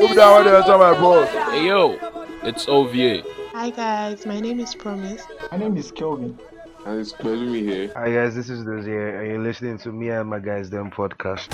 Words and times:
Move 0.00 0.16
down 0.16 0.36
when 0.36 0.44
they 0.46 0.56
enter 0.56 0.78
my 0.78 0.94
boss. 0.94 1.28
Hey 1.50 1.66
yo, 1.66 1.98
it's 2.42 2.66
OVA. 2.68 3.22
Hi 3.52 3.68
guys, 3.68 4.24
my 4.24 4.40
name 4.40 4.58
is 4.58 4.74
Promise. 4.74 5.24
My 5.52 5.58
name 5.58 5.76
is 5.76 5.92
Kelvin. 5.92 6.38
And 6.86 6.98
it's 6.98 7.12
Pelumi 7.12 7.60
here. 7.60 7.92
Hi 7.94 8.10
guys, 8.10 8.34
this 8.34 8.48
is 8.48 8.64
Dozie, 8.64 9.18
and 9.18 9.26
you're 9.26 9.42
listening 9.42 9.76
to 9.76 9.92
me 9.92 10.08
and 10.08 10.30
my 10.30 10.38
guys 10.38 10.70
them 10.70 10.90
podcast. 10.90 11.52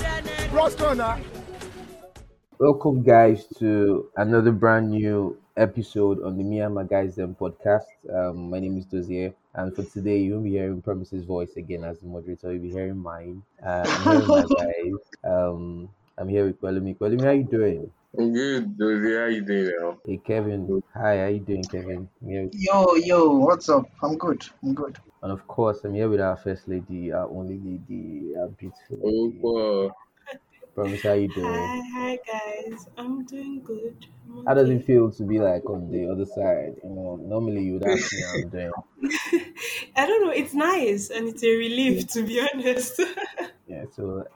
Welcome, 2.61 3.03
guys, 3.03 3.47
to 3.59 4.09
another 4.17 4.53
brand 4.53 4.91
new 4.93 5.37
episode 5.57 6.23
on 6.23 6.39
the 6.39 6.45
Me 6.45 6.61
and 6.61 6.73
My 6.73 6.85
Guys 6.85 7.17
Them 7.17 7.35
podcast. 7.35 7.87
Um, 8.15 8.49
my 8.49 8.61
name 8.61 8.79
is 8.79 8.85
Dozie, 8.87 9.35
and 9.55 9.75
for 9.75 9.83
today, 9.83 10.19
you'll 10.19 10.43
be 10.43 10.51
hearing 10.51 10.81
Promise's 10.81 11.25
voice 11.25 11.57
again 11.57 11.83
as 11.83 11.99
the 11.99 12.07
moderator. 12.07 12.53
You'll 12.53 12.63
be 12.63 12.71
hearing 12.71 12.99
mine. 12.99 13.43
Uh, 13.61 13.83
I'm 13.85 14.03
here 14.05 14.21
with 14.21 14.29
my 14.29 14.65
guys. 14.65 14.93
Um, 15.25 15.89
I'm 16.17 16.29
here 16.29 16.47
with 16.47 16.61
Pelumi. 16.61 16.97
Pelumi, 16.97 17.25
how 17.25 17.33
you 17.33 17.43
doing? 17.45 17.91
I'm 18.19 18.33
good, 18.33 18.77
Dozie. 18.79 19.17
How 19.19 19.27
you 19.27 19.43
doing 19.43 19.73
now? 19.81 20.01
Hey, 20.07 20.19
Kevin. 20.19 20.83
Hi, 20.95 21.19
how 21.19 21.27
you 21.27 21.41
doing, 21.41 21.69
Kevin? 21.69 22.09
I'm 22.23 22.51
Yo, 22.53 22.95
yo, 22.97 23.39
what's 23.39 23.69
up? 23.69 23.87
I'm 24.03 24.17
good. 24.19 24.45
I'm 24.63 24.75
good. 24.75 24.99
and 25.23 25.33
of 25.33 25.47
course, 25.47 25.85
I'm 25.85 25.95
here 25.95 26.09
with 26.09 26.21
our 26.21 26.37
first 26.37 26.69
lady, 26.69 27.13
our 27.13 27.29
only 27.29 27.59
lady, 27.59 28.35
our 28.39 28.49
beautiful 28.49 28.99
Oh, 29.05 29.29
lady. 29.29 29.41
wow. 29.43 29.95
Promise, 30.75 31.03
how 31.03 31.13
you 31.15 31.29
doing? 31.29 31.73
Hi, 31.73 31.83
hi 31.95 32.19
guys. 32.27 32.89
I'm 32.97 33.25
doing 33.27 33.63
good. 33.63 34.07
I'm 34.31 34.47
How 34.47 34.55
does 34.55 34.71
it 34.71 34.85
feel 34.87 35.11
to 35.13 35.25
be 35.25 35.39
like 35.41 35.69
on 35.71 35.91
the 35.91 36.11
other 36.11 36.25
side? 36.27 36.77
You 36.83 36.91
know, 36.91 37.17
normally 37.17 37.65
you 37.65 37.75
would 37.75 37.83
ask 37.83 38.11
me 38.13 38.23
how 38.23 38.35
I'm 38.37 38.49
doing. 38.51 38.73
I 39.97 40.07
don't 40.07 40.25
know. 40.25 40.31
It's 40.33 40.55
nice 40.55 41.11
and 41.11 41.29
it's 41.29 41.43
a 41.45 41.57
relief 41.57 42.07
to 42.09 42.23
be 42.23 42.41
honest. 42.53 43.01
Yeah, 43.67 43.85
so 43.95 44.27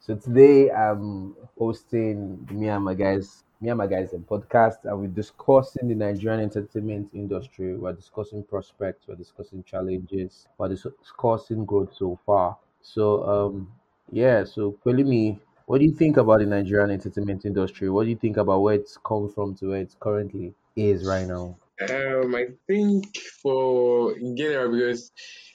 so 0.00 0.16
today 0.16 0.70
I'm 0.70 1.36
hosting 1.58 2.46
me 2.50 2.68
and 2.68 2.84
my 2.84 2.94
guys, 2.94 3.44
me 3.60 3.68
and 3.70 3.78
my 3.78 3.86
guys 3.86 4.12
a 4.12 4.16
podcast, 4.18 4.84
and 4.84 4.98
we're 4.98 5.06
discussing 5.08 5.88
the 5.88 5.94
Nigerian 5.94 6.40
entertainment 6.40 7.10
industry. 7.14 7.76
We're 7.76 7.92
discussing 7.92 8.42
prospects, 8.42 9.06
we're 9.08 9.14
discussing 9.16 9.64
challenges, 9.64 10.46
we're 10.58 10.68
dis- 10.68 10.86
discussing 11.02 11.64
growth 11.64 11.94
so 11.94 12.18
far. 12.26 12.56
So 12.82 13.24
um 13.28 13.68
yeah, 14.12 14.44
so 14.44 14.76
Pelumi, 14.84 15.38
what 15.66 15.78
do 15.78 15.84
you 15.84 15.92
think 15.92 16.16
about 16.16 16.38
the 16.40 16.46
Nigerian 16.46 16.90
entertainment 16.90 17.44
industry? 17.44 17.90
What 17.90 18.04
do 18.04 18.10
you 18.10 18.16
think 18.16 18.36
about 18.36 18.60
where 18.60 18.74
it's 18.76 18.96
come 19.04 19.28
from 19.28 19.54
to 19.56 19.70
where 19.70 19.80
it 19.80 19.94
currently 19.98 20.54
is 20.76 21.04
right 21.04 21.26
now? 21.26 21.56
Um, 21.90 22.34
I 22.34 22.46
think 22.66 23.16
for 23.42 24.16
in 24.16 24.36
general 24.36 24.72
because 24.72 25.12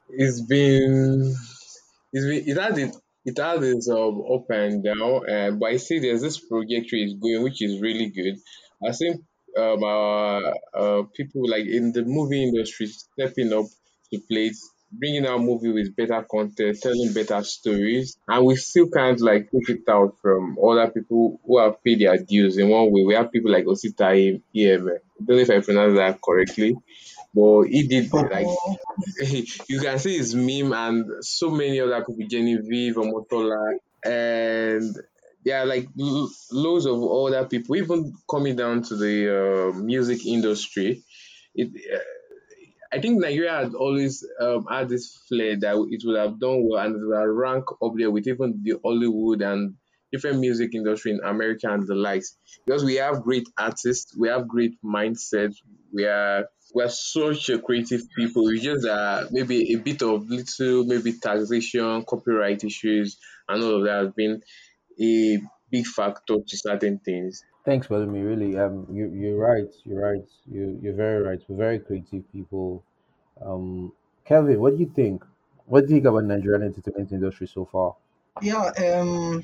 it's 0.10 0.42
been 0.42 1.34
it's 2.14 2.26
been 2.26 2.44
it 2.46 2.58
had 2.62 2.78
it 2.78 2.96
it 3.26 3.38
had 3.38 3.64
its 3.64 3.90
um 3.90 4.22
up 4.34 4.46
and 4.50 4.84
down, 4.84 5.30
uh, 5.30 5.52
but 5.52 5.70
I 5.72 5.78
see 5.78 6.00
there's 6.00 6.22
this 6.22 6.38
trajectory 6.48 7.04
is 7.04 7.16
going, 7.22 7.44
which 7.44 7.62
is 7.62 7.82
really 7.82 8.10
good. 8.10 8.36
I 8.88 8.92
think 8.94 9.22
um 9.58 9.84
our 9.84 10.54
uh, 10.74 11.04
people 11.16 11.50
like 11.50 11.66
in 11.66 11.92
the 11.92 12.04
movie 12.04 12.44
industry 12.44 12.88
stepping 12.88 13.54
up 13.54 13.66
to 14.14 14.20
plate, 14.30 14.56
bringing 14.92 15.26
out 15.26 15.42
movie 15.42 15.72
with 15.72 15.96
better 15.96 16.26
content, 16.30 16.80
telling 16.82 17.14
better 17.14 17.44
stories, 17.44 18.18
and 18.28 18.46
we 18.46 18.56
still 18.56 18.90
can't 18.90 19.20
like 19.22 19.50
push 19.52 19.70
it 19.70 19.88
out 19.90 20.18
from 20.22 20.58
other 20.64 20.90
people 20.92 21.40
who 21.46 21.60
have 21.60 21.84
paid 21.84 22.00
their 22.00 22.18
dues 22.18 22.58
in 22.58 22.70
one 22.70 22.92
way. 22.92 23.04
We 23.04 23.14
have 23.16 23.32
people 23.32 23.52
like 23.52 23.66
Osita 23.66 24.42
Iheme. 24.56 24.90
I 24.92 25.24
don't 25.24 25.38
know 25.38 25.42
if 25.42 25.50
I 25.50 25.62
pronounced 25.62 25.98
that 25.98 26.20
correctly, 26.22 26.76
but 27.34 27.64
he 27.64 27.88
did 27.88 28.12
like 28.14 28.48
you 29.68 29.80
can 29.80 30.00
see 30.00 30.18
his 30.18 30.36
meme 30.36 30.74
and 30.74 31.24
so 31.24 31.50
many 31.50 31.80
other 31.80 32.04
people, 32.04 32.28
Genevieve, 32.28 32.96
Omotola, 32.96 33.76
and 34.04 34.96
yeah, 35.44 35.64
like 35.64 35.88
loads 36.52 36.86
of 36.86 37.02
other 37.04 37.46
people, 37.48 37.76
even 37.76 38.14
coming 38.30 38.56
down 38.56 38.84
to 38.84 38.96
the 38.96 39.72
uh, 39.72 39.78
music 39.78 40.26
industry. 40.26 41.04
It, 41.56 41.70
uh, 41.94 42.00
I 42.94 43.00
think 43.00 43.20
Nigeria 43.20 43.54
had 43.54 43.74
always 43.74 44.26
um, 44.40 44.66
had 44.70 44.90
this 44.90 45.16
flair 45.30 45.56
that 45.58 45.76
it 45.90 46.02
would 46.06 46.20
have 46.20 46.40
done 46.40 46.68
well 46.68 46.84
and 46.84 46.96
it 46.96 47.06
would 47.06 47.14
rank 47.14 47.66
up 47.82 47.94
there 47.96 48.12
with 48.12 48.28
even 48.28 48.62
the 48.64 48.80
Hollywood 48.84 49.42
and 49.42 49.76
different 50.12 50.40
music 50.40 50.76
industry 50.76 51.12
in 51.12 51.22
America 51.24 51.72
and 51.72 51.88
the 51.88 51.96
likes. 51.96 52.38
Because 52.66 52.84
we 52.84 52.96
have 52.96 53.24
great 53.24 53.48
artists, 53.58 54.16
we 54.18 54.28
have 54.28 54.48
great 54.48 54.74
mindsets, 54.84 55.56
we 55.94 56.06
are 56.06 56.48
we 56.74 56.84
are 56.84 56.90
such 56.90 57.50
a 57.50 57.60
creative 57.60 58.02
people. 58.16 58.48
It's 58.50 58.64
just 58.64 58.84
that 58.84 59.30
maybe 59.32 59.74
a 59.74 59.78
bit 59.78 60.02
of 60.02 60.30
little 60.30 60.86
maybe 60.86 61.14
taxation, 61.14 62.04
copyright 62.06 62.64
issues, 62.64 63.18
and 63.48 63.64
all 63.64 63.78
of 63.78 63.84
that 63.84 64.06
has 64.06 64.14
been 64.14 64.42
a 65.02 65.40
big 65.70 65.86
factor 65.86 66.36
to 66.48 66.58
certain 66.58 67.00
things. 67.00 67.44
Thanks, 67.64 67.88
Pelumi. 67.88 68.26
Really, 68.26 68.58
um, 68.58 68.88
you 68.92 69.08
you're 69.08 69.38
right. 69.38 69.72
You're 69.86 70.02
right. 70.02 70.28
You 70.52 70.80
you're 70.82 70.94
very 70.94 71.22
right. 71.22 71.40
We're 71.48 71.58
very 71.58 71.80
creative 71.80 72.24
people. 72.34 72.84
Um, 73.44 73.92
Kevin, 74.26 74.60
what 74.60 74.74
do 74.74 74.80
you 74.80 74.92
think? 74.96 75.24
What 75.68 75.82
do 75.82 75.90
you 75.90 75.96
think 75.96 76.06
about 76.08 76.24
Nigerian 76.24 76.64
entertainment 76.64 77.12
industry 77.12 77.48
so 77.48 77.66
far? 77.66 77.96
Yeah, 78.42 78.72
um, 78.88 79.44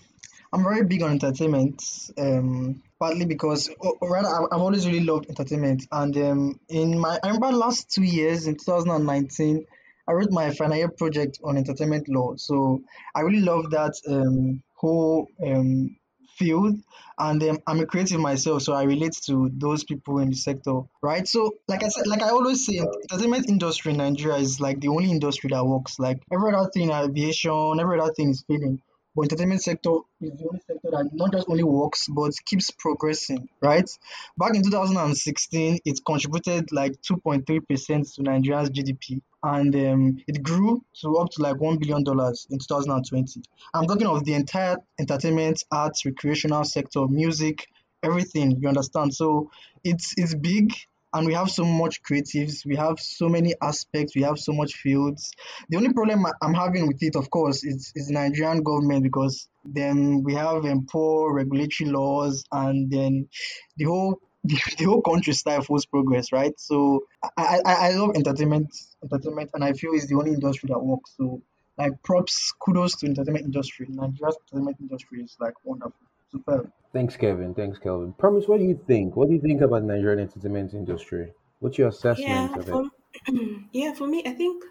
I'm 0.52 0.64
very 0.64 0.84
big 0.84 1.04
on 1.04 1.12
entertainment. 1.12 1.84
Um, 2.18 2.82
partly 3.00 3.26
because, 3.26 3.70
or 3.80 3.94
or 4.02 4.12
rather, 4.12 4.30
I've 4.30 4.48
I've 4.52 4.62
always 4.62 4.88
really 4.88 5.04
loved 5.04 5.30
entertainment. 5.30 5.86
And 5.92 6.18
um, 6.18 6.60
in 6.70 7.00
my, 7.00 7.20
I 7.22 7.28
remember 7.28 7.52
last 7.52 7.92
two 7.92 8.04
years 8.04 8.48
in 8.48 8.56
2019, 8.56 9.66
I 10.08 10.12
wrote 10.14 10.32
my 10.32 10.52
final 10.52 10.78
year 10.78 10.90
project 10.90 11.40
on 11.44 11.58
entertainment 11.58 12.08
law. 12.10 12.36
So 12.38 12.82
I 13.14 13.22
really 13.22 13.42
love 13.42 13.70
that 13.72 13.94
um 14.08 14.64
whole 14.74 15.28
um 15.46 15.98
field. 16.38 16.78
And 17.20 17.42
um, 17.44 17.60
I'm 17.66 17.80
a 17.80 17.86
creative 17.86 18.20
myself, 18.20 18.62
so 18.62 18.74
I 18.74 18.84
relate 18.84 19.14
to 19.26 19.50
those 19.52 19.84
people 19.84 20.20
in 20.20 20.30
the 20.30 20.36
sector, 20.36 20.82
right? 21.02 21.28
So, 21.28 21.56
like 21.68 21.84
I 21.84 21.88
said, 21.88 22.06
like 22.06 22.22
I 22.22 22.30
always 22.30 22.66
say, 22.66 22.80
entertainment 22.80 23.50
industry 23.50 23.92
in 23.92 23.98
Nigeria 23.98 24.38
is 24.38 24.60
like 24.60 24.80
the 24.80 24.90
only 24.90 25.10
industry 25.10 25.50
that 25.52 25.66
works. 25.66 25.98
Like 25.98 26.22
every 26.32 26.54
other 26.54 26.70
thing, 26.70 26.92
aviation, 26.92 27.80
every 27.80 28.00
other 28.00 28.14
thing 28.14 28.30
is 28.30 28.44
failing. 28.48 28.82
But 29.18 29.24
entertainment 29.24 29.64
sector 29.64 29.90
is 30.22 30.30
the 30.38 30.46
only 30.48 30.60
sector 30.68 30.92
that 30.92 31.10
not 31.12 31.32
just 31.32 31.50
only 31.50 31.64
works 31.64 32.08
but 32.08 32.34
keeps 32.46 32.70
progressing, 32.70 33.50
right? 33.64 33.90
Back 34.38 34.54
in 34.54 34.62
2016, 34.62 35.80
it 35.86 36.00
contributed 36.06 36.72
like 36.72 37.02
2.3% 37.02 38.14
to 38.14 38.22
Nigeria's 38.22 38.70
GDP, 38.70 39.22
and 39.48 39.74
um, 39.76 40.18
it 40.28 40.44
grew 40.44 40.84
to 41.02 41.16
up 41.18 41.30
to 41.32 41.42
like 41.42 41.56
$1 41.56 41.80
billion 41.80 42.00
in 42.00 42.60
2020. 42.60 43.42
I'm 43.74 43.88
talking 43.88 44.08
of 44.08 44.26
the 44.26 44.34
entire 44.34 44.76
entertainment, 45.00 45.64
arts, 45.72 46.06
recreational 46.06 46.66
sector, 46.66 47.08
music, 47.08 47.66
everything, 48.04 48.58
you 48.62 48.68
understand? 48.68 49.14
So 49.14 49.50
it's 49.86 50.14
it's 50.18 50.36
big 50.36 50.74
and 51.14 51.26
we 51.26 51.34
have 51.34 51.50
so 51.50 51.64
much 51.64 52.04
creatives, 52.04 52.66
we 52.66 52.76
have 52.76 53.00
so 53.00 53.30
many 53.30 53.54
aspects, 53.62 54.16
we 54.16 54.24
have 54.24 54.38
so 54.38 54.52
much 54.52 54.74
fields. 54.76 55.32
The 55.70 55.78
only 55.78 55.94
problem 55.94 56.26
I'm 56.42 56.54
having 56.54 56.86
with 56.86 57.02
it, 57.02 57.16
of 57.16 57.30
course, 57.30 57.64
is, 57.64 57.94
is 57.96 58.10
Nigerian 58.10 58.62
government 58.64 59.04
because 59.04 59.48
then 59.64 60.24
we 60.24 60.34
have 60.34 60.66
um, 60.66 60.86
poor 60.92 61.34
regulatory 61.34 61.90
laws 61.90 62.44
and 62.52 62.92
then 62.92 63.30
the 63.78 63.86
whole 63.86 64.20
the 64.78 64.86
whole 64.86 65.02
country 65.02 65.34
style 65.34 65.62
stifles 65.62 65.86
progress, 65.86 66.32
right? 66.32 66.54
So 66.60 67.06
I, 67.38 67.60
I, 67.66 67.74
I 67.74 67.92
love 67.92 68.12
entertainment 68.16 68.70
entertainment 69.04 69.52
and 69.54 69.64
I 69.64 69.74
feel 69.74 69.94
it's 69.94 70.08
the 70.08 70.16
only 70.16 70.32
industry 70.32 70.68
that 70.70 70.80
works. 70.80 71.14
So 71.18 71.42
like 71.78 72.02
props, 72.04 72.54
kudos 72.60 72.96
to 72.98 73.08
entertainment 73.08 73.46
industry. 73.46 73.88
Nigeria's 73.90 74.38
entertainment 74.52 74.78
industry 74.80 75.22
is 75.22 75.36
like 75.40 75.54
wonderful. 75.64 75.94
Superb. 76.32 76.70
Thanks, 76.92 77.16
Kevin. 77.16 77.54
Thanks, 77.54 77.80
Kelvin. 77.80 78.12
Promise, 78.14 78.48
what 78.48 78.60
do 78.60 78.66
you 78.66 78.80
think? 78.86 79.16
What 79.16 79.30
do 79.30 79.36
you 79.36 79.42
think 79.42 79.62
about 79.62 79.84
Nigerian 79.84 80.20
entertainment 80.20 80.74
industry? 80.74 81.32
What's 81.60 81.78
your 81.78 81.88
assessment 81.88 82.52
yeah, 82.68 82.74
of 82.74 82.92
it? 83.30 83.64
yeah, 83.72 83.94
for 83.94 84.08
me, 84.08 84.24
I 84.26 84.32
think 84.32 84.64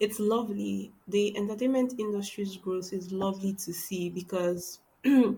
it's 0.00 0.18
lovely. 0.18 0.92
The 1.06 1.36
entertainment 1.36 1.94
industry's 1.98 2.56
growth 2.56 2.92
is 2.92 3.12
lovely 3.12 3.54
to 3.54 3.72
see 3.72 4.10
because 4.10 4.80
in 5.04 5.36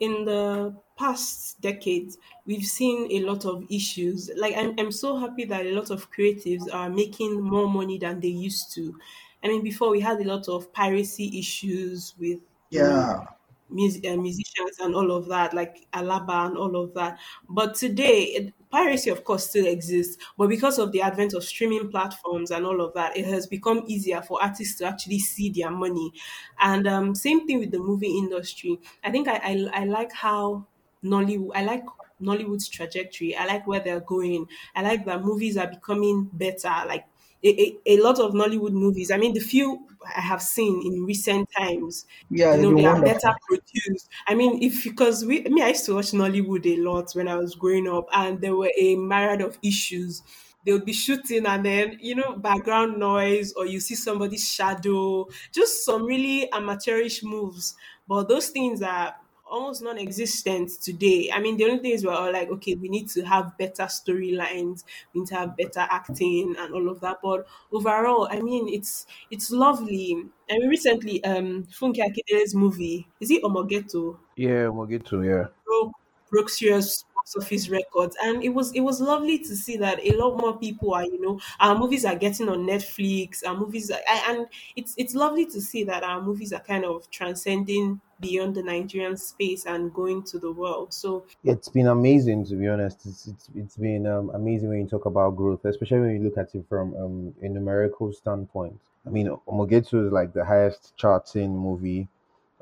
the 0.00 0.74
past 0.96 1.60
decades, 1.60 2.18
we've 2.46 2.64
seen 2.66 3.10
a 3.12 3.20
lot 3.26 3.44
of 3.44 3.64
issues. 3.70 4.30
Like, 4.36 4.56
I'm, 4.56 4.74
I'm 4.78 4.92
so 4.92 5.16
happy 5.16 5.44
that 5.46 5.66
a 5.66 5.72
lot 5.72 5.90
of 5.90 6.10
creatives 6.10 6.72
are 6.72 6.90
making 6.90 7.40
more 7.40 7.68
money 7.68 7.98
than 7.98 8.20
they 8.20 8.28
used 8.28 8.72
to. 8.74 8.98
I 9.42 9.48
mean, 9.48 9.62
before 9.62 9.90
we 9.90 10.00
had 10.00 10.20
a 10.20 10.24
lot 10.24 10.48
of 10.48 10.72
piracy 10.72 11.38
issues 11.38 12.14
with, 12.18 12.40
Yeah. 12.70 13.24
mus- 13.68 14.00
uh, 14.06 14.16
musicians 14.16 14.78
and 14.80 14.94
all 14.94 15.10
of 15.10 15.26
that, 15.28 15.54
like 15.54 15.86
Alaba 15.92 16.46
and 16.46 16.56
all 16.56 16.76
of 16.76 16.94
that. 16.94 17.18
But 17.48 17.74
today, 17.74 18.24
it, 18.24 18.54
piracy, 18.70 19.10
of 19.10 19.24
course, 19.24 19.48
still 19.48 19.66
exists. 19.66 20.22
But 20.36 20.48
because 20.48 20.78
of 20.78 20.92
the 20.92 21.02
advent 21.02 21.32
of 21.34 21.44
streaming 21.44 21.90
platforms 21.90 22.50
and 22.50 22.66
all 22.66 22.80
of 22.80 22.94
that, 22.94 23.16
it 23.16 23.24
has 23.26 23.46
become 23.46 23.82
easier 23.86 24.20
for 24.22 24.42
artists 24.42 24.78
to 24.78 24.84
actually 24.86 25.18
see 25.18 25.50
their 25.50 25.70
money. 25.70 26.12
And 26.58 26.86
um, 26.86 27.14
same 27.14 27.46
thing 27.46 27.58
with 27.58 27.70
the 27.70 27.78
movie 27.78 28.16
industry. 28.18 28.78
I 29.02 29.10
think 29.10 29.28
I, 29.28 29.36
I, 29.42 29.68
I 29.72 29.84
like 29.84 30.12
how 30.12 30.66
Nollywood, 31.04 31.52
I 31.54 31.64
like 31.64 31.84
Nollywood's 32.20 32.68
trajectory. 32.68 33.36
I 33.36 33.44
like 33.46 33.66
where 33.66 33.80
they're 33.80 34.00
going. 34.00 34.48
I 34.74 34.82
like 34.82 35.04
that 35.06 35.22
movies 35.22 35.56
are 35.56 35.66
becoming 35.68 36.30
better. 36.32 36.68
Like 36.86 37.06
a, 37.42 37.48
a, 37.48 37.78
a 37.86 37.96
lot 38.02 38.18
of 38.18 38.32
Nollywood 38.32 38.72
movies. 38.72 39.10
I 39.10 39.16
mean, 39.18 39.34
the 39.34 39.40
few 39.40 39.86
I 40.16 40.20
have 40.20 40.42
seen 40.42 40.82
in 40.86 41.04
recent 41.04 41.48
times, 41.56 42.06
Yeah, 42.30 42.56
you 42.56 42.60
know, 42.60 42.72
they 42.74 42.84
are 42.84 43.00
better 43.02 43.34
produced. 43.46 44.08
I 44.26 44.34
mean, 44.34 44.62
if 44.62 44.84
because 44.84 45.24
we 45.24 45.42
me, 45.42 45.62
I 45.62 45.68
used 45.68 45.86
to 45.86 45.94
watch 45.94 46.12
Nollywood 46.12 46.66
a 46.66 46.76
lot 46.76 47.12
when 47.12 47.28
I 47.28 47.36
was 47.36 47.54
growing 47.54 47.88
up, 47.88 48.06
and 48.12 48.40
there 48.40 48.56
were 48.56 48.70
a 48.76 48.96
myriad 48.96 49.40
of 49.40 49.58
issues. 49.62 50.22
They 50.64 50.72
would 50.72 50.84
be 50.86 50.92
shooting, 50.94 51.46
and 51.46 51.64
then 51.64 51.98
you 52.00 52.14
know, 52.14 52.36
background 52.36 52.98
noise, 52.98 53.52
or 53.54 53.66
you 53.66 53.80
see 53.80 53.94
somebody's 53.94 54.48
shadow, 54.50 55.28
just 55.52 55.84
some 55.84 56.04
really 56.04 56.50
amateurish 56.52 57.22
moves. 57.22 57.74
But 58.06 58.28
those 58.28 58.48
things 58.50 58.82
are 58.82 59.16
almost 59.46 59.82
non-existent 59.82 60.70
today. 60.80 61.30
I 61.32 61.40
mean, 61.40 61.56
the 61.56 61.64
only 61.64 61.78
things 61.78 62.04
were 62.04 62.12
all 62.12 62.32
like, 62.32 62.48
okay, 62.48 62.74
we 62.74 62.88
need 62.88 63.08
to 63.10 63.22
have 63.22 63.56
better 63.58 63.84
storylines, 63.84 64.84
we 65.12 65.20
need 65.20 65.28
to 65.28 65.36
have 65.36 65.56
better 65.56 65.80
acting 65.80 66.54
and 66.58 66.74
all 66.74 66.88
of 66.88 67.00
that. 67.00 67.18
But 67.22 67.46
overall, 67.72 68.28
I 68.30 68.40
mean, 68.40 68.68
it's 68.68 69.06
it's 69.30 69.50
lovely. 69.50 70.24
I 70.50 70.58
mean, 70.58 70.68
recently, 70.68 71.22
um, 71.24 71.64
Funke 71.64 71.98
Akindele's 71.98 72.54
movie 72.54 73.08
is 73.20 73.30
it 73.30 73.42
Omo 73.42 73.68
Ghetto 73.68 74.20
Yeah, 74.36 74.68
we'll 74.68 74.86
get 74.86 75.04
to 75.06 75.22
yeah. 75.22 75.46
broke 75.64 75.92
broke 76.30 76.48
serious 76.48 77.04
box 77.24 77.36
office 77.36 77.68
records, 77.68 78.16
and 78.22 78.42
it 78.42 78.50
was 78.50 78.72
it 78.72 78.80
was 78.80 79.00
lovely 79.00 79.38
to 79.38 79.56
see 79.56 79.76
that 79.78 79.98
a 80.04 80.16
lot 80.16 80.38
more 80.38 80.58
people 80.58 80.94
are 80.94 81.04
you 81.04 81.20
know 81.20 81.40
our 81.60 81.76
movies 81.76 82.04
are 82.04 82.14
getting 82.16 82.48
on 82.48 82.66
Netflix. 82.66 83.46
Our 83.46 83.56
movies 83.56 83.90
are, 83.90 84.00
and 84.28 84.46
it's 84.76 84.94
it's 84.96 85.14
lovely 85.14 85.46
to 85.46 85.60
see 85.60 85.84
that 85.84 86.02
our 86.02 86.20
movies 86.22 86.52
are 86.52 86.60
kind 86.60 86.84
of 86.84 87.10
transcending 87.10 88.00
beyond 88.20 88.54
the 88.54 88.62
Nigerian 88.62 89.16
space 89.16 89.66
and 89.66 89.92
going 89.92 90.22
to 90.22 90.38
the 90.38 90.52
world. 90.52 90.94
So 90.94 91.26
It's 91.42 91.68
been 91.68 91.88
amazing 91.88 92.46
to 92.46 92.56
be 92.56 92.68
honest. 92.68 93.06
It's 93.06 93.26
it's, 93.26 93.48
it's 93.54 93.76
been 93.76 94.06
um, 94.06 94.30
amazing 94.34 94.68
when 94.68 94.80
you 94.80 94.86
talk 94.86 95.06
about 95.06 95.36
growth, 95.36 95.64
especially 95.64 96.00
when 96.00 96.10
you 96.16 96.22
look 96.22 96.38
at 96.38 96.54
it 96.54 96.64
from 96.68 96.94
um, 96.96 97.34
a 97.42 97.48
numerical 97.48 98.12
standpoint. 98.12 98.78
I 99.06 99.10
mean, 99.10 99.26
Omo 99.46 99.68
Ghetto 99.68 100.06
is 100.06 100.12
like 100.12 100.32
the 100.32 100.44
highest 100.44 100.96
charting 100.96 101.54
movie 101.56 102.08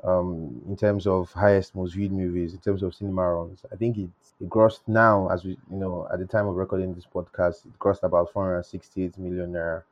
um, 0.03 0.61
in 0.67 0.75
terms 0.75 1.07
of 1.07 1.31
highest 1.33 1.75
most 1.75 1.93
viewed 1.93 2.11
movies 2.11 2.53
in 2.53 2.59
terms 2.59 2.83
of 2.83 2.93
cinema 2.95 3.33
runs. 3.33 3.65
I 3.71 3.75
think 3.75 3.97
it 3.97 4.09
it 4.41 4.49
grossed 4.49 4.81
now 4.87 5.29
as 5.29 5.43
we 5.45 5.51
you 5.51 5.77
know 5.77 6.07
at 6.11 6.19
the 6.19 6.25
time 6.25 6.47
of 6.47 6.55
recording 6.55 6.93
this 6.93 7.07
podcast, 7.07 7.65
it 7.65 7.77
grossed 7.79 8.03
about 8.03 8.31
468 8.31 9.17
million 9.17 9.53
naira, 9.53 9.83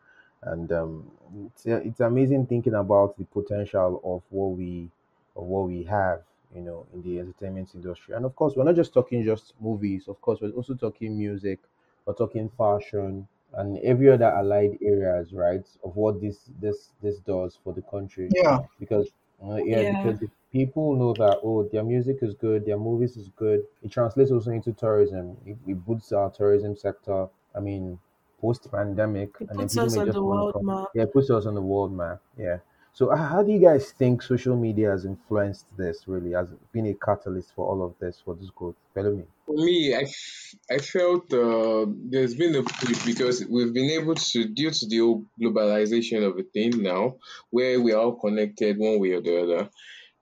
and 0.44 0.72
um, 0.72 1.12
it's 1.48 1.66
it's 1.66 2.00
amazing 2.00 2.46
thinking 2.48 2.74
about 2.74 3.18
the 3.18 3.25
potential 3.25 4.02
of 4.04 4.24
what 4.30 4.58
we 4.58 4.90
of 5.36 5.44
what 5.44 5.68
we 5.68 5.84
have 5.84 6.22
you 6.56 6.62
know 6.62 6.86
in 6.94 7.02
the 7.04 7.19
entertainment 7.19 7.69
industry. 7.75 8.16
And 8.16 8.25
of 8.25 8.36
course, 8.36 8.56
we're 8.56 8.63
not 8.63 8.75
just 8.75 8.94
talking 8.94 9.24
just 9.24 9.54
movies. 9.60 10.08
Of 10.08 10.22
course, 10.22 10.42
we're 10.42 10.52
also 10.52 10.74
talking 10.75 11.18
music, 11.18 11.60
we're 12.06 12.13
talking 12.13 12.50
fashion 12.50 13.28
and 13.54 13.78
every 13.80 14.10
other 14.10 14.25
allied 14.25 14.78
areas, 14.81 15.34
right, 15.34 15.66
of 15.84 15.96
what 15.96 16.22
this 16.22 16.50
this 16.60 16.92
this 17.02 17.19
does 17.19 17.58
for 17.63 17.74
the 17.74 17.81
country 17.81 18.34
Yeah, 18.34 18.60
because 18.80 19.12
uh, 19.43 19.55
yeah 19.55 19.81
yeah, 19.81 19.91
because 19.91 20.21
if 20.21 20.29
people 20.51 20.95
know 20.95 21.13
that 21.13 21.39
oh 21.43 21.67
their 21.69 21.83
music 21.83 22.17
is 22.21 22.33
good 22.35 22.65
their 22.65 22.77
movies 22.77 23.17
is 23.17 23.29
good 23.29 23.65
it 23.81 23.91
translates 23.91 24.31
also 24.31 24.51
into 24.51 24.73
tourism. 24.73 25.38
It, 25.45 25.57
it 25.67 25.85
boosts 25.85 26.11
our 26.11 26.29
tourism 26.31 26.75
sector 26.75 27.27
i 27.55 27.59
mean 27.59 27.99
post 28.39 28.69
pandemic 28.71 29.35
and 29.49 29.59
then 29.59 29.69
puts 29.69 29.69
people 29.69 29.89
us 29.89 29.91
may 29.91 30.01
on 30.01 30.05
just 30.05 30.17
the 30.17 30.23
want 30.23 30.41
to 30.41 30.53
come. 30.53 30.65
map. 30.65 30.88
yeah 30.93 31.03
it 31.03 31.13
puts 31.13 31.29
us 31.29 31.45
on 31.45 31.55
the 31.55 31.61
world 31.61 31.93
map 31.93 32.21
yeah 32.38 32.57
so 32.93 33.15
how 33.15 33.41
do 33.41 33.51
you 33.51 33.59
guys 33.59 33.91
think 33.91 34.21
social 34.21 34.57
media 34.57 34.91
has 34.91 35.05
influenced 35.05 35.65
this 35.77 36.03
really? 36.07 36.33
Has 36.33 36.49
been 36.73 36.88
a 36.88 36.93
catalyst 36.93 37.53
for 37.55 37.65
all 37.65 37.83
of 37.83 37.93
this 37.99 38.21
for 38.23 38.35
this 38.35 38.49
growth? 38.49 38.75
Follow 38.93 39.15
me. 39.15 39.23
For 39.45 39.55
me, 39.55 39.95
I, 39.95 40.77
felt 40.77 41.33
uh, 41.33 41.85
there's 41.88 42.35
been 42.35 42.55
a 42.55 42.63
push 42.63 43.05
because 43.05 43.45
we've 43.49 43.73
been 43.73 43.91
able 43.91 44.15
to, 44.15 44.45
due 44.45 44.71
to 44.71 44.85
the 44.88 45.23
globalization 45.41 46.27
of 46.27 46.38
a 46.38 46.43
thing 46.43 46.83
now, 46.83 47.15
where 47.49 47.79
we 47.79 47.93
are 47.93 48.01
all 48.01 48.15
connected 48.15 48.77
one 48.77 48.99
way 48.99 49.11
or 49.11 49.21
the 49.21 49.41
other. 49.41 49.69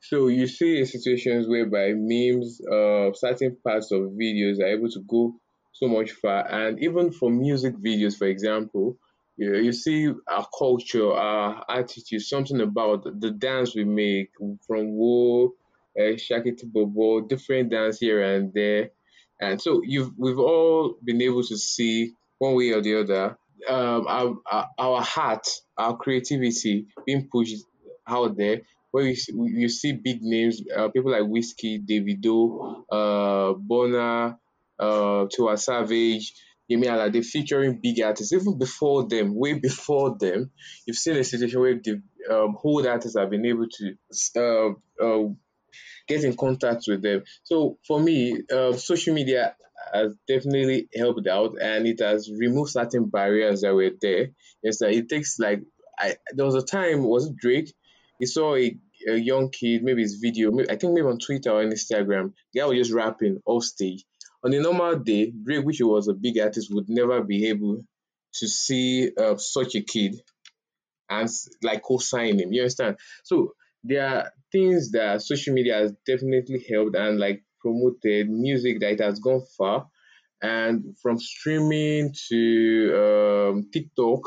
So 0.02 0.28
you 0.28 0.48
see 0.48 0.86
situations 0.86 1.48
whereby 1.48 1.94
memes, 1.96 2.62
uh, 2.62 3.14
certain 3.14 3.58
parts 3.64 3.92
of 3.92 4.02
videos 4.12 4.60
are 4.60 4.68
able 4.68 4.90
to 4.92 5.00
go 5.02 5.36
so 5.74 5.88
much 5.88 6.12
far, 6.12 6.46
and 6.48 6.82
even 6.84 7.12
for 7.12 7.30
music 7.30 7.76
videos, 7.78 8.18
for 8.18 8.28
example, 8.28 8.98
you, 9.40 9.56
you 9.56 9.72
see 9.72 10.12
our 10.28 10.48
culture, 10.58 11.12
our 11.14 11.66
attitude, 11.70 12.22
something 12.22 12.60
about 12.62 13.04
the 13.22 13.32
dance 13.32 13.74
we 13.74 13.86
make 13.86 14.32
from 14.68 14.98
Wo, 14.98 15.54
uh, 15.98 16.02
Shakiti 16.02 16.66
Bobo, 16.66 17.22
different 17.22 17.72
dance 17.72 18.00
here 18.00 18.22
and 18.22 18.54
there, 18.54 18.92
and 19.40 19.62
so 19.62 19.82
you've 19.84 20.12
we've 20.18 20.40
all 20.40 20.96
been 21.04 21.22
able 21.22 21.44
to 21.44 21.58
see 21.58 22.14
one 22.38 22.56
way 22.56 22.72
or 22.72 22.82
the 22.82 23.00
other 23.00 23.38
um, 23.68 24.06
our, 24.08 24.36
our 24.50 24.70
our 24.78 25.02
heart, 25.02 25.48
our 25.78 25.98
creativity 25.98 26.88
being 27.06 27.28
pushed 27.32 27.64
out 28.08 28.38
there. 28.38 28.62
Where 28.92 29.06
you 29.06 29.16
see, 29.16 29.34
you 29.36 29.70
see 29.70 29.94
big 29.94 30.24
names, 30.24 30.62
uh, 30.76 30.90
people 30.90 31.12
like 31.12 31.22
Wizkid, 31.22 31.86
Davido, 31.88 32.84
uh, 32.92 33.54
Burna, 33.54 34.38
uh, 34.80 35.28
Tiwa 35.28 35.60
Savage, 35.60 36.34
Alade 36.78 37.26
featuring 37.26 37.80
big 37.82 38.02
artists. 38.02 38.34
Even 38.34 38.58
before 38.58 39.08
them, 39.08 39.36
way 39.36 39.54
before 39.54 40.18
them, 40.18 40.52
you've 40.86 40.98
seen 40.98 41.18
a 41.18 41.24
situation 41.24 41.60
where 41.60 41.80
the 41.84 42.02
um, 42.30 42.58
old 42.64 42.86
artists 42.86 43.18
have 43.18 43.30
been 43.30 43.46
able 43.46 43.68
to 43.70 43.96
uh, 44.38 45.04
uh, 45.04 45.30
get 46.08 46.24
in 46.24 46.36
contact 46.36 46.86
with 46.88 47.02
them. 47.02 47.24
So 47.44 47.78
for 47.88 48.00
me, 48.00 48.42
uh, 48.54 48.74
social 48.74 49.14
media 49.14 49.56
has 49.94 50.14
definitely 50.28 50.90
helped 50.96 51.28
out, 51.28 51.56
and 51.62 51.88
it 51.88 52.00
has 52.02 52.30
removed 52.32 52.72
certain 52.72 53.06
barriers 53.06 53.62
that 53.62 53.74
were 53.74 53.92
there. 54.02 54.30
Yes, 54.62 54.82
it 54.82 55.10
takes 55.10 55.40
like 55.40 55.62
I 55.98 56.16
there 56.34 56.46
was 56.46 56.56
a 56.56 56.66
time 56.66 57.04
was 57.04 57.32
Drake? 57.32 57.74
He 58.20 58.26
saw 58.26 58.56
a, 58.56 58.78
a 59.08 59.16
young 59.16 59.50
kid, 59.50 59.84
maybe 59.84 60.02
his 60.02 60.16
video, 60.16 60.52
maybe, 60.52 60.70
I 60.70 60.76
think 60.76 60.94
maybe 60.94 61.08
on 61.08 61.20
Twitter 61.20 61.52
or 61.52 61.64
Instagram. 61.64 62.34
The 62.54 62.60
guy 62.60 62.66
was 62.66 62.78
just 62.78 62.92
rapping 62.92 63.42
off 63.46 63.64
stage. 63.64 64.04
On 64.44 64.54
a 64.54 64.60
normal 64.60 65.00
day, 65.00 65.32
Drake, 65.32 65.66
which 65.66 65.82
was 65.82 66.08
a 66.08 66.14
big 66.14 66.38
artist, 66.40 66.70
would 66.74 66.90
never 66.90 67.24
be 67.24 67.48
able 67.50 67.82
to 68.36 68.48
see 68.48 69.12
uh, 69.18 69.38
such 69.38 69.76
a 69.76 69.82
kid 69.82 70.16
and 71.10 71.30
like 71.64 71.84
co-sign 71.84 72.40
him. 72.40 72.54
You 72.54 72.62
understand? 72.62 72.98
So 73.24 73.54
there 73.84 74.08
are 74.08 74.32
things 74.52 74.92
that 74.92 75.22
social 75.22 75.54
media 75.54 75.76
has 75.76 75.94
definitely 76.06 76.66
helped 76.70 76.96
and 76.96 77.20
like 77.20 77.44
promoted 77.62 78.30
music 78.30 78.80
that 78.80 78.94
it 78.94 79.02
has 79.02 79.20
gone 79.20 79.44
far 79.58 79.88
and 80.42 80.98
from 81.02 81.20
streaming 81.20 82.14
to 82.30 83.50
um, 83.52 83.70
TikTok, 83.74 84.22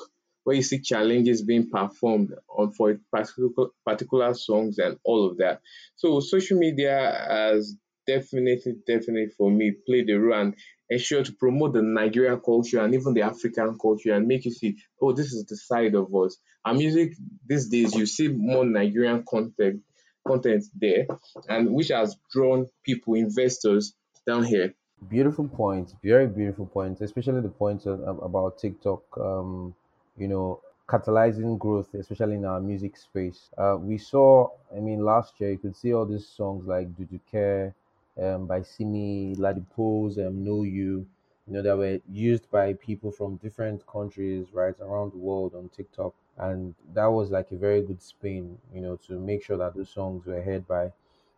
where 0.44 0.56
you 0.56 0.62
see 0.62 0.81
challenges 0.81 1.43
being 1.43 1.70
performed 1.70 2.32
on 2.49 2.73
for 2.73 2.99
particular 3.12 3.50
particular 3.87 4.35
songs 4.35 4.79
and 4.79 4.99
all 5.05 5.31
of 5.31 5.38
that. 5.38 5.61
So 5.97 6.20
social 6.20 6.59
media 6.59 7.26
has 7.29 7.76
definitely, 8.14 8.75
definitely 8.87 9.28
for 9.38 9.50
me 9.50 9.73
played 9.87 10.11
a 10.11 10.19
role 10.19 10.40
and 10.40 10.54
ensure 10.90 11.23
to 11.25 11.33
promote 11.33 11.73
the 11.75 11.83
Nigerian 11.83 12.40
culture 12.40 12.81
and 12.85 12.95
even 12.95 13.14
the 13.14 13.23
African 13.23 13.78
culture 13.78 14.14
and 14.14 14.26
make 14.26 14.45
you 14.45 14.50
see, 14.50 14.76
oh, 15.00 15.12
this 15.12 15.33
is 15.33 15.45
the 15.47 15.57
side 15.57 15.95
of 15.95 16.14
us. 16.14 16.38
Our 16.64 16.75
music 16.75 17.14
these 17.47 17.69
days, 17.69 17.95
you 17.95 18.07
see 18.07 18.28
more 18.28 18.64
Nigerian 18.64 19.25
content 19.28 19.83
content 20.26 20.64
there, 20.81 21.07
and 21.49 21.75
which 21.75 21.88
has 21.88 22.16
drawn 22.33 22.69
people, 22.85 23.14
investors 23.14 23.95
down 24.26 24.45
here. 24.45 24.73
Beautiful 25.09 25.49
point, 25.49 25.95
very 26.04 26.28
beautiful 26.28 26.66
point, 26.66 27.00
especially 27.00 27.40
the 27.40 27.49
point 27.49 27.87
of, 27.87 28.00
of- 28.02 28.23
about 28.23 28.59
TikTok. 28.59 29.02
Um, 29.19 29.75
you 30.16 30.28
know, 30.28 30.61
catalyzing 30.88 31.59
growth, 31.59 31.92
especially 31.95 32.35
in 32.37 32.45
our 32.45 32.61
music 32.61 32.97
space. 32.97 33.49
Uh, 33.59 33.76
we 33.81 33.99
saw, 33.99 34.49
I 34.76 34.81
mean, 34.81 35.04
last 35.04 35.40
year 35.40 35.50
you 35.52 35.59
could 35.59 35.76
see 35.76 35.92
all 35.92 36.07
these 36.07 36.26
songs 36.26 36.66
like 36.66 36.95
"Do 36.97 37.07
You 37.11 37.21
Care," 37.31 37.75
um, 38.21 38.47
by 38.47 38.62
Simi, 38.62 39.35
Ladipoe, 39.37 40.26
um, 40.26 40.45
Know 40.45 40.62
You. 40.62 41.07
You 41.47 41.54
know, 41.54 41.62
that 41.62 41.76
were 41.76 41.99
used 42.09 42.49
by 42.52 42.75
people 42.75 43.11
from 43.11 43.37
different 43.37 43.85
countries, 43.87 44.47
right, 44.52 44.75
around 44.81 45.12
the 45.12 45.19
world 45.19 45.54
on 45.57 45.69
TikTok, 45.71 46.14
and 46.38 46.75
that 46.95 47.07
was 47.07 47.31
like 47.33 47.50
a 47.50 47.57
very 47.57 47.83
good 47.83 48.00
spin, 48.00 48.59
you 48.73 48.81
know, 48.81 48.97
to 49.09 49.19
make 49.19 49.42
sure 49.42 49.57
that 49.57 49.75
those 49.75 49.90
songs 49.90 50.25
were 50.25 50.40
heard 50.40 50.66
by 50.69 50.92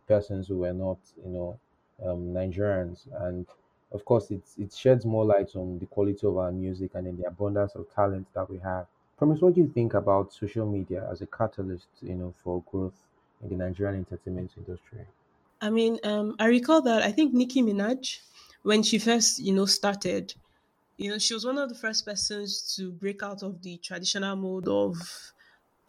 persons 0.07 0.47
who 0.47 0.57
were 0.57 0.73
not, 0.73 0.97
you 1.23 1.31
know, 1.31 1.59
um, 2.03 2.33
Nigerians, 2.33 3.07
and 3.25 3.45
of 3.91 4.03
course, 4.05 4.31
it's 4.31 4.57
it 4.57 4.73
sheds 4.73 5.05
more 5.05 5.25
light 5.25 5.55
on 5.55 5.79
the 5.79 5.85
quality 5.85 6.25
of 6.27 6.37
our 6.37 6.51
music 6.51 6.91
and 6.95 7.07
in 7.07 7.17
the 7.17 7.27
abundance 7.27 7.75
of 7.75 7.89
talent 7.93 8.27
that 8.33 8.49
we 8.49 8.57
have. 8.59 8.87
Promise, 9.17 9.41
what 9.41 9.53
do 9.55 9.61
you 9.61 9.67
think 9.67 9.93
about 9.93 10.33
social 10.33 10.65
media 10.65 11.07
as 11.11 11.21
a 11.21 11.27
catalyst, 11.27 11.87
you 12.01 12.15
know, 12.15 12.33
for 12.43 12.61
growth 12.71 12.99
in 13.41 13.49
the 13.49 13.55
Nigerian 13.55 13.95
entertainment 13.97 14.51
industry? 14.57 15.05
I 15.61 15.69
mean, 15.69 15.99
um, 16.03 16.35
I 16.39 16.47
recall 16.47 16.81
that 16.83 17.01
I 17.03 17.11
think 17.11 17.33
Nicki 17.33 17.61
Minaj, 17.61 18.19
when 18.63 18.83
she 18.83 18.99
first, 18.99 19.39
you 19.39 19.53
know, 19.53 19.65
started, 19.65 20.33
you 20.97 21.09
know, 21.11 21.17
she 21.19 21.33
was 21.33 21.45
one 21.45 21.57
of 21.57 21.69
the 21.69 21.75
first 21.75 22.05
persons 22.05 22.75
to 22.75 22.91
break 22.91 23.23
out 23.23 23.43
of 23.43 23.61
the 23.61 23.77
traditional 23.77 24.35
mode 24.35 24.67
of 24.67 25.33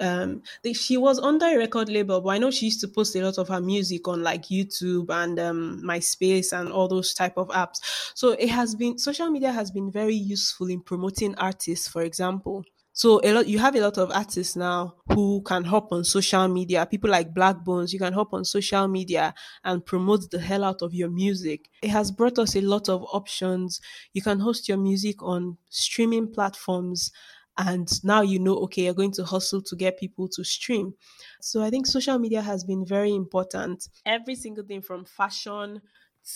um 0.00 0.42
she 0.74 0.96
was 0.96 1.18
under 1.20 1.46
a 1.46 1.58
record 1.58 1.88
label 1.88 2.20
but 2.20 2.30
i 2.30 2.38
know 2.38 2.50
she 2.50 2.66
used 2.66 2.80
to 2.80 2.88
post 2.88 3.16
a 3.16 3.22
lot 3.22 3.38
of 3.38 3.48
her 3.48 3.60
music 3.60 4.08
on 4.08 4.22
like 4.22 4.44
youtube 4.44 5.08
and 5.10 5.38
um 5.38 5.80
myspace 5.84 6.52
and 6.52 6.70
all 6.72 6.88
those 6.88 7.14
type 7.14 7.36
of 7.38 7.48
apps. 7.48 7.78
So 8.14 8.32
it 8.32 8.48
has 8.50 8.74
been 8.74 8.98
social 8.98 9.30
media 9.30 9.52
has 9.52 9.70
been 9.70 9.90
very 9.90 10.14
useful 10.14 10.68
in 10.70 10.82
promoting 10.82 11.34
artists 11.36 11.88
for 11.88 12.02
example 12.02 12.64
So 12.96 13.20
a 13.22 13.30
lot 13.34 13.46
you 13.46 13.58
have 13.58 13.76
a 13.76 13.80
lot 13.82 13.98
of 13.98 14.10
artists 14.10 14.56
now 14.56 14.94
who 15.12 15.42
can 15.42 15.64
hop 15.64 15.92
on 15.92 16.02
social 16.02 16.48
media. 16.48 16.86
People 16.86 17.10
like 17.10 17.34
Blaqbonez, 17.34 17.92
you 17.92 17.98
can 17.98 18.14
hop 18.14 18.32
on 18.32 18.42
social 18.46 18.88
media 18.88 19.34
and 19.64 19.84
promote 19.84 20.30
the 20.30 20.40
hell 20.40 20.64
out 20.64 20.80
of 20.80 20.94
your 20.94 21.10
music. 21.10 21.68
It 21.82 21.90
has 21.90 22.10
brought 22.10 22.38
us 22.38 22.56
a 22.56 22.62
lot 22.62 22.88
of 22.88 23.02
options. 23.12 23.82
You 24.14 24.22
can 24.22 24.40
host 24.40 24.66
your 24.66 24.78
music 24.78 25.22
on 25.22 25.58
streaming 25.68 26.32
platforms 26.32 27.12
and 27.58 27.88
now 28.02 28.22
you 28.22 28.38
know 28.38 28.56
okay 28.64 28.84
you're 28.84 28.94
going 28.94 29.12
to 29.12 29.24
hustle 29.24 29.62
to 29.62 29.76
get 29.76 29.98
people 29.98 30.28
to 30.28 30.44
stream 30.44 30.92
so 31.40 31.62
i 31.62 31.70
think 31.70 31.86
social 31.86 32.18
media 32.18 32.42
has 32.42 32.64
been 32.64 32.84
very 32.84 33.14
important 33.14 33.88
every 34.04 34.34
single 34.34 34.62
thing 34.64 34.82
from 34.82 35.06
fashion 35.06 35.80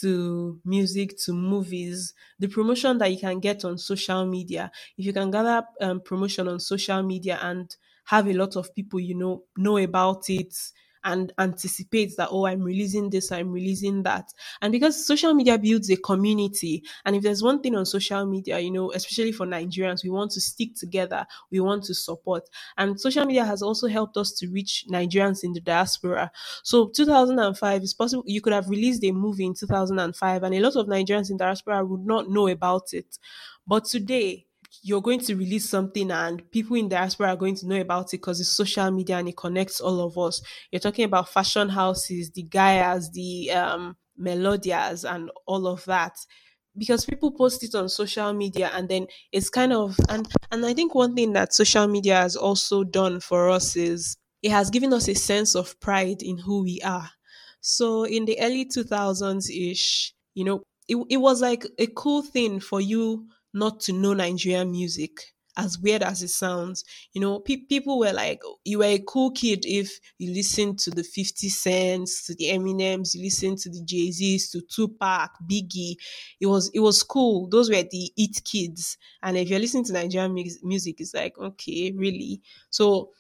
to 0.01 0.61
music 0.65 1.19
to 1.19 1.33
movies 1.33 2.15
the 2.39 2.49
promotion 2.49 2.99
that 2.99 3.11
you 3.13 3.19
can 3.19 3.41
get 3.41 3.65
on 3.65 3.79
social 3.79 4.27
media. 4.27 4.71
If 4.97 5.07
you 5.07 5.13
can 5.13 5.31
gather 5.31 5.65
um, 5.81 6.01
promotion 6.01 6.49
on 6.49 6.61
social 6.61 7.03
media 7.03 7.39
and 7.43 7.75
have 8.07 8.29
a 8.29 8.33
lot 8.33 8.57
of 8.57 8.75
people 8.75 9.01
you 9.01 9.15
know 9.17 9.45
know 9.57 9.79
about 9.79 10.29
it 10.31 10.55
and 11.05 11.33
anticipate 11.39 12.17
that 12.17 12.29
oh 12.31 12.47
i'm 12.47 12.63
releasing 12.63 13.11
this 13.11 13.33
i'm 13.33 13.51
releasing 13.51 14.03
that. 14.03 14.33
And 14.63 14.73
because 14.73 15.07
social 15.07 15.35
media 15.35 15.59
builds 15.59 15.91
a 15.91 15.97
community 15.97 16.83
and 17.05 17.17
if 17.17 17.23
there's 17.23 17.43
one 17.43 17.61
thing 17.61 17.75
on 17.75 17.87
social 17.87 18.25
media 18.27 18.59
you 18.59 18.71
know 18.71 18.93
especially 18.93 19.33
for 19.33 19.47
nigerians 19.47 20.03
we 20.05 20.11
want 20.11 20.31
to 20.33 20.41
stick 20.41 20.75
together 20.75 21.27
we 21.51 21.61
want 21.61 21.85
to 21.85 21.95
support. 21.95 22.49
And 22.77 23.01
social 23.01 23.25
media 23.25 23.45
has 23.45 23.63
also 23.63 23.87
helped 23.89 24.17
us 24.17 24.33
to 24.39 24.49
reach 24.49 24.85
nigerians 24.91 25.43
in 25.45 25.53
the 25.53 25.61
diaspora. 25.61 26.31
So 26.63 26.89
2005 26.89 27.83
is 27.83 27.95
possible 27.95 28.25
you 28.27 28.41
could 28.41 28.53
have 28.53 28.69
released 28.69 29.05
a 29.05 29.13
movie 29.13 29.47
in 29.47 29.55
2005 29.55 30.43
and 30.43 30.55
a 30.55 30.61
lot 30.61 30.77
of 30.77 30.87
nigerians 30.87 31.31
in 31.31 31.37
diaspora 31.37 31.85
would 31.85 32.05
not 32.07 32.29
know 32.29 32.49
about 32.49 32.93
it. 32.93 33.19
But 33.67 33.85
today 33.85 34.47
you're 34.83 35.03
going 35.03 35.21
to 35.21 35.35
release 35.37 35.69
something 35.69 36.11
and 36.11 36.49
people 36.51 36.77
in 36.77 36.89
diaspora 36.89 37.29
are 37.29 37.37
going 37.37 37.55
to 37.57 37.67
know 37.67 37.81
about 37.81 38.07
it 38.15 38.19
because 38.19 38.41
it's 38.41 38.49
social 38.49 38.91
media 38.91 39.19
and 39.19 39.29
it 39.29 39.37
connects 39.37 39.81
all 39.81 40.01
of 40.01 40.17
us. 40.19 40.41
You're 40.71 40.81
talking 40.81 41.05
about 41.05 41.29
fashion 41.29 41.69
houses, 41.69 42.31
the 42.31 42.45
Gaias, 42.45 43.11
the 43.13 43.51
um, 43.53 43.97
Melodias, 44.17 45.05
and 45.05 45.31
all 45.47 45.67
of 45.67 45.85
that. 45.85 46.17
Because 46.77 47.05
people 47.05 47.33
post 47.33 47.63
it 47.65 47.75
on 47.75 47.89
social 47.89 48.33
media 48.33 48.71
and 48.73 48.89
then 48.89 49.07
it's 49.33 49.51
kind 49.51 49.73
of 49.73 49.99
and 50.09 50.29
and 50.53 50.65
I 50.65 50.73
think 50.73 50.95
one 50.95 51.15
thing 51.17 51.33
that 51.33 51.53
social 51.53 51.87
media 51.89 52.17
has 52.17 52.37
also 52.37 52.85
done 52.85 53.19
for 53.21 53.51
us 53.51 53.75
is 53.77 54.17
it 54.43 54.53
has 54.53 54.71
given 54.71 54.93
us 54.93 55.09
a 55.09 55.15
sense 55.15 55.55
of 55.57 55.79
pride 55.81 56.23
in 56.23 56.39
who 56.39 56.63
we 56.63 56.81
are. 56.83 57.11
So 57.61 58.05
in 58.05 58.25
the 58.25 58.39
early 58.41 58.67
2000s 58.67 59.51
ish, 59.51 60.15
you 60.35 60.45
know, 60.45 60.63
it, 60.89 60.97
it 61.11 61.17
was 61.19 61.43
like 61.43 61.67
a 61.79 61.87
cool 61.89 62.23
thing 62.23 62.61
for 62.61 62.81
you 62.81 63.27
not 63.53 63.81
to 63.81 63.93
know 63.93 64.15
Nigerian 64.15 64.71
music. 64.71 65.13
As 65.57 65.79
weird 65.79 66.03
as 66.03 66.23
it 66.23 66.29
sounds, 66.29 66.85
you 67.13 67.21
know, 67.21 67.41
pe- 67.41 67.67
people 67.69 67.99
were 67.99 68.13
like, 68.13 68.41
you 68.65 68.79
were 68.79 68.85
a 68.85 69.01
cool 69.01 69.33
kid 69.33 69.67
if 69.67 69.99
you 70.17 70.33
listened 70.33 70.79
to 70.79 70.91
the 70.91 71.03
50 71.03 71.49
Cents, 71.49 72.25
to 72.27 72.35
the 72.37 72.45
Eminems, 72.47 73.15
you 73.15 73.25
listened 73.25 73.59
to 73.59 73.69
the 73.69 73.83
Jay 73.85 74.11
Z's, 74.13 74.49
to 74.53 74.63
Tupac, 74.63 75.31
Biggie. 75.51 75.97
It 76.41 76.47
was 76.47 76.71
it 76.73 76.81
was 76.81 77.03
cool. 77.03 77.49
Those 77.49 77.69
were 77.69 77.83
the 77.83 78.13
it 78.17 78.43
kids. 78.45 78.97
And 79.23 79.37
if 79.37 79.49
you're 79.49 79.59
listening 79.59 79.85
to 79.85 79.93
Nigerian 79.93 80.33
mu- 80.33 80.45
music, 80.63 81.01
it's 81.01 81.15
like, 81.15 81.37
okay, 81.39 81.93
really. 81.93 82.41
So 82.71 83.11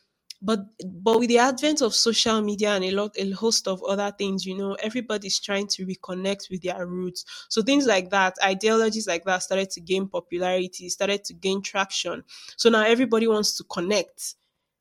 but 0.42 0.60
but 1.02 1.18
with 1.18 1.28
the 1.28 1.38
advent 1.38 1.82
of 1.82 1.94
social 1.94 2.40
media 2.40 2.70
and 2.70 2.84
a 2.84 2.90
lot 2.92 3.14
a 3.18 3.30
host 3.32 3.68
of 3.68 3.82
other 3.84 4.10
things 4.16 4.46
you 4.46 4.56
know 4.56 4.74
everybody's 4.74 5.38
trying 5.38 5.66
to 5.66 5.84
reconnect 5.86 6.50
with 6.50 6.62
their 6.62 6.86
roots. 6.86 7.24
So 7.48 7.62
things 7.62 7.86
like 7.86 8.10
that 8.10 8.36
ideologies 8.42 9.06
like 9.06 9.24
that 9.24 9.42
started 9.42 9.70
to 9.70 9.80
gain 9.80 10.08
popularity 10.08 10.88
started 10.88 11.24
to 11.24 11.34
gain 11.34 11.62
traction. 11.62 12.24
So 12.56 12.70
now 12.70 12.82
everybody 12.84 13.26
wants 13.26 13.56
to 13.58 13.64
connect. 13.64 14.34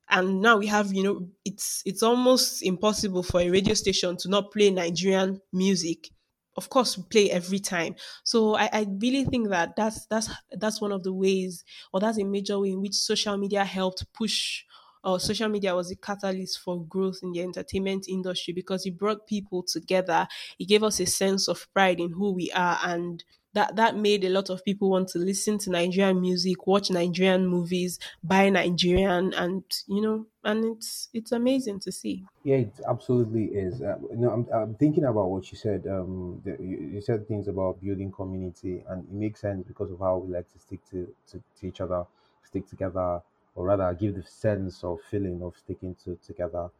And 0.08 0.40
now 0.40 0.58
we 0.58 0.66
have 0.66 0.92
you 0.92 1.02
know 1.04 1.28
it's 1.44 1.82
it's 1.86 2.02
almost 2.02 2.62
impossible 2.62 3.22
for 3.22 3.40
a 3.40 3.50
radio 3.50 3.74
station 3.74 4.16
to 4.18 4.28
not 4.28 4.50
play 4.50 4.70
nigerian 4.70 5.40
music. 5.52 6.10
Of 6.56 6.68
course 6.68 6.98
we 6.98 7.04
play 7.04 7.30
every 7.30 7.60
time. 7.60 7.94
So 8.24 8.56
I, 8.56 8.68
I 8.72 8.86
really 9.00 9.24
think 9.24 9.50
that 9.50 9.76
that's 9.76 10.06
that's 10.06 10.28
that's 10.50 10.80
one 10.80 10.90
of 10.90 11.04
the 11.04 11.12
ways 11.12 11.64
or 11.92 12.00
that's 12.00 12.18
a 12.18 12.24
major 12.24 12.58
way 12.58 12.70
in 12.70 12.80
which 12.80 12.94
social 12.94 13.36
media 13.36 13.64
helped 13.64 14.12
push 14.12 14.64
or 15.04 15.20
social 15.20 15.48
media 15.48 15.74
was 15.74 15.90
a 15.90 15.96
catalyst 15.96 16.60
for 16.60 16.82
growth 16.84 17.20
in 17.22 17.32
the 17.32 17.42
entertainment 17.42 18.08
industry 18.08 18.52
because 18.52 18.86
it 18.86 18.98
brought 18.98 19.26
people 19.26 19.62
together. 19.62 20.26
It 20.58 20.68
gave 20.68 20.82
us 20.82 21.00
a 21.00 21.06
sense 21.06 21.48
of 21.48 21.72
pride 21.72 22.00
in 22.00 22.10
who 22.10 22.32
we 22.32 22.50
are 22.52 22.78
and 22.84 23.24
that 23.52 23.76
that 23.76 23.96
made 23.96 24.24
a 24.24 24.28
lot 24.28 24.48
of 24.48 24.64
people 24.64 24.90
want 24.90 25.08
to 25.08 25.18
listen 25.18 25.58
to 25.58 25.70
Nigerian 25.70 26.20
music, 26.20 26.66
watch 26.66 26.90
Nigerian 26.90 27.46
movies, 27.46 27.98
buy 28.22 28.48
Nigerian, 28.48 29.34
and 29.34 29.64
you 29.88 30.00
know, 30.00 30.26
and 30.44 30.76
it's 30.76 31.08
it's 31.12 31.32
amazing 31.32 31.80
to 31.80 31.92
see. 31.92 32.24
Yeah, 32.44 32.56
it 32.56 32.80
absolutely 32.88 33.46
is. 33.46 33.82
Uh, 33.82 33.96
I'm, 34.12 34.46
I'm 34.54 34.74
thinking 34.76 35.04
about 35.04 35.30
what 35.30 35.50
you 35.50 35.58
said. 35.58 35.86
Um, 35.88 36.40
the, 36.44 36.52
you, 36.62 36.90
you 36.94 37.00
said 37.00 37.26
things 37.26 37.48
about 37.48 37.80
building 37.80 38.12
community, 38.12 38.84
and 38.88 39.04
it 39.04 39.12
makes 39.12 39.40
sense 39.40 39.66
because 39.66 39.90
of 39.90 39.98
how 39.98 40.18
we 40.18 40.32
like 40.32 40.50
to 40.52 40.58
stick 40.58 40.80
to, 40.90 41.12
to, 41.32 41.42
to 41.60 41.66
each 41.66 41.80
other, 41.80 42.06
stick 42.44 42.68
together, 42.68 43.20
or 43.60 43.66
rather, 43.66 43.92
give 43.94 44.14
the 44.14 44.22
sense 44.22 44.82
of 44.84 45.00
feeling 45.10 45.42
of 45.42 45.54
sticking 45.56 45.94
to 46.04 46.18
together. 46.26 46.70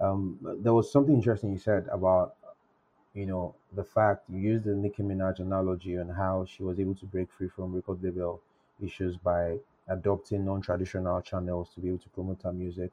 Um, 0.00 0.38
there 0.62 0.72
was 0.72 0.92
something 0.92 1.14
interesting 1.14 1.50
you 1.52 1.58
said 1.58 1.88
about 1.90 2.36
you 3.14 3.26
know, 3.26 3.54
the 3.74 3.82
fact 3.82 4.22
you 4.28 4.38
used 4.38 4.64
the 4.64 4.74
Nicki 4.74 5.02
Minaj 5.02 5.40
analogy 5.40 5.94
and 5.96 6.10
how 6.14 6.44
she 6.44 6.62
was 6.62 6.78
able 6.78 6.94
to 6.94 7.06
break 7.06 7.28
free 7.32 7.48
from 7.48 7.74
record 7.74 8.02
label 8.02 8.40
issues 8.80 9.16
by 9.16 9.56
adopting 9.88 10.44
non-traditional 10.44 11.20
channels 11.22 11.70
to 11.74 11.80
be 11.80 11.88
able 11.88 11.98
to 11.98 12.08
promote 12.10 12.42
her 12.42 12.52
music. 12.52 12.92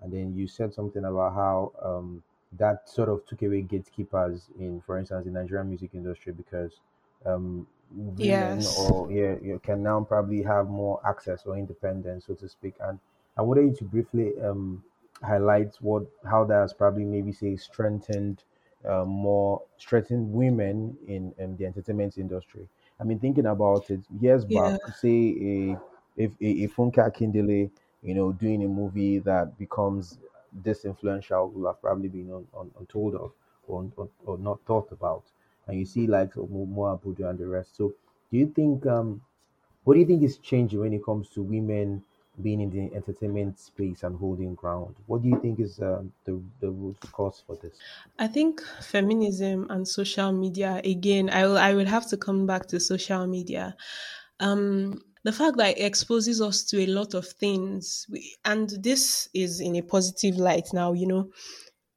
And 0.00 0.10
then 0.10 0.34
you 0.34 0.46
said 0.46 0.72
something 0.72 1.04
about 1.04 1.34
how 1.34 1.72
um, 1.82 2.22
that 2.52 2.88
sort 2.88 3.10
of 3.10 3.26
took 3.26 3.42
away 3.42 3.62
gatekeepers 3.62 4.48
in, 4.58 4.80
for 4.86 4.98
instance, 4.98 5.26
the 5.26 5.30
Nigerian 5.30 5.68
music 5.68 5.90
industry 5.92 6.32
because 6.32 6.80
um, 7.26 7.66
women 7.90 8.66
Yes. 8.66 8.66
or 8.66 9.10
yeah, 9.10 9.36
you 9.42 9.58
can 9.62 9.82
now 9.82 10.02
probably 10.02 10.42
have 10.42 10.68
more 10.68 11.00
access 11.06 11.46
or 11.46 11.56
independence, 11.56 12.26
so 12.26 12.34
to 12.34 12.48
speak. 12.48 12.74
And 12.80 12.98
I 13.36 13.42
wanted 13.42 13.66
you 13.66 13.74
to 13.76 13.84
briefly 13.84 14.40
um, 14.40 14.84
highlight 15.22 15.76
what 15.76 16.06
how 16.24 16.44
that 16.44 16.54
has 16.60 16.72
probably 16.74 17.04
maybe 17.04 17.32
say 17.32 17.56
strengthened 17.56 18.44
uh, 18.84 19.04
more 19.04 19.62
strengthened 19.78 20.32
women 20.32 20.96
in 21.06 21.34
um, 21.42 21.56
the 21.56 21.66
entertainment 21.66 22.18
industry. 22.18 22.68
I 23.00 23.04
mean, 23.04 23.18
thinking 23.18 23.46
about 23.46 23.90
it, 23.90 24.00
years 24.20 24.44
back, 24.44 24.74
Yeah. 24.74 24.92
say 24.92 25.10
a 25.40 25.80
if 26.16 26.32
a, 26.40 26.46
a 26.64 26.68
Funke 26.68 26.96
Akindele, 26.96 27.70
you 28.02 28.14
know, 28.14 28.32
doing 28.32 28.64
a 28.64 28.68
movie 28.68 29.18
that 29.20 29.58
becomes 29.58 30.18
this 30.52 30.84
influential 30.84 31.48
will 31.50 31.66
have 31.66 31.80
probably 31.80 32.08
been 32.08 32.32
un, 32.32 32.46
un, 32.56 32.70
untold 32.78 33.14
of 33.14 33.32
or, 33.66 33.90
or, 33.96 34.08
or 34.24 34.38
not 34.38 34.60
thought 34.64 34.90
about. 34.92 35.24
And 35.66 35.78
you 35.78 35.86
see 35.86 36.06
like 36.06 36.36
Mo 36.36 36.82
Abudu 36.96 37.28
and 37.28 37.38
the 37.38 37.46
rest. 37.46 37.76
So 37.76 37.94
do 38.30 38.38
you 38.38 38.48
think 38.48 38.86
um 38.86 39.22
what 39.84 39.94
do 39.94 40.00
you 40.00 40.06
think 40.06 40.22
is 40.22 40.38
changing 40.38 40.80
when 40.80 40.92
it 40.94 41.04
comes 41.04 41.30
to 41.30 41.42
women 41.42 42.04
being 42.42 42.60
in 42.60 42.70
the 42.70 42.94
entertainment 42.94 43.58
space 43.58 44.02
and 44.02 44.18
holding 44.18 44.54
ground? 44.54 44.96
What 45.06 45.22
do 45.22 45.28
you 45.28 45.40
think 45.40 45.60
is 45.60 45.80
um, 45.80 46.12
the 46.24 46.42
the 46.60 46.70
root 46.70 46.98
cause 47.12 47.42
for 47.46 47.56
this? 47.56 47.84
I 48.18 48.28
think 48.28 48.62
feminism 48.80 49.66
and 49.70 49.86
social 49.86 50.32
media 50.32 50.80
again. 50.84 51.28
I 51.30 51.46
will. 51.46 51.58
I 51.58 51.74
would 51.74 51.88
have 51.88 52.06
to 52.08 52.16
come 52.16 52.46
back 52.46 52.66
to 52.68 52.80
social 52.80 53.26
media. 53.26 53.76
Um, 54.40 55.00
the 55.24 55.32
fact 55.32 55.56
that 55.58 55.78
it 55.78 55.82
exposes 55.84 56.40
us 56.40 56.64
to 56.64 56.80
a 56.80 56.86
lot 56.86 57.14
of 57.14 57.26
things, 57.26 58.06
and 58.44 58.70
this 58.82 59.28
is 59.34 59.60
in 59.60 59.76
a 59.76 59.82
positive 59.82 60.36
light. 60.36 60.68
Now, 60.72 60.92
you 60.92 61.06
know, 61.06 61.30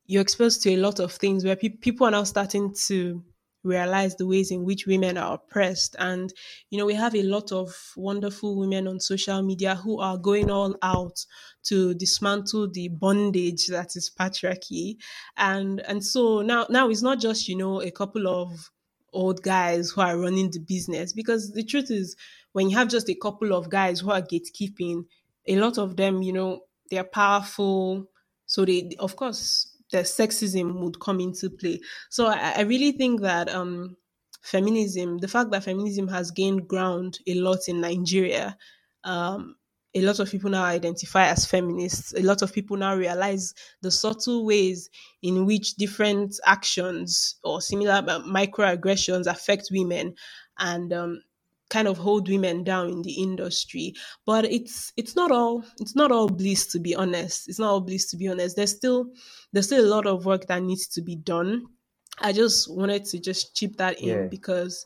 you're 0.06 0.22
exposed 0.22 0.64
to 0.64 0.72
a 0.72 0.78
lot 0.78 1.00
of 1.00 1.14
things 1.14 1.46
where 1.46 1.56
pe- 1.56 1.70
people 1.70 2.08
are 2.08 2.12
now 2.12 2.24
starting 2.24 2.74
to 2.88 3.24
realize 3.64 4.16
the 4.16 4.28
ways 4.28 4.52
in 4.52 4.64
which 4.64 4.88
women 4.88 5.18
are 5.18 5.36
oppressed. 5.36 5.96
And 6.00 6.34
you 6.70 6.78
know 6.78 6.86
we 6.86 6.94
have 6.94 7.16
a 7.16 7.24
lot 7.24 7.52
of 7.52 7.94
wonderful 7.96 8.58
women 8.58 8.88
on 8.88 9.00
social 9.00 9.42
media 9.42 9.76
who 9.76 10.00
are 10.00 10.18
going 10.18 10.50
all 10.50 10.76
out 10.82 11.26
to 11.64 11.94
dismantle 11.94 12.70
the 12.72 12.88
bondage 12.90 13.68
that 13.68 13.96
is 13.96 14.10
patriarchy. 14.18 14.98
And 15.38 15.80
and 15.82 16.04
so 16.04 16.42
now 16.42 16.68
now 16.70 16.90
it's 16.90 17.02
not 17.02 17.20
just 17.20 17.48
you 17.48 17.58
know 17.58 17.82
a 17.82 17.92
couple 17.92 18.28
of 18.28 18.72
old 19.12 19.42
guys 19.42 19.92
who 19.92 20.02
are 20.02 20.18
running 20.20 20.52
the 20.52 20.60
business 20.60 21.14
because 21.14 21.52
the 21.54 21.64
truth 21.64 21.90
is 21.90 22.16
when 22.52 22.70
you 22.70 22.78
have 22.78 22.90
just 22.90 23.10
a 23.10 23.16
couple 23.16 23.54
of 23.54 23.70
guys 23.70 24.00
who 24.00 24.12
are 24.12 24.22
gatekeeping 24.22 25.04
a 25.48 25.56
lot 25.56 25.78
of 25.80 25.96
them 25.98 26.22
you 26.22 26.32
know 26.34 26.62
they're 26.92 27.04
powerful. 27.04 28.08
So 28.46 28.66
they 28.66 28.92
of 29.00 29.16
course 29.16 29.76
the 29.92 30.00
sexism 30.00 30.82
would 30.82 31.00
come 31.00 31.20
into 31.22 31.50
play. 31.50 31.80
So 32.10 32.28
i, 32.28 32.54
I 32.58 32.62
really 32.62 32.94
think 32.94 33.22
that 33.22 33.50
um 33.50 33.98
feminism 34.44 35.20
the 35.20 35.28
fact 35.28 35.52
that 35.52 35.64
feminism 35.66 36.08
has 36.10 36.32
gained 36.32 36.68
ground 36.68 37.20
a 37.28 37.36
lot 37.36 37.60
in 37.68 37.82
nigeria 37.82 38.58
um 39.06 39.56
a 39.96 40.02
lot 40.02 40.20
of 40.22 40.32
people 40.32 40.52
now 40.52 40.64
identify 40.66 41.28
as 41.28 41.46
feminists. 41.48 42.14
A 42.16 42.24
lot 42.24 42.44
of 42.44 42.54
people 42.54 42.78
now 42.78 42.96
realize 42.96 43.54
the 43.84 43.92
subtle 43.92 44.46
ways 44.46 44.90
in 45.24 45.48
which 45.48 45.76
different 45.76 46.40
actions 46.46 47.36
or 47.44 47.62
similar 47.62 48.04
uh, 48.08 48.22
microaggressions 48.22 49.28
affect 49.28 49.70
women. 49.72 50.16
And 50.60 50.94
um, 50.94 51.24
kind 51.70 51.88
of 51.88 51.98
hold 51.98 52.28
women 52.30 52.64
down 52.64 52.90
in 52.90 53.02
the 53.04 53.14
industry 53.14 53.94
but 54.26 54.46
it's 54.46 54.92
it's 54.98 55.16
not 55.16 55.32
all 55.32 55.64
it's 55.80 55.96
not 55.96 56.12
all 56.12 56.28
bliss 56.28 56.66
to 56.68 56.80
be 56.80 56.96
honest 56.96 57.48
it's 57.48 57.60
not 57.60 57.70
all 57.70 57.82
bliss 57.82 58.10
to 58.10 58.18
be 58.18 58.28
honest 58.28 58.56
there's 58.56 58.76
still 58.76 59.06
there's 59.54 59.68
still 59.68 59.86
a 59.86 59.94
lot 59.96 60.06
of 60.08 60.26
work 60.26 60.46
that 60.48 60.64
needs 60.64 60.88
to 60.88 61.02
be 61.02 61.16
done 61.16 61.66
i 62.22 62.32
just 62.34 62.70
wanted 62.74 63.06
to 63.06 63.20
just 63.20 63.56
chip 63.56 63.76
that 63.78 64.00
in 64.02 64.08
Yeah. 64.10 64.28
because 64.30 64.86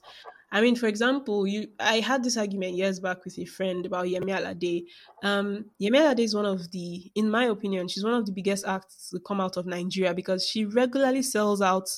I 0.55 0.61
mean, 0.61 0.75
for 0.75 0.85
example, 0.85 1.47
you 1.47 1.67
I 1.79 1.99
had 1.99 2.23
this 2.23 2.37
argument 2.37 2.75
years 2.75 2.99
back 2.99 3.25
with 3.25 3.39
a 3.39 3.45
friend 3.45 3.87
about 3.87 4.05
Yemi 4.05 4.37
Alade. 4.37 4.85
Um, 5.23 5.65
Yemi 5.81 5.97
Alade 5.97 6.19
is 6.19 6.35
one 6.35 6.45
of 6.45 6.69
the, 6.69 7.11
in 7.15 7.27
my 7.31 7.45
opinion, 7.45 7.87
she's 7.87 8.03
one 8.03 8.13
of 8.13 8.27
the 8.27 8.31
biggest 8.31 8.63
acts 8.67 9.09
to 9.09 9.19
come 9.19 9.41
out 9.41 9.57
of 9.57 9.65
Nigeria 9.65 10.13
because 10.13 10.45
she 10.45 10.65
regularly 10.65 11.23
sells 11.23 11.59
out 11.59 11.89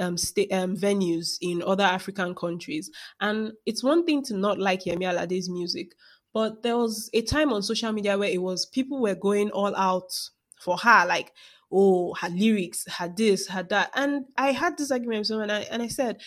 um, 0.00 0.16
sta- 0.16 0.50
um, 0.50 0.76
venues 0.76 1.36
in 1.40 1.62
other 1.62 1.84
African 1.84 2.34
countries. 2.34 2.90
And 3.20 3.52
it's 3.66 3.84
one 3.84 4.04
thing 4.04 4.22
to 4.24 4.34
not 4.34 4.58
like 4.58 4.84
Yemi 4.84 5.04
Alade's 5.08 5.48
music, 5.48 5.92
but 6.32 6.62
there 6.62 6.76
was 6.76 7.10
a 7.12 7.22
time 7.22 7.52
on 7.52 7.62
social 7.62 7.92
media 7.92 8.18
where 8.18 8.30
it 8.30 8.42
was 8.42 8.66
people 8.66 9.00
were 9.00 9.14
going 9.14 9.50
all 9.50 9.74
out 9.76 10.12
for 10.60 10.76
her, 10.78 11.06
like, 11.06 11.32
oh, 11.72 12.14
her 12.14 12.28
lyrics, 12.28 12.84
her 12.98 13.12
this, 13.16 13.48
her 13.48 13.62
that. 13.64 13.90
And 13.94 14.26
I 14.36 14.52
had 14.52 14.76
this 14.76 14.90
argument 14.90 15.20
with 15.20 15.26
someone, 15.28 15.50
and 15.50 15.64
I, 15.64 15.68
and 15.70 15.82
I 15.82 15.88
said, 15.88 16.20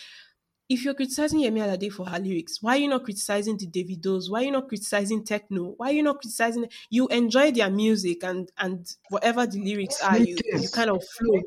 if 0.68 0.84
you're 0.84 0.94
criticizing 0.94 1.40
Yemi 1.40 1.60
Alade 1.60 1.92
for 1.92 2.06
her 2.06 2.18
lyrics, 2.18 2.62
why 2.62 2.76
are 2.76 2.78
you 2.78 2.88
not 2.88 3.04
criticizing 3.04 3.58
the 3.58 3.66
Davidos? 3.66 4.30
Why 4.30 4.40
are 4.40 4.44
you 4.44 4.52
not 4.52 4.68
criticizing 4.68 5.22
Tekno? 5.22 5.74
Why 5.76 5.90
are 5.90 5.92
you 5.92 6.02
not 6.02 6.20
criticizing? 6.20 6.66
You 6.88 7.06
enjoy 7.08 7.52
their 7.52 7.70
music 7.70 8.24
and 8.24 8.50
and 8.56 8.90
whatever 9.10 9.46
the 9.46 9.62
lyrics 9.62 10.00
are, 10.02 10.18
you 10.18 10.36
you 10.54 10.68
kind 10.70 10.90
of 10.90 11.04
flow. 11.04 11.40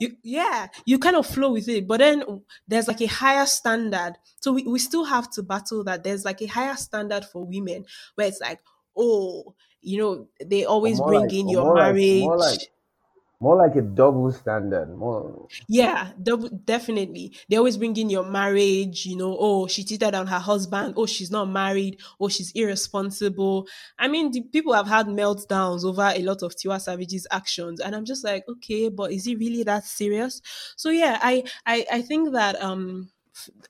You 0.00 0.16
yeah, 0.22 0.68
you 0.84 0.98
kind 0.98 1.16
of 1.16 1.26
flow 1.26 1.52
with 1.52 1.68
it. 1.68 1.86
But 1.86 1.98
then 1.98 2.42
there's 2.66 2.88
like 2.88 3.00
a 3.00 3.06
higher 3.06 3.46
standard, 3.46 4.14
so 4.40 4.52
we, 4.52 4.64
we 4.64 4.78
still 4.80 5.04
have 5.04 5.30
to 5.32 5.42
battle 5.42 5.84
that. 5.84 6.02
There's 6.02 6.24
like 6.24 6.42
a 6.42 6.46
higher 6.46 6.76
standard 6.76 7.24
for 7.24 7.44
women 7.44 7.84
where 8.16 8.26
it's 8.26 8.40
like, 8.40 8.60
oh, 8.96 9.54
you 9.80 9.98
know, 9.98 10.28
they 10.44 10.64
always 10.64 11.00
bring 11.00 11.22
like, 11.22 11.32
in 11.32 11.48
your 11.48 11.64
like, 11.72 11.94
marriage. 11.94 12.24
like, 12.24 12.60
more 13.40 13.56
like 13.56 13.76
a 13.76 13.82
double 13.82 14.32
standard. 14.32 14.96
More, 14.96 15.50
Yeah, 15.68 16.12
double, 16.20 16.48
definitely. 16.48 17.36
They 17.48 17.56
always 17.56 17.76
bring 17.76 17.96
in 17.96 18.10
your 18.10 18.24
marriage, 18.24 19.06
you 19.06 19.16
know, 19.16 19.36
oh, 19.38 19.66
she 19.66 19.84
cheated 19.84 20.14
on 20.14 20.26
her 20.26 20.38
husband, 20.38 20.94
oh, 20.96 21.06
she's 21.06 21.30
not 21.30 21.46
married, 21.46 22.00
oh, 22.20 22.28
she's 22.28 22.50
irresponsible. 22.52 23.68
I 23.98 24.08
mean, 24.08 24.32
the 24.32 24.42
people 24.42 24.72
have 24.72 24.88
had 24.88 25.06
meltdowns 25.06 25.84
over 25.84 26.12
a 26.14 26.22
lot 26.22 26.42
of 26.42 26.56
Tiwa 26.56 26.80
Savage's 26.80 27.26
actions, 27.30 27.80
and 27.80 27.94
I'm 27.94 28.04
just 28.04 28.24
like, 28.24 28.44
okay, 28.48 28.88
but 28.88 29.12
is 29.12 29.24
he 29.24 29.36
really 29.36 29.62
that 29.64 29.84
serious? 29.84 30.40
So 30.76 30.90
yeah, 30.90 31.18
I 31.22 31.44
I, 31.64 31.86
I 31.92 32.02
think 32.02 32.32
that 32.32 32.60
um 32.62 33.10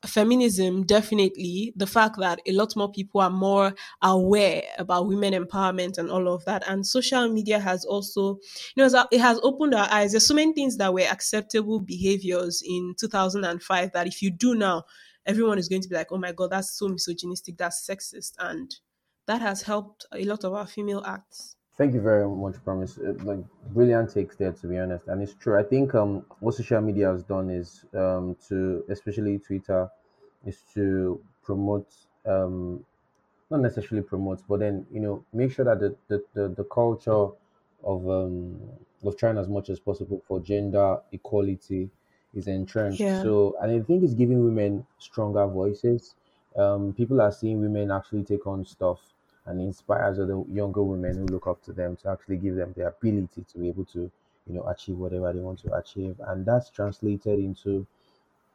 feminism 0.06 0.85
definitely 0.85 1.73
the 1.76 1.87
fact 1.87 2.16
that 2.18 2.40
a 2.46 2.52
lot 2.52 2.75
more 2.76 2.90
people 2.90 3.20
are 3.20 3.30
more 3.30 3.75
aware 4.02 4.62
about 4.78 5.08
women 5.08 5.35
empowerment 5.35 5.99
and 5.99 6.11
all 6.11 6.28
of 6.28 6.44
that 6.44 6.62
and 6.68 6.87
social 6.87 7.28
media 7.28 7.58
has 7.58 7.85
also 7.85 8.38
you 8.75 8.87
know, 8.87 9.06
it 9.11 9.20
has 9.20 9.38
opened 9.42 9.75
our 9.75 9.88
eyes. 9.90 10.12
There's 10.12 10.26
so 10.26 10.35
many 10.35 10.52
things 10.52 10.76
that 10.76 10.92
were 10.92 11.00
acceptable 11.00 11.80
behaviors 11.80 12.62
in 12.66 12.94
2005 12.99 13.92
that 13.92 14.06
if 14.06 14.23
you 14.23 14.30
do 14.30 14.54
now, 14.54 14.85
everyone 15.25 15.58
is 15.58 15.68
going 15.68 15.82
to 15.82 15.88
be 15.88 15.94
like, 15.94 16.12
oh 16.12 16.18
my 16.18 16.32
God, 16.32 16.50
that's 16.50 16.78
so 16.78 16.88
misogynistic, 16.88 17.56
that's 17.56 17.87
sexist. 17.87 18.32
And 18.38 18.75
that 19.26 19.40
has 19.40 19.62
helped 19.62 20.06
a 20.12 20.25
lot 20.25 20.44
of 20.44 20.54
our 20.54 20.66
female 20.66 21.02
acts. 21.06 21.55
Thank 21.76 21.92
you 21.92 22.00
very 22.00 22.26
much, 22.26 22.62
Promise. 22.64 22.99
Uh, 22.99 23.12
Like 23.23 23.45
brilliant 23.75 24.12
takes 24.12 24.37
there, 24.37 24.52
to 24.52 24.66
be 24.66 24.78
honest, 24.78 25.09
and 25.09 25.23
it's 25.23 25.35
true. 25.35 25.59
I 25.59 25.62
think 25.62 25.95
um, 25.95 26.25
what 26.40 26.54
social 26.54 26.80
media 26.80 27.12
has 27.12 27.23
done 27.23 27.50
is 27.50 27.85
um, 27.95 28.37
to, 28.49 28.83
especially 28.88 29.38
Twitter, 29.38 29.90
is 30.47 30.62
to 30.75 31.21
promote, 31.42 31.88
um, 32.25 32.83
not 33.50 33.61
necessarily 33.61 34.02
promote, 34.02 34.42
but 34.49 34.61
then 34.61 34.87
you 34.90 35.00
know 35.00 35.25
make 35.35 35.52
sure 35.52 35.66
that 35.66 35.80
the 35.80 35.95
the, 36.09 36.25
the, 36.33 36.49
the 36.49 36.64
culture 36.64 37.28
of 37.85 38.09
um, 38.09 38.59
of 39.04 39.16
trying 39.18 39.37
as 39.37 39.49
much 39.49 39.68
as 39.68 39.78
possible 39.78 40.23
for 40.26 40.40
gender 40.40 40.99
equality 41.12 41.90
is 42.35 42.47
entrenched. 42.49 43.00
Yeah. 43.00 43.23
So, 43.23 43.54
and 43.61 43.71
I 43.71 43.80
think 43.80 44.02
it's 44.02 44.14
giving 44.14 44.42
women 44.42 44.87
stronger 44.99 45.47
voices. 45.47 46.14
Um, 46.56 46.95
people 46.95 47.21
are 47.21 47.32
seeing 47.32 47.60
women 47.60 47.91
actually 47.91 48.25
take 48.25 48.47
on 48.47 48.65
stuff 48.65 49.00
and 49.47 49.61
inspires 49.61 50.19
other 50.19 50.43
younger 50.50 50.82
women 50.82 51.17
who 51.17 51.26
look 51.26 51.47
up 51.47 51.63
to 51.65 51.73
them 51.73 51.97
to 51.97 52.11
actually 52.11 52.37
give 52.37 52.56
them 52.56 52.73
the 52.76 52.87
ability 52.87 53.45
to 53.52 53.59
be 53.59 53.69
able 53.69 53.85
to, 53.85 54.11
you 54.47 54.54
know, 54.54 54.65
achieve 54.67 54.97
whatever 54.97 55.32
they 55.32 55.41
want 55.41 55.59
to 55.61 55.73
achieve. 55.75 56.17
And 56.26 56.45
that's 56.45 56.71
translated 56.71 57.39
into 57.39 57.87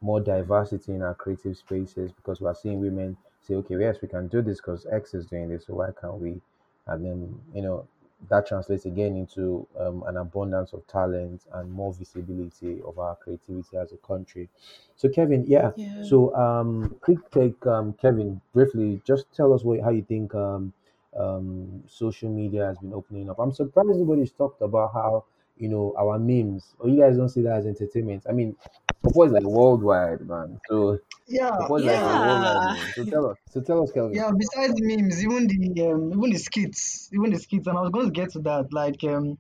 more 0.02 0.20
diversity 0.20 0.94
in 0.94 1.02
our 1.02 1.14
creative 1.14 1.58
spaces 1.58 2.12
because 2.12 2.42
we're 2.42 2.56
seeing 2.56 2.80
women 2.80 3.16
say, 3.42 3.56
okay, 3.56 3.76
yes, 3.80 3.98
we 4.02 4.08
can 4.08 4.28
do 4.28 4.42
this 4.42 4.58
because 4.58 4.86
X 4.92 5.14
is 5.14 5.26
doing 5.28 5.50
this, 5.50 5.66
so 5.68 5.76
why 5.76 5.90
can't 6.00 6.20
we? 6.20 6.42
And 6.88 7.06
then, 7.06 7.40
you 7.54 7.62
know, 7.62 7.88
that 8.30 8.48
translates 8.48 8.86
again 8.86 9.16
into 9.16 9.68
um, 9.80 10.04
an 10.08 10.18
abundance 10.18 10.74
of 10.74 10.86
talent 10.88 11.42
and 11.54 11.72
more 11.72 11.94
visibility 11.94 12.82
of 12.86 13.00
our 13.00 13.16
creativity 13.16 13.78
as 13.78 13.92
a 13.92 13.98
country. 13.98 14.48
So, 14.96 15.10
Kevin, 15.10 15.46
yeah. 15.48 15.72
Yeah. 15.76 16.04
So, 16.04 16.36
um, 16.36 16.96
quick 17.02 17.18
take, 17.32 17.66
um, 17.66 17.94
Kevin, 17.94 18.40
briefly, 18.54 19.02
just 19.06 19.26
tell 19.36 19.54
us 19.54 19.64
what, 19.64 19.82
how 19.82 19.90
you 19.90 20.04
think 20.04 20.36
um, 20.36 20.74
um, 21.18 21.84
social 21.88 22.30
media 22.30 22.66
has 22.66 22.78
been 22.80 22.94
opening 22.94 23.30
up. 23.30 23.40
I'm 23.40 23.52
surprised 23.52 23.90
nobody's 23.90 24.32
talked 24.32 24.62
about 24.62 24.94
how 24.94 25.26
you 25.58 25.70
know 25.70 25.94
our 25.98 26.18
memes. 26.20 26.76
Or 26.80 26.90
you 26.90 27.00
guys 27.00 27.18
don't 27.18 27.30
see 27.30 27.42
that 27.44 27.58
as 27.58 27.66
entertainment. 27.66 28.26
I 28.30 28.34
mean, 28.34 28.56
Popo 29.04 29.24
is 29.24 29.32
like 29.32 29.44
worldwide, 29.44 30.22
man. 30.22 30.60
So 30.68 31.00
Yeah, 31.28 31.52
is 31.78 31.86
like 31.86 32.02
worldwide 32.04 32.64
Yeah. 32.70 32.92
So 32.96 33.06
tell 33.06 33.28
us. 33.28 33.38
So 33.50 33.62
tell 33.62 33.84
us, 33.84 33.92
Kelvin. 33.92 34.18
yeah. 34.18 34.32
Besides 34.38 34.74
memes, 34.82 35.24
even 35.24 35.48
the 35.48 35.92
um, 35.92 36.12
even 36.14 36.30
the 36.32 36.38
skits, 36.38 37.10
even 37.14 37.32
the 37.32 37.40
skits, 37.40 37.68
and 37.68 37.78
I 37.78 37.82
was 37.82 37.92
going 37.92 38.08
to 38.08 38.12
get 38.12 38.32
to 38.32 38.40
that. 38.40 38.72
Like, 38.72 39.04
um, 39.04 39.38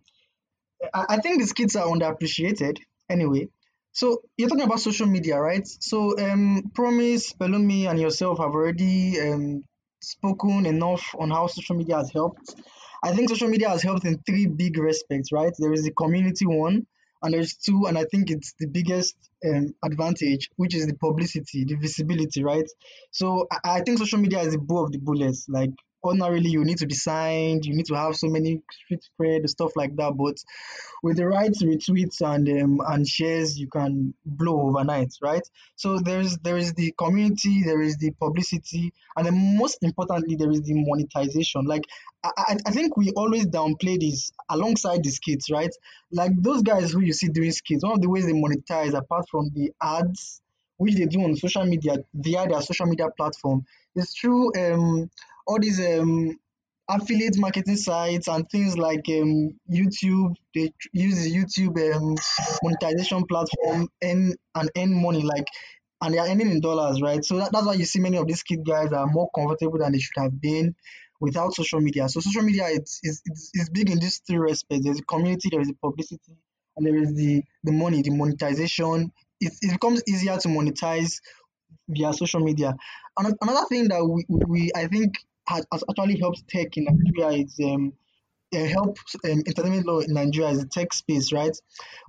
I, 0.93 1.05
I 1.09 1.17
think 1.17 1.41
the 1.41 1.47
skits 1.47 1.75
are 1.75 1.87
underappreciated 1.87 2.79
anyway. 3.09 3.49
So 3.93 4.23
you're 4.37 4.49
talking 4.49 4.65
about 4.65 4.79
social 4.79 5.07
media, 5.07 5.39
right? 5.39 5.67
So 5.67 6.17
um, 6.19 6.71
Promise, 6.73 7.33
Pelumi, 7.33 7.89
and 7.89 7.99
yourself 7.99 8.39
have 8.39 8.51
already 8.51 9.19
um 9.19 9.63
spoken 10.01 10.65
enough 10.65 11.15
on 11.17 11.31
how 11.31 11.47
social 11.47 11.75
media 11.75 11.97
has 11.97 12.11
helped. 12.11 12.55
I 13.03 13.13
think 13.13 13.29
social 13.29 13.47
media 13.47 13.69
has 13.69 13.81
helped 13.81 14.05
in 14.05 14.19
three 14.19 14.47
big 14.47 14.77
respects, 14.77 15.31
right? 15.31 15.53
There 15.57 15.73
is 15.73 15.83
the 15.83 15.91
community 15.91 16.45
one, 16.45 16.85
and 17.23 17.33
there's 17.33 17.55
two, 17.55 17.85
and 17.87 17.97
I 17.97 18.05
think 18.11 18.29
it's 18.29 18.53
the 18.59 18.67
biggest 18.67 19.15
um, 19.45 19.73
advantage, 19.83 20.49
which 20.55 20.75
is 20.75 20.87
the 20.87 20.95
publicity, 20.95 21.65
the 21.65 21.75
visibility, 21.75 22.43
right? 22.43 22.69
So 23.11 23.47
I, 23.51 23.77
I 23.77 23.81
think 23.81 23.99
social 23.99 24.19
media 24.19 24.39
is 24.41 24.53
the 24.53 24.59
bow 24.59 24.85
of 24.85 24.91
the 24.91 24.99
bullets. 24.99 25.47
Like 25.47 25.71
ordinarily, 26.03 26.49
you 26.49 26.63
need 26.63 26.77
to 26.79 26.87
be 26.87 26.93
signed, 26.95 27.65
you 27.65 27.75
need 27.75 27.85
to 27.87 27.95
have 27.95 28.15
so 28.15 28.27
many 28.27 28.61
street 28.71 29.03
cred, 29.19 29.47
stuff 29.49 29.71
like 29.75 29.95
that. 29.97 30.13
But 30.17 30.37
with 31.03 31.17
the 31.17 31.27
right 31.27 31.51
retweets 31.51 32.21
and 32.21 32.47
um, 32.61 32.81
and 32.87 33.07
shares, 33.07 33.57
you 33.57 33.67
can 33.67 34.13
blow 34.25 34.61
overnight, 34.69 35.13
right? 35.21 35.47
So 35.75 35.99
there's 35.99 36.37
there 36.39 36.57
is 36.57 36.73
the 36.73 36.93
community, 36.97 37.63
there 37.63 37.81
is 37.81 37.97
the 37.97 38.11
publicity, 38.11 38.93
and 39.15 39.25
then 39.25 39.57
most 39.57 39.79
importantly, 39.83 40.35
there 40.35 40.51
is 40.51 40.61
the 40.61 40.73
monetization. 40.75 41.65
Like 41.65 41.83
I, 42.23 42.31
I 42.37 42.57
I 42.67 42.71
think 42.71 42.97
we 42.97 43.11
always 43.11 43.47
downplay 43.47 43.99
this 43.99 44.31
alongside 44.49 45.03
the 45.03 45.09
skits, 45.09 45.51
right? 45.51 45.71
Like 46.11 46.31
those 46.37 46.61
guys 46.61 46.91
who 46.91 47.01
you 47.01 47.13
see 47.13 47.27
doing 47.27 47.51
skits, 47.51 47.83
one 47.83 47.93
of 47.93 48.01
the 48.01 48.09
ways 48.09 48.25
they 48.25 48.33
monetize, 48.33 48.93
apart 48.93 49.27
from 49.29 49.49
the 49.53 49.71
ads 49.81 50.41
which 50.77 50.95
they 50.95 51.05
do 51.05 51.21
on 51.21 51.35
social 51.35 51.63
media 51.63 51.97
via 52.13 52.47
their 52.47 52.61
social 52.61 52.87
media 52.87 53.07
platform, 53.15 53.63
is 53.95 54.11
through 54.13 54.51
um 54.55 55.09
all 55.47 55.59
these 55.59 55.79
um 55.79 56.37
affiliate 56.89 57.37
marketing 57.37 57.77
sites 57.77 58.27
and 58.27 58.49
things 58.49 58.77
like 58.77 59.05
um 59.09 59.51
YouTube. 59.71 60.35
They 60.55 60.71
use 60.93 61.27
YouTube 61.33 61.77
um 61.95 62.15
monetization 62.63 63.25
platform 63.25 63.87
and 64.01 64.35
and 64.55 64.71
earn 64.77 65.01
money 65.01 65.23
like 65.23 65.45
and 66.01 66.13
they 66.13 66.17
are 66.17 66.27
earning 66.27 66.49
in 66.51 66.61
dollars, 66.61 67.01
right? 67.01 67.23
So 67.23 67.37
that, 67.37 67.51
that's 67.51 67.65
why 67.65 67.73
you 67.73 67.85
see 67.85 67.99
many 67.99 68.17
of 68.17 68.27
these 68.27 68.43
kid 68.43 68.65
guys 68.65 68.91
are 68.91 69.05
more 69.07 69.29
comfortable 69.35 69.77
than 69.77 69.91
they 69.91 69.99
should 69.99 70.17
have 70.21 70.39
been 70.41 70.75
without 71.19 71.53
social 71.53 71.79
media. 71.79 72.09
So 72.09 72.19
social 72.21 72.41
media 72.41 72.65
is, 72.65 72.99
is, 73.03 73.21
is 73.53 73.69
big 73.71 73.89
in 73.91 73.99
these 73.99 74.19
three 74.25 74.37
respects. 74.39 74.83
There's 74.83 74.99
a 74.99 75.03
community, 75.03 75.49
there 75.51 75.61
is 75.61 75.67
the 75.67 75.75
publicity, 75.75 76.37
and 76.75 76.85
there 76.87 76.97
is 76.97 77.13
the 77.13 77.43
the 77.63 77.71
money, 77.71 78.01
the 78.01 78.09
monetization. 78.11 79.11
It, 79.39 79.53
it 79.61 79.71
becomes 79.73 80.01
easier 80.07 80.37
to 80.37 80.47
monetize 80.47 81.19
via 81.87 82.13
social 82.13 82.41
media. 82.41 82.75
Ano- 83.19 83.37
Another 83.41 83.65
thing 83.69 83.87
that 83.89 84.03
we 84.05 84.25
we- 84.29 84.71
I 84.75 84.87
think 84.87 85.15
has, 85.47 85.65
has 85.71 85.83
actually 85.89 86.19
helped 86.19 86.47
tech 86.47 86.77
in 86.77 86.85
Nigeria 86.85 87.43
is 87.43 87.59
um 87.63 87.93
uh, 88.53 88.65
help 88.65 88.97
um, 89.25 89.43
entertainment 89.47 89.85
law 89.85 89.99
in 89.99 90.13
Nigeria 90.13 90.49
is 90.49 90.59
the 90.59 90.67
tech 90.67 90.93
space, 90.93 91.31
right? 91.31 91.55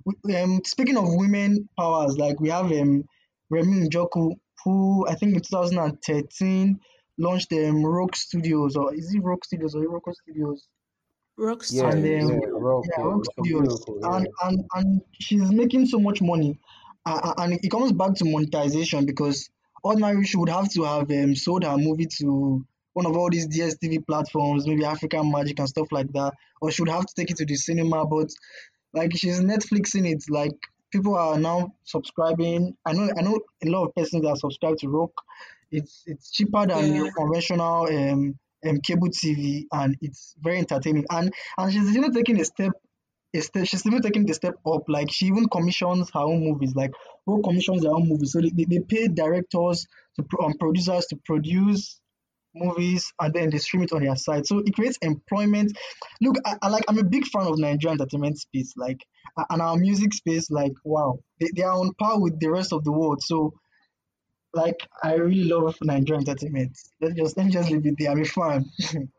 We, 0.05 0.35
um, 0.35 0.61
speaking 0.65 0.97
of 0.97 1.05
women 1.07 1.69
powers, 1.79 2.17
like 2.17 2.39
we 2.39 2.49
have 2.49 2.65
um 2.71 3.05
Remmy 3.51 3.87
Njoku, 3.87 4.35
who 4.63 5.07
I 5.07 5.15
think 5.15 5.35
in 5.35 5.41
2013 5.41 6.79
launched 7.17 7.53
um 7.53 7.85
ROK 7.85 8.15
Studios, 8.15 8.75
or 8.75 8.93
is 8.93 9.13
it 9.13 9.21
ROK 9.23 9.43
Studios 9.45 9.75
or 9.75 9.87
ROK 9.87 10.03
Studios? 10.21 10.67
ROK 11.37 11.63
Yeah, 11.69 11.89
And 11.89 12.05
yeah, 12.05 12.23
um, 12.23 12.41
ROK, 12.61 12.85
yeah, 12.85 12.95
yeah, 12.97 13.05
ROK 13.05 13.25
Studios, 13.31 13.85
yeah. 13.87 14.15
and 14.15 14.27
and 14.43 14.65
and 14.75 15.01
she's 15.19 15.51
making 15.51 15.85
so 15.87 15.99
much 15.99 16.21
money, 16.21 16.59
uh, 17.05 17.33
and 17.37 17.53
it 17.53 17.69
comes 17.69 17.91
back 17.91 18.13
to 18.15 18.25
monetization 18.25 19.05
because 19.05 19.49
ordinarily 19.83 20.25
she 20.25 20.37
would 20.37 20.49
have 20.49 20.69
to 20.73 20.83
have 20.83 21.09
um, 21.11 21.35
sold 21.35 21.63
her 21.63 21.77
movie 21.77 22.07
to 22.19 22.65
one 22.93 23.05
of 23.05 23.15
all 23.17 23.29
these 23.29 23.47
DSTV 23.47 24.05
platforms, 24.07 24.67
maybe 24.67 24.85
African 24.85 25.31
Magic 25.31 25.59
and 25.59 25.67
stuff 25.69 25.87
like 25.91 26.11
that, 26.13 26.33
or 26.61 26.71
she 26.71 26.81
would 26.81 26.89
have 26.89 27.05
to 27.05 27.13
take 27.15 27.31
it 27.31 27.37
to 27.37 27.45
the 27.45 27.55
cinema. 27.55 28.05
But 28.05 28.29
like 28.93 29.15
she's 29.15 29.39
Netflixing 29.41 30.09
it, 30.11 30.23
like 30.29 30.51
people 30.91 31.15
are 31.15 31.39
now 31.39 31.73
subscribing. 31.83 32.75
I 32.85 32.93
know 32.93 33.09
I 33.17 33.21
know 33.21 33.39
a 33.65 33.69
lot 33.69 33.85
of 33.87 33.95
persons 33.95 34.23
that 34.23 34.37
subscribe 34.37 34.77
to 34.77 34.87
ROK. 34.89 35.11
It's 35.71 36.03
it's 36.05 36.31
cheaper 36.31 36.65
than 36.67 36.87
Yeah. 36.87 36.95
your 37.03 37.11
conventional 37.13 37.87
um, 37.87 38.35
um 38.65 38.79
cable 38.81 39.09
TV 39.09 39.65
and 39.71 39.97
it's 40.01 40.35
very 40.39 40.59
entertaining. 40.59 41.05
And 41.09 41.33
and 41.57 41.73
she's 41.73 41.95
even 41.95 42.13
taking 42.13 42.39
a 42.39 42.45
step 42.45 42.71
a 43.35 43.41
step 43.41 43.65
she's 43.65 43.85
even 43.87 44.01
taking 44.03 44.25
the 44.27 44.33
step 44.35 44.53
up. 44.67 44.83
Like 44.87 45.11
she 45.11 45.25
even 45.25 45.49
commissions 45.49 46.11
her 46.13 46.19
own 46.19 46.43
movies. 46.43 46.75
Like 46.75 46.91
ROK 47.25 47.43
commissions 47.43 47.81
their 47.81 47.91
own 47.91 48.07
movies. 48.07 48.33
So 48.33 48.41
they, 48.41 48.51
they, 48.65 48.79
pay 48.79 49.07
directors 49.07 49.87
to 50.17 50.23
pro- 50.23 50.45
and 50.45 50.59
producers 50.59 51.07
to 51.07 51.15
produce 51.25 51.99
movies 52.55 53.11
and 53.19 53.33
then 53.33 53.49
they 53.49 53.57
stream 53.57 53.83
it 53.83 53.91
on 53.91 54.03
their 54.03 54.15
site. 54.15 54.45
So 54.45 54.59
it 54.59 54.73
creates 54.75 54.97
employment. 55.01 55.77
Look, 56.21 56.37
I, 56.45 56.57
I 56.61 56.69
like 56.69 56.83
I'm 56.87 56.99
a 56.99 57.03
big 57.03 57.25
fan 57.25 57.47
of 57.47 57.57
Nigerian 57.57 57.99
entertainment 57.99 58.39
space, 58.39 58.73
like 58.77 59.03
and 59.49 59.61
our 59.61 59.75
music 59.77 60.13
space, 60.13 60.49
like 60.51 60.73
wow, 60.83 61.19
they, 61.39 61.49
they 61.55 61.63
are 61.63 61.77
on 61.77 61.93
par 61.95 62.19
with 62.19 62.39
the 62.39 62.49
rest 62.49 62.73
of 62.73 62.83
the 62.83 62.91
world. 62.91 63.21
So 63.23 63.53
like 64.53 64.87
I 65.03 65.15
really 65.15 65.45
love 65.45 65.77
Nigerian 65.81 66.27
entertainment. 66.27 66.77
Let's 67.01 67.15
just 67.15 67.37
let 67.37 67.45
me 67.45 67.51
just 67.51 67.71
leave 67.71 67.85
it 67.85 67.95
there. 67.97 68.11
I'm 68.11 68.21
a 68.21 68.25
fan. 68.25 68.71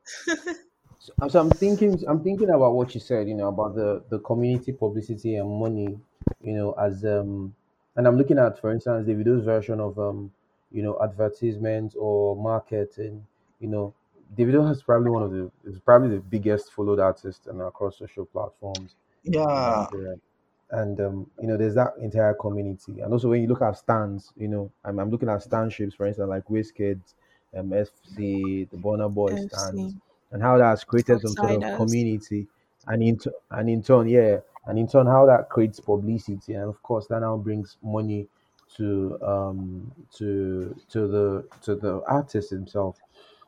So, 1.04 1.12
so 1.28 1.38
I'm 1.38 1.50
thinking, 1.50 2.02
I'm 2.08 2.24
thinking 2.24 2.48
about 2.48 2.72
what 2.72 2.94
you 2.94 3.00
said, 3.00 3.28
you 3.28 3.34
know, 3.34 3.48
about 3.48 3.74
the 3.74 4.02
the 4.08 4.20
community 4.20 4.72
publicity 4.72 5.36
and 5.36 5.50
money, 5.50 5.98
you 6.40 6.52
know, 6.54 6.72
as 6.80 7.04
um, 7.04 7.54
and 7.96 8.08
I'm 8.08 8.16
looking 8.16 8.38
at, 8.38 8.58
for 8.58 8.72
instance, 8.72 9.06
the 9.06 9.14
video's 9.14 9.44
version 9.44 9.80
of 9.80 9.98
um, 9.98 10.32
you 10.74 10.82
know, 10.82 10.98
advertisements 11.02 11.94
or 11.96 12.34
marketing, 12.36 13.24
you 13.60 13.68
know, 13.68 13.94
Davido 14.36 14.66
has 14.66 14.82
probably 14.82 15.10
one 15.10 15.22
of 15.22 15.30
the 15.30 15.50
is 15.64 15.78
probably 15.78 16.08
the 16.08 16.20
biggest 16.20 16.72
followed 16.72 16.98
artist 16.98 17.46
and 17.46 17.62
across 17.62 17.98
social 17.98 18.26
platforms 18.26 18.96
in 19.24 19.34
yeah. 19.34 19.86
Nigeria. 19.92 20.16
And 20.72 21.00
um, 21.00 21.30
you 21.40 21.46
know, 21.46 21.56
there's 21.56 21.76
that 21.76 21.92
entire 22.00 22.34
community. 22.34 23.00
And 23.00 23.12
also 23.12 23.28
when 23.28 23.42
you 23.42 23.48
look 23.48 23.62
at 23.62 23.78
stands, 23.78 24.32
you 24.36 24.48
know, 24.48 24.70
I'm, 24.84 24.98
I'm 24.98 25.10
looking 25.10 25.28
at 25.28 25.44
standships, 25.44 25.94
for 25.94 26.06
instance, 26.06 26.28
like 26.28 26.44
Wizkid, 26.46 26.98
um, 27.56 27.70
FC, 27.70 28.68
the 28.68 28.76
Burna 28.76 29.12
Boy 29.12 29.36
stands, 29.46 29.94
and 30.32 30.42
how 30.42 30.58
that's 30.58 30.82
created 30.82 31.20
some 31.20 31.34
sort 31.34 31.62
of 31.62 31.76
community, 31.76 32.48
and 32.88 33.02
in 33.02 33.16
t- 33.16 33.30
and 33.52 33.70
in 33.70 33.82
turn, 33.82 34.08
yeah, 34.08 34.38
and 34.66 34.78
in 34.78 34.88
turn, 34.88 35.06
how 35.06 35.26
that 35.26 35.48
creates 35.48 35.78
publicity, 35.78 36.54
and 36.54 36.64
of 36.64 36.82
course, 36.82 37.06
that 37.06 37.20
now 37.20 37.36
brings 37.36 37.76
money 37.80 38.26
to 38.76 39.18
um 39.22 39.90
to 40.16 40.74
to 40.90 41.06
the 41.06 41.48
to 41.62 41.74
the 41.74 42.02
artist 42.06 42.50
himself. 42.50 42.98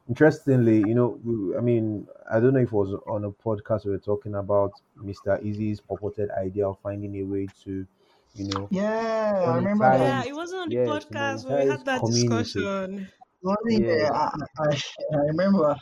Interestingly, 0.08 0.78
you 0.78 0.94
know, 0.94 1.18
I 1.58 1.60
mean, 1.60 2.06
I 2.30 2.38
don't 2.38 2.54
know 2.54 2.60
if 2.60 2.68
it 2.68 2.72
was 2.72 2.94
on 3.08 3.24
a 3.24 3.30
podcast 3.30 3.84
we 3.86 3.90
were 3.90 3.98
talking 3.98 4.36
about 4.36 4.72
Mr. 5.02 5.36
Eazi's 5.38 5.80
purported 5.80 6.30
idea 6.30 6.68
of 6.68 6.78
finding 6.80 7.16
a 7.16 7.24
way 7.24 7.48
to, 7.64 7.84
you 8.36 8.44
know, 8.44 8.68
Yeah, 8.70 9.32
I 9.44 9.56
remember 9.56 9.98
that. 9.98 9.98
Yeah, 9.98 10.30
it 10.30 10.34
wasn't 10.36 10.60
on 10.62 10.68
the 10.68 10.76
yeah, 10.76 10.84
podcast 10.86 11.44
when 11.44 11.58
we 11.58 11.70
had 11.70 11.84
that 11.86 12.00
community. 12.00 12.42
discussion. 12.42 13.08
Yeah. 13.68 14.10
I, 14.12 14.30
I, 14.58 14.80
I 15.12 15.16
remember. 15.26 15.76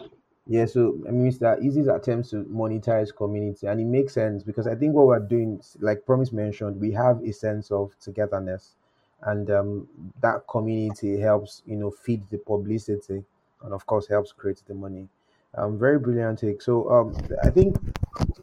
Yeah, 0.46 0.66
so 0.66 0.98
I 1.08 1.10
mean, 1.10 1.30
Mr. 1.30 1.56
Eazi's 1.62 1.88
attempts 1.88 2.30
to 2.30 2.44
monetize 2.44 3.14
community, 3.14 3.66
and 3.66 3.80
it 3.80 3.86
makes 3.86 4.12
sense 4.12 4.42
because 4.42 4.66
I 4.66 4.74
think 4.74 4.94
what 4.94 5.06
we're 5.06 5.18
doing, 5.20 5.60
like 5.80 6.04
Promise 6.04 6.32
mentioned, 6.32 6.78
we 6.78 6.92
have 6.92 7.22
a 7.22 7.32
sense 7.32 7.70
of 7.70 7.92
togetherness, 7.98 8.76
and 9.24 9.50
um, 9.50 9.88
that 10.20 10.46
community 10.48 11.18
helps, 11.18 11.62
you 11.66 11.76
know, 11.76 11.90
feed 11.90 12.28
the 12.30 12.38
publicity, 12.38 13.24
and 13.62 13.72
of 13.74 13.86
course 13.86 14.06
helps 14.08 14.32
create 14.32 14.62
the 14.66 14.74
money. 14.74 15.08
Um, 15.54 15.78
very 15.78 15.98
brilliant 15.98 16.38
take. 16.40 16.60
So 16.62 16.90
um, 16.90 17.16
I 17.42 17.50
think 17.50 17.76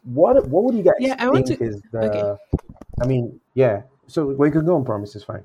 what 0.04 0.46
what 0.48 0.64
would 0.64 0.74
you 0.74 0.82
guys 0.82 0.94
Yeah, 0.98 1.16
I 1.18 1.28
want 1.28 1.46
to. 1.48 1.58
is 1.60 1.82
Okay. 1.94 2.22
I 3.00 3.06
mean, 3.06 3.40
yeah. 3.54 3.82
So 4.06 4.26
we 4.26 4.50
can 4.50 4.64
go 4.66 4.76
on. 4.76 4.84
Promise 4.84 5.16
is 5.16 5.24
fine. 5.24 5.44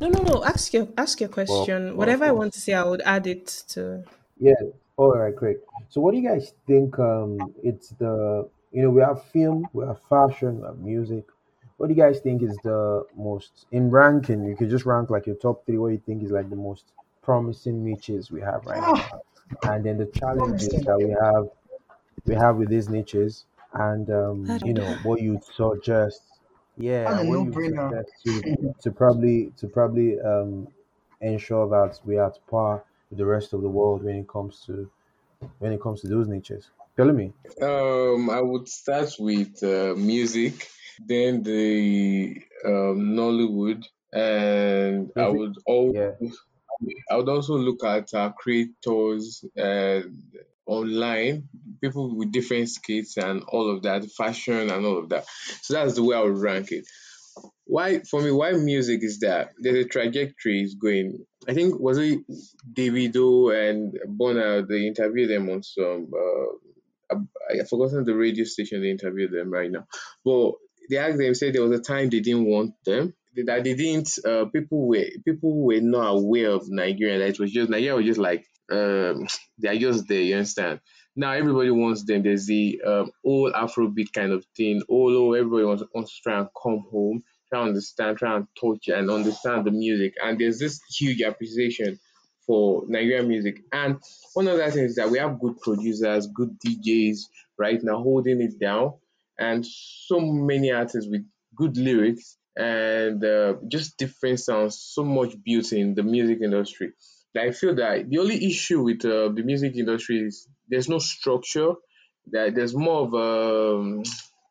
No, 0.00 0.08
no, 0.08 0.22
no. 0.22 0.44
Ask 0.44 0.72
your 0.72 0.88
ask 0.96 1.20
your 1.20 1.28
question. 1.28 1.96
well, 1.96 1.96
Whatever 1.98 2.24
I 2.24 2.30
want 2.32 2.52
to 2.54 2.60
say, 2.60 2.74
I 2.74 2.84
would 2.84 3.02
add 3.02 3.26
it 3.26 3.46
to. 3.68 4.04
Yeah. 4.38 4.54
All 4.96 5.12
right, 5.16 5.34
great. 5.34 5.58
So 5.88 6.00
what 6.00 6.12
do 6.12 6.18
you 6.18 6.28
guys 6.28 6.54
think 6.66 6.98
um 6.98 7.54
it's 7.62 7.90
the 7.90 8.48
you 8.72 8.82
know 8.82 8.90
we 8.90 9.00
have 9.02 9.24
film, 9.24 9.68
we 9.72 9.84
have 9.86 10.00
fashion, 10.02 10.60
we 10.60 10.66
have 10.66 10.78
music. 10.78 11.24
What 11.78 11.88
do 11.88 11.94
you 11.94 12.02
guys 12.02 12.20
think 12.20 12.42
is 12.42 12.60
the 12.60 13.06
most 13.16 13.66
in 13.72 13.90
ranking? 13.90 14.44
You 14.44 14.56
could 14.56 14.70
just 14.70 14.86
rank 14.86 15.10
like 15.10 15.26
your 15.26 15.36
top 15.36 15.66
three. 15.66 15.78
What 15.78 15.88
you 15.92 15.98
think 15.98 16.22
is 16.24 16.32
like 16.32 16.50
the 16.50 16.56
most 16.56 16.92
promising 17.22 17.84
niches 17.84 18.30
we 18.32 18.42
have 18.42 18.66
right 18.66 18.84
now, 18.84 19.06
and 19.64 19.84
then 19.86 19.98
the 19.98 20.06
challenges 20.06 20.82
that 20.84 20.98
we 21.00 21.10
have 21.22 21.48
we 22.26 22.34
have 22.34 22.56
with 22.56 22.68
these 22.70 22.88
niches, 22.88 23.46
and 23.74 24.10
um 24.10 24.58
you 24.62 24.74
know 24.74 24.94
know. 24.94 24.98
what 25.02 25.20
you 25.22 25.40
suggest. 25.40 26.40
Yeah, 26.76 27.06
That's 27.06 27.18
a 27.18 27.20
and 27.20 27.28
what 27.28 27.40
you 27.40 27.54
no-brainer. 27.54 27.92
suggest 27.92 28.22
to 28.24 28.46
to 28.82 28.90
probably 28.92 29.52
to 29.58 29.68
probably 29.68 30.20
um 30.20 30.68
ensure 31.20 31.68
that 31.68 32.00
we 32.04 32.16
are 32.18 32.28
at 32.28 32.38
par 32.46 32.84
with 33.10 33.18
the 33.18 33.26
rest 33.26 33.52
of 33.52 33.62
the 33.62 33.68
world 33.68 34.04
when 34.04 34.16
it 34.16 34.28
comes 34.28 34.64
to 34.66 34.90
when 35.58 35.72
it 35.72 35.80
comes 35.82 36.02
to 36.02 36.08
those 36.08 36.28
niches. 36.28 36.70
Tell 36.96 37.12
me. 37.12 37.34
Um, 37.62 38.30
I 38.30 38.40
would 38.40 38.68
start 38.68 39.14
with 39.18 39.62
uh, 39.62 39.94
music, 39.96 40.68
then 41.06 41.42
the 41.42 42.36
um, 42.64 43.14
Nollywood, 43.16 43.84
and 44.12 45.10
I 45.16 45.28
would 45.28 45.56
also 45.66 45.94
Yeah. 45.94 46.12
I 47.10 47.16
would 47.16 47.28
also 47.28 47.56
look 47.58 47.84
at 47.84 48.14
uh, 48.14 48.30
creators 48.32 49.44
uh, 49.58 50.02
online, 50.66 51.48
people 51.80 52.16
with 52.16 52.30
different 52.30 52.68
skills 52.68 53.16
and 53.16 53.42
all 53.48 53.70
of 53.74 53.82
that, 53.82 54.04
fashion 54.12 54.70
and 54.70 54.86
all 54.86 54.98
of 54.98 55.08
that. 55.08 55.26
So 55.62 55.74
that's 55.74 55.94
the 55.94 56.04
way 56.04 56.16
I 56.16 56.22
would 56.22 56.38
rank 56.38 56.70
it. 56.70 56.86
Why 57.64 58.00
for 58.00 58.20
me? 58.20 58.30
Why 58.30 58.52
music 58.52 59.02
is 59.02 59.20
that 59.20 59.50
there's 59.58 59.84
a 59.84 59.88
trajectory 59.88 60.62
is 60.62 60.74
going. 60.74 61.24
I 61.48 61.54
think 61.54 61.78
was 61.78 61.98
it 61.98 62.20
Davido 62.72 63.52
and 63.54 63.98
Burna 64.18 64.66
they 64.66 64.86
interviewed 64.86 65.30
them 65.30 65.48
on 65.50 65.62
some. 65.62 66.10
Uh, 66.12 67.14
I, 67.14 67.60
I've 67.60 67.68
forgotten 67.68 68.04
the 68.04 68.14
radio 68.14 68.44
station 68.44 68.82
they 68.82 68.90
interviewed 68.90 69.32
them 69.32 69.50
right 69.50 69.70
now, 69.70 69.86
but 70.24 70.52
they 70.88 70.98
asked 70.98 71.18
them 71.18 71.34
said 71.34 71.54
there 71.54 71.62
was 71.62 71.78
a 71.78 71.82
time 71.82 72.10
they 72.10 72.20
didn't 72.20 72.46
want 72.46 72.74
them 72.84 73.14
that 73.46 73.64
they 73.64 73.74
didn't. 73.74 74.18
Uh, 74.24 74.46
people 74.46 74.88
were 74.88 75.04
people 75.24 75.62
were 75.62 75.80
not 75.80 76.16
aware 76.16 76.50
of 76.50 76.68
Nigeria. 76.68 77.18
That 77.18 77.28
it 77.30 77.40
was 77.40 77.52
just 77.52 77.70
Nigeria 77.70 77.96
was 77.96 78.06
just 78.06 78.20
like 78.20 78.46
um, 78.70 79.26
they 79.58 79.68
are 79.68 79.78
just 79.78 80.08
there. 80.08 80.20
You 80.20 80.36
understand? 80.36 80.80
Now 81.16 81.32
everybody 81.32 81.70
wants 81.70 82.04
them. 82.04 82.22
There's 82.22 82.46
the 82.46 82.80
um, 82.86 83.10
old 83.24 83.52
Afrobeat 83.52 84.12
kind 84.12 84.32
of 84.32 84.44
thing. 84.56 84.82
All 84.88 85.34
everybody 85.34 85.64
wants, 85.64 85.82
wants 85.92 86.16
to 86.16 86.22
try 86.22 86.38
and 86.38 86.48
come 86.62 86.84
home, 86.90 87.24
try 87.48 87.60
and 87.60 87.68
understand, 87.70 88.18
try 88.18 88.36
and 88.36 88.46
touch 88.60 88.88
and 88.88 89.10
understand 89.10 89.64
the 89.66 89.72
music. 89.72 90.14
And 90.22 90.38
there's 90.38 90.60
this 90.60 90.80
huge 90.96 91.20
appreciation 91.20 91.98
for 92.46 92.84
Nigerian 92.86 93.26
music. 93.26 93.62
And 93.72 93.96
one 94.34 94.46
of 94.46 94.58
the 94.58 94.70
things 94.70 94.90
is 94.90 94.96
that 94.96 95.10
we 95.10 95.18
have 95.18 95.40
good 95.40 95.60
producers, 95.60 96.28
good 96.28 96.56
DJs 96.64 97.18
right 97.58 97.80
now 97.82 98.00
holding 98.00 98.40
it 98.40 98.60
down, 98.60 98.92
and 99.38 99.64
so 99.66 100.20
many 100.20 100.72
artists 100.72 101.08
with 101.10 101.24
good 101.56 101.76
lyrics 101.76 102.36
and 102.56 103.24
uh, 103.24 103.54
just 103.68 103.96
different 103.96 104.40
sounds, 104.40 104.80
so 104.80 105.04
much 105.04 105.34
beauty 105.44 105.80
in 105.80 105.94
the 105.94 106.02
music 106.02 106.38
industry. 106.42 106.92
I 107.36 107.52
feel 107.52 107.76
that 107.76 108.08
the 108.08 108.18
only 108.18 108.44
issue 108.46 108.82
with 108.82 109.04
uh, 109.04 109.28
the 109.28 109.42
music 109.44 109.76
industry 109.76 110.24
is 110.26 110.48
there's 110.68 110.88
no 110.88 110.98
structure. 110.98 111.74
That 112.32 112.54
there's 112.54 112.74
more 112.74 113.06
of 113.06 113.14
um, 113.14 114.02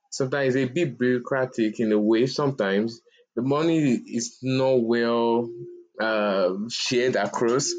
sometimes 0.10 0.56
a 0.56 0.65
bit 0.65 0.97
bureaucratic 0.97 1.80
in 1.80 1.91
a 1.91 2.00
way. 2.00 2.26
Sometimes 2.28 3.02
the 3.36 3.41
money 3.41 3.93
is 3.93 4.38
not 4.41 4.82
well 4.82 5.50
uh, 6.00 6.54
shared 6.69 7.15
across, 7.15 7.71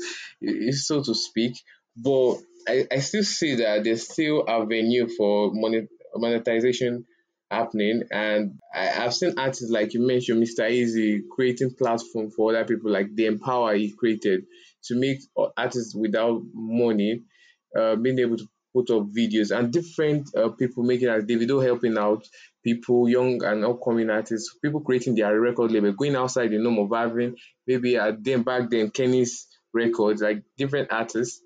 so 0.71 1.03
to 1.03 1.15
speak. 1.15 1.55
But 1.97 2.37
I, 2.69 2.87
I 2.93 2.99
still 2.99 3.25
see 3.25 3.57
that 3.57 3.85
there's 3.85 4.09
still 4.09 4.45
a 4.47 4.65
venue 4.67 5.09
for 5.09 5.51
monet, 5.53 5.89
monetization 6.15 7.05
happening, 7.51 8.03
and 8.13 8.59
I, 8.75 9.05
I've 9.05 9.15
seen 9.15 9.39
artists 9.39 9.71
like 9.71 9.95
you 9.95 10.07
mentioned, 10.07 10.43
Mr. 10.43 10.69
Eazi, 10.71 11.21
creating 11.31 11.75
platform 11.75 12.31
for 12.31 12.55
other 12.55 12.65
people, 12.65 12.91
like 12.91 13.15
the 13.15 13.29
emPawa 13.29 13.77
he 13.77 13.93
created 13.93 14.45
to 14.85 14.95
make 14.95 15.19
artists 15.57 15.95
without 15.95 16.43
money 16.55 17.23
uh, 17.79 17.97
being 17.97 18.19
able 18.19 18.37
to 18.37 18.49
put 18.75 18.91
up 18.91 19.09
videos 19.13 19.57
and 19.57 19.73
different 19.73 20.29
uh, 20.37 20.51
people 20.51 20.83
making 20.83 21.09
as 21.09 21.25
Davido 21.25 21.63
helping 21.63 21.97
out 21.99 22.25
people, 22.63 23.09
young 23.09 23.43
and 23.43 23.65
upcoming 23.65 24.11
artists, 24.11 24.57
people 24.63 24.81
creating 24.81 25.15
their 25.15 25.39
record 25.41 25.73
label, 25.73 25.93
going 25.93 26.17
outside 26.17 26.51
the 26.51 26.59
norm 26.59 26.79
of 26.79 26.91
having 26.97 27.35
maybe 27.67 27.97
at 27.97 28.23
them 28.23 28.43
back 28.43 28.69
then 28.71 28.91
Kenny's 28.91 29.47
records, 29.73 30.23
like 30.23 30.43
different 30.57 30.93
artists. 30.93 31.41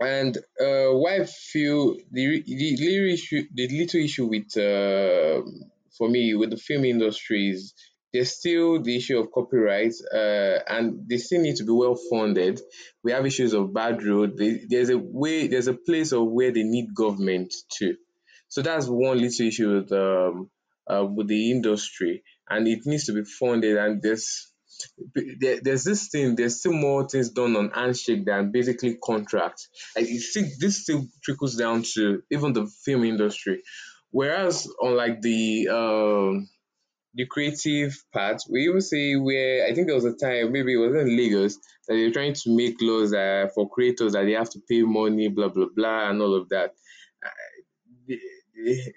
And 0.00 0.36
uh, 0.60 0.90
why 0.92 1.24
feel 1.24 1.96
the 2.10 2.42
the 2.46 2.76
little 2.80 3.12
issue, 3.12 3.44
the 3.54 3.68
little 3.68 4.00
issue 4.00 4.26
with 4.26 4.56
uh, 4.56 5.42
for 5.96 6.08
me 6.08 6.34
with 6.34 6.50
the 6.50 6.56
film 6.56 6.84
industry 6.84 7.50
is 7.50 7.74
there's 8.12 8.30
still 8.30 8.80
the 8.80 8.96
issue 8.96 9.18
of 9.18 9.32
copyright, 9.32 9.94
uh, 10.12 10.58
and 10.68 11.08
they 11.08 11.16
still 11.16 11.42
need 11.42 11.56
to 11.56 11.64
be 11.64 11.72
well 11.72 11.96
funded. 12.10 12.60
We 13.02 13.10
have 13.10 13.26
issues 13.26 13.54
of 13.54 13.74
bad 13.74 14.04
road. 14.04 14.38
There's 14.38 14.90
a 14.90 14.98
way, 14.98 15.48
there's 15.48 15.66
a 15.66 15.74
place 15.74 16.12
of 16.12 16.26
where 16.28 16.52
they 16.52 16.62
need 16.62 16.94
government 16.94 17.52
too. 17.70 17.96
So 18.48 18.62
that's 18.62 18.86
one 18.86 19.18
little 19.18 19.46
issue 19.46 19.74
with 19.74 19.92
um, 19.92 20.48
uh, 20.86 21.04
with 21.04 21.26
the 21.26 21.50
industry, 21.50 22.22
and 22.48 22.68
it 22.68 22.86
needs 22.86 23.06
to 23.06 23.14
be 23.14 23.24
funded. 23.24 23.76
And 23.76 24.00
there's 24.00 24.52
there, 25.40 25.60
there's 25.62 25.84
this 25.84 26.08
thing. 26.08 26.36
There's 26.36 26.58
still 26.58 26.72
more 26.72 27.08
things 27.08 27.30
done 27.30 27.56
on 27.56 27.70
handshake 27.70 28.24
than 28.24 28.52
basically 28.52 28.96
contracts. 29.02 29.68
Like 29.96 30.08
you 30.08 30.20
see, 30.20 30.52
this 30.58 30.82
still 30.82 31.06
trickles 31.22 31.56
down 31.56 31.84
to 31.94 32.22
even 32.30 32.52
the 32.52 32.66
film 32.84 33.04
industry. 33.04 33.62
Whereas 34.10 34.68
unlike 34.80 35.22
the 35.22 35.68
um, 35.68 36.48
the 37.14 37.26
creative 37.26 37.94
part, 38.12 38.42
we 38.50 38.62
even 38.62 38.80
see 38.80 39.16
where 39.16 39.66
I 39.66 39.74
think 39.74 39.86
there 39.86 39.96
was 39.96 40.04
a 40.04 40.14
time, 40.14 40.52
maybe 40.52 40.74
it 40.74 40.76
was 40.76 40.94
in 40.94 41.16
Lagos, 41.16 41.56
that 41.88 41.94
they're 41.94 42.12
trying 42.12 42.34
to 42.34 42.56
make 42.56 42.76
laws 42.80 43.12
uh, 43.12 43.48
for 43.54 43.68
creators 43.68 44.12
that 44.12 44.24
they 44.24 44.32
have 44.32 44.50
to 44.50 44.60
pay 44.68 44.82
money, 44.82 45.28
blah 45.28 45.48
blah 45.48 45.66
blah, 45.74 46.10
and 46.10 46.20
all 46.20 46.34
of 46.34 46.48
that. 46.50 46.70
Uh, 47.24 48.14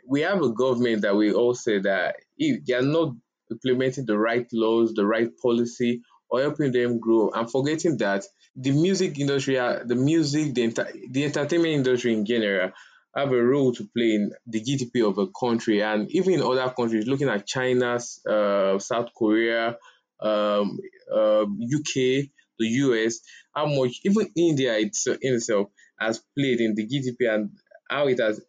we 0.07 0.21
have 0.21 0.41
a 0.41 0.53
government 0.53 1.01
that 1.01 1.15
we 1.15 1.33
all 1.33 1.53
say 1.53 1.79
that 1.79 2.15
if 2.37 2.63
they 2.65 2.73
are 2.73 2.81
not 2.81 3.13
implementing 3.51 4.05
the 4.05 4.17
right 4.17 4.47
laws, 4.53 4.93
the 4.93 5.05
right 5.05 5.29
policy, 5.41 6.01
or 6.29 6.41
helping 6.41 6.71
them 6.71 6.99
grow, 6.99 7.31
I'm 7.33 7.47
forgetting 7.47 7.97
that 7.97 8.25
the 8.55 8.71
music 8.71 9.19
industry, 9.19 9.57
uh, 9.57 9.79
the 9.85 9.95
music, 9.95 10.53
the, 10.53 10.63
enter- 10.63 10.91
the 11.09 11.25
entertainment 11.25 11.73
industry 11.73 12.13
in 12.13 12.25
general, 12.25 12.71
have 13.15 13.31
a 13.31 13.43
role 13.43 13.73
to 13.73 13.87
play 13.95 14.15
in 14.15 14.31
the 14.45 14.61
GDP 14.61 15.07
of 15.07 15.17
a 15.17 15.27
country, 15.27 15.81
and 15.81 16.11
even 16.11 16.33
in 16.33 16.41
other 16.41 16.69
countries, 16.75 17.07
looking 17.07 17.29
at 17.29 17.47
China, 17.47 17.97
uh, 18.29 18.77
South 18.79 19.09
Korea, 19.17 19.77
um, 20.21 20.79
uh, 21.13 21.43
UK, 21.43 22.29
the 22.59 22.67
US, 22.67 23.19
how 23.55 23.67
much 23.67 24.01
even 24.03 24.29
India 24.35 24.77
itself, 24.77 25.17
in 25.21 25.35
itself 25.35 25.69
has 25.99 26.21
played 26.37 26.59
in 26.59 26.75
the 26.75 26.85
GDP 26.85 27.33
and 27.33 27.51
how 27.89 28.07
it 28.07 28.19
has 28.19 28.41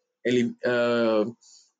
uh, 0.67 1.25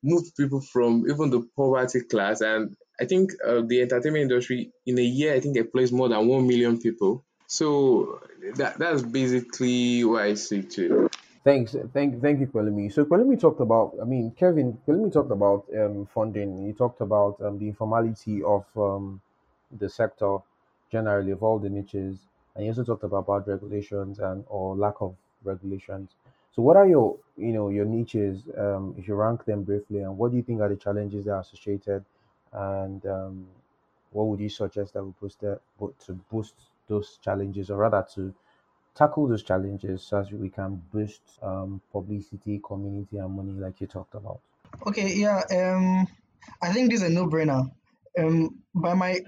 moved 0.03 0.35
people 0.35 0.61
from 0.61 1.05
even 1.09 1.29
the 1.29 1.47
poverty 1.55 2.01
class. 2.01 2.41
And 2.41 2.75
I 2.99 3.05
think 3.05 3.31
uh, 3.45 3.61
the 3.65 3.81
entertainment 3.81 4.23
industry 4.23 4.71
in 4.85 4.99
a 4.99 5.03
year, 5.03 5.33
I 5.33 5.39
think 5.39 5.55
employs 5.57 5.91
more 5.91 6.09
than 6.09 6.27
one 6.27 6.47
million 6.47 6.79
people. 6.79 7.23
So 7.47 8.21
that 8.55 8.77
that's 8.77 9.01
basically 9.01 10.03
what 10.03 10.23
I 10.23 10.33
see 10.35 10.61
too. 10.61 11.09
Thanks, 11.43 11.75
thank, 11.93 12.21
thank 12.21 12.41
you, 12.41 12.47
Pelumi. 12.47 12.91
So 12.91 13.05
Pelumi 13.05 13.39
talked 13.39 13.61
about, 13.61 13.95
I 14.01 14.05
mean, 14.05 14.31
Kevin, 14.37 14.77
Pelumi 14.85 15.11
talked 15.11 15.31
about 15.31 15.65
um, 15.75 16.07
funding. 16.13 16.67
He 16.67 16.73
talked 16.73 16.99
about 17.01 17.37
um, 17.41 17.57
the 17.57 17.67
informality 17.67 18.43
of 18.43 18.65
um, 18.75 19.21
the 19.79 19.89
sector 19.89 20.37
generally 20.91 21.31
of 21.31 21.41
all 21.41 21.57
the 21.57 21.69
niches, 21.69 22.17
and 22.53 22.63
he 22.63 22.69
also 22.69 22.83
talked 22.83 23.03
about 23.03 23.27
bad 23.27 23.47
regulations 23.47 24.19
and 24.19 24.43
or 24.47 24.75
lack 24.75 24.95
of 24.99 25.15
regulations. 25.43 26.09
So, 26.55 26.61
what 26.61 26.75
are 26.75 26.87
your, 26.87 27.17
you 27.37 27.53
know, 27.53 27.69
your 27.69 27.85
niches? 27.85 28.41
Um, 28.57 28.93
if 28.97 29.07
you 29.07 29.15
rank 29.15 29.45
them 29.45 29.63
briefly, 29.63 29.99
and 29.99 30.17
what 30.17 30.31
do 30.31 30.37
you 30.37 30.43
think 30.43 30.59
are 30.59 30.69
the 30.69 30.75
challenges 30.75 31.25
that 31.25 31.31
are 31.31 31.41
associated, 31.41 32.03
and 32.53 33.05
um, 33.05 33.47
what 34.11 34.27
would 34.27 34.39
you 34.39 34.49
suggest 34.49 34.93
that 34.93 35.03
we 35.03 35.13
boost 35.21 35.39
that, 35.41 35.59
to 36.05 36.13
boost 36.31 36.55
those 36.87 37.19
challenges, 37.23 37.69
or 37.69 37.77
rather 37.77 38.05
to 38.15 38.33
tackle 38.95 39.27
those 39.27 39.43
challenges 39.43 40.03
so 40.03 40.17
as 40.17 40.31
we 40.31 40.49
can 40.49 40.81
boost 40.91 41.21
um, 41.41 41.81
publicity, 41.91 42.59
community, 42.63 43.17
and 43.17 43.35
money, 43.35 43.53
like 43.53 43.79
you 43.79 43.87
talked 43.87 44.15
about? 44.15 44.39
Okay, 44.87 45.13
yeah. 45.15 45.41
Um, 45.51 46.07
I 46.61 46.73
think 46.73 46.91
this 46.91 47.01
is 47.01 47.09
a 47.09 47.11
no-brainer. 47.11 47.69
Um, 48.17 48.59
by 48.73 48.93
my 48.95 49.19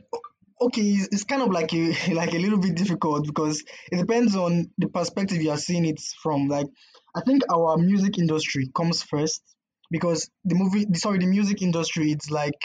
okay, 0.60 0.82
it's, 0.82 1.08
it's 1.12 1.24
kind 1.24 1.42
of 1.42 1.50
like 1.50 1.74
a 1.74 2.14
like 2.14 2.34
a 2.34 2.40
little 2.40 2.60
bit 2.60 2.76
difficult 2.76 3.26
because 3.26 3.64
it 3.92 3.98
depends 3.98 4.36
on 4.36 4.72
the 4.78 4.88
perspective 4.88 5.42
you 5.42 5.52
are 5.52 5.58
seeing 5.58 5.86
it 5.86 6.00
from. 6.22 6.48
Like, 6.48 6.68
I 7.16 7.22
think 7.22 7.44
our 7.52 7.78
music 7.78 8.18
industry 8.18 8.70
comes 8.76 9.04
first 9.04 9.42
because 9.90 10.30
the 10.46 10.56
movie, 10.56 10.88
sorry, 10.96 11.20
the 11.20 11.28
music 11.28 11.62
industry, 11.62 12.12
it's 12.12 12.30
like 12.30 12.60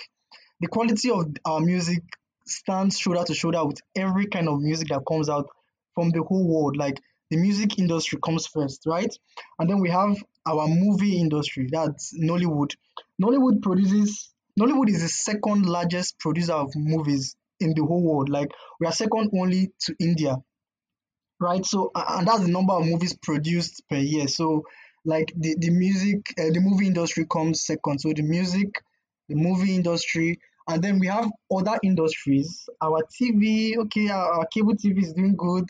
the 0.60 0.68
quality 0.68 1.10
of 1.10 1.26
our 1.44 1.60
music 1.60 2.02
stands 2.46 2.98
shoulder 2.98 3.24
to 3.24 3.34
shoulder 3.34 3.64
with 3.64 3.80
every 3.96 4.26
kind 4.26 4.48
of 4.48 4.60
music 4.60 4.88
that 4.88 5.02
comes 5.06 5.28
out 5.28 5.48
from 5.94 6.10
the 6.10 6.22
whole 6.22 6.46
world. 6.46 6.76
Like 6.76 7.00
the 7.30 7.36
music 7.36 7.78
industry 7.78 8.18
comes 8.24 8.46
first, 8.46 8.82
right? 8.86 9.12
And 9.58 9.68
then 9.68 9.80
we 9.80 9.90
have 9.90 10.16
our 10.46 10.68
movie 10.68 11.18
industry, 11.18 11.68
that's 11.70 12.14
Nollywood. 12.18 12.72
Nollywood 13.20 13.62
produces 13.62 14.32
Nollywood 14.58 14.88
is 14.88 15.02
the 15.02 15.08
second 15.08 15.66
largest 15.66 16.18
producer 16.18 16.52
of 16.54 16.70
movies 16.74 17.36
in 17.60 17.74
the 17.74 17.84
whole 17.84 18.02
world. 18.02 18.28
Like 18.28 18.50
we 18.80 18.86
are 18.86 18.92
second 18.92 19.30
only 19.38 19.72
to 19.80 19.94
India, 20.00 20.36
right? 21.40 21.64
So 21.64 21.90
and 21.94 22.26
that's 22.26 22.40
the 22.40 22.50
number 22.50 22.72
of 22.72 22.86
movies 22.86 23.16
produced 23.22 23.82
per 23.90 23.96
year. 23.96 24.28
So 24.28 24.64
like 25.04 25.32
the 25.36 25.56
the 25.58 25.70
music, 25.70 26.32
uh, 26.38 26.50
the 26.52 26.60
movie 26.60 26.86
industry 26.86 27.26
comes 27.30 27.64
second. 27.64 28.00
So 28.00 28.12
the 28.14 28.22
music, 28.22 28.68
the 29.28 29.34
movie 29.34 29.74
industry, 29.74 30.38
and 30.68 30.82
then 30.82 30.98
we 30.98 31.06
have 31.06 31.30
other 31.54 31.78
industries. 31.82 32.68
Our 32.82 33.02
TV, 33.12 33.76
okay, 33.78 34.08
our, 34.08 34.32
our 34.40 34.46
cable 34.46 34.76
TV 34.76 35.02
is 35.02 35.12
doing 35.12 35.36
good. 35.36 35.64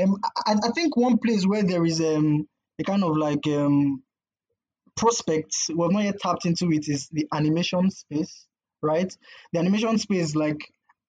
Um, 0.00 0.18
I, 0.46 0.54
I 0.62 0.70
think 0.74 0.96
one 0.96 1.18
place 1.18 1.46
where 1.46 1.62
there 1.62 1.84
is 1.84 2.00
um 2.00 2.48
a 2.78 2.84
kind 2.84 3.04
of 3.04 3.16
like 3.16 3.46
um 3.48 4.02
prospects 4.96 5.68
we've 5.74 5.90
not 5.90 6.04
yet 6.04 6.18
tapped 6.20 6.44
into 6.46 6.70
it 6.72 6.88
is 6.88 7.08
the 7.08 7.26
animation 7.32 7.90
space, 7.90 8.46
right? 8.82 9.16
The 9.52 9.58
animation 9.58 9.98
space, 9.98 10.34
like 10.34 10.60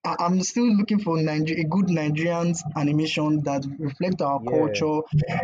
I- 0.04 0.16
I'm 0.20 0.42
still 0.42 0.66
looking 0.76 0.98
for 1.00 1.16
Niger- 1.20 1.54
a 1.58 1.64
good 1.64 1.88
Nigerian 1.90 2.54
animation 2.76 3.42
that 3.44 3.64
reflect 3.78 4.20
our 4.22 4.40
Yeah, 4.40 4.50
culture, 4.50 5.00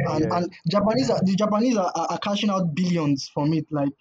and 0.07 0.25
yeah. 0.25 0.31
and 0.31 0.53
Japanese 0.71 1.11
are, 1.11 1.21
the 1.25 1.35
Japanese 1.35 1.77
are 1.77 1.93
are 1.95 2.19
cashing 2.19 2.51
out 2.51 2.75
billions 2.75 3.29
from 3.29 3.53
it, 3.53 3.67
like 3.71 3.93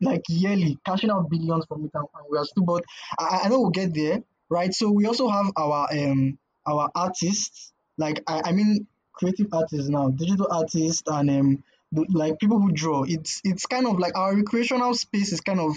like 0.00 0.22
yearly, 0.28 0.78
cashing 0.86 1.10
out 1.10 1.28
billions 1.30 1.64
from 1.66 1.84
it, 1.84 1.90
and, 1.94 2.04
and 2.14 2.24
we 2.30 2.38
are 2.38 2.44
still, 2.44 2.64
but 2.64 2.84
I, 3.18 3.42
I 3.44 3.48
know 3.48 3.60
we'll 3.60 3.70
get 3.70 3.94
there, 3.94 4.22
right? 4.48 4.72
So 4.72 4.90
we 4.90 5.06
also 5.06 5.28
have 5.28 5.46
our 5.56 5.88
um 5.92 6.38
our 6.66 6.90
artists, 6.94 7.72
like 7.96 8.22
I, 8.26 8.42
I 8.46 8.52
mean 8.52 8.86
creative 9.12 9.48
artists 9.52 9.88
now, 9.88 10.10
digital 10.10 10.48
artists, 10.50 11.02
and 11.06 11.30
um 11.30 11.64
like 12.10 12.38
people 12.38 12.60
who 12.60 12.70
draw. 12.72 13.04
It's 13.04 13.40
it's 13.44 13.66
kind 13.66 13.86
of 13.86 13.98
like 13.98 14.16
our 14.16 14.34
recreational 14.34 14.94
space 14.94 15.32
is 15.32 15.40
kind 15.40 15.60
of 15.60 15.74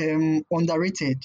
um 0.00 0.42
underrated, 0.50 1.24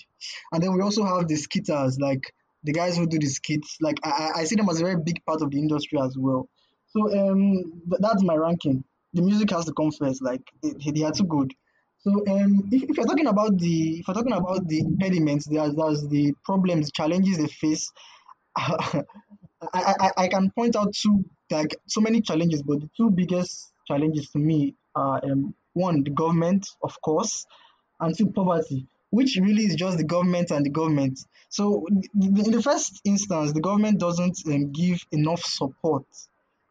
and 0.51 0.63
then 0.63 0.73
we 0.73 0.81
also 0.81 1.03
have 1.03 1.27
the 1.27 1.35
skitters, 1.35 1.99
like 1.99 2.33
the 2.63 2.73
guys 2.73 2.97
who 2.97 3.07
do 3.07 3.19
the 3.19 3.27
skits. 3.27 3.77
Like 3.81 3.99
I 4.03 4.31
I 4.37 4.43
see 4.45 4.55
them 4.55 4.69
as 4.69 4.79
a 4.79 4.83
very 4.83 4.97
big 5.01 5.23
part 5.25 5.41
of 5.41 5.51
the 5.51 5.59
industry 5.59 5.99
as 5.99 6.15
well. 6.17 6.47
So 6.87 6.99
um 7.17 7.81
that's 7.99 8.23
my 8.23 8.35
ranking. 8.35 8.83
The 9.13 9.21
music 9.21 9.49
has 9.51 9.65
to 9.65 9.73
come 9.73 9.91
first. 9.91 10.21
Like 10.21 10.41
they, 10.63 10.91
they 10.91 11.03
are 11.03 11.11
too 11.11 11.25
good. 11.25 11.53
So 12.03 12.11
um, 12.27 12.67
if, 12.71 12.83
if 12.89 12.97
you're 12.97 13.05
talking 13.05 13.27
about 13.27 13.57
the 13.59 13.99
if 13.99 14.07
you're 14.07 14.15
talking 14.15 14.33
about 14.33 14.67
the 14.67 14.79
impediments, 14.79 15.45
there's 15.45 15.75
there's 15.75 16.07
the 16.07 16.33
problems, 16.43 16.91
challenges 16.91 17.37
they 17.37 17.47
face. 17.47 17.91
I, 18.57 19.03
I, 19.73 20.11
I 20.17 20.27
can 20.27 20.49
point 20.51 20.75
out 20.75 20.93
two 20.93 21.23
like 21.51 21.75
so 21.85 22.01
many 22.01 22.21
challenges, 22.21 22.63
but 22.63 22.81
the 22.81 22.89
two 22.97 23.11
biggest 23.11 23.71
challenges 23.87 24.29
to 24.31 24.39
me 24.39 24.73
are 24.95 25.23
um, 25.23 25.53
one 25.73 26.03
the 26.03 26.09
government, 26.09 26.67
of 26.83 26.99
course, 27.01 27.45
and 27.99 28.17
two 28.17 28.31
poverty, 28.31 28.87
which 29.11 29.37
really 29.39 29.65
is 29.65 29.75
just 29.75 29.97
the 29.97 30.03
government 30.03 30.49
and 30.49 30.65
the 30.65 30.71
government. 30.71 31.19
So 31.49 31.85
in 31.87 32.51
the 32.51 32.63
first 32.63 33.01
instance, 33.05 33.53
the 33.53 33.61
government 33.61 33.99
doesn't 33.99 34.39
um, 34.47 34.71
give 34.71 35.05
enough 35.11 35.41
support. 35.43 36.05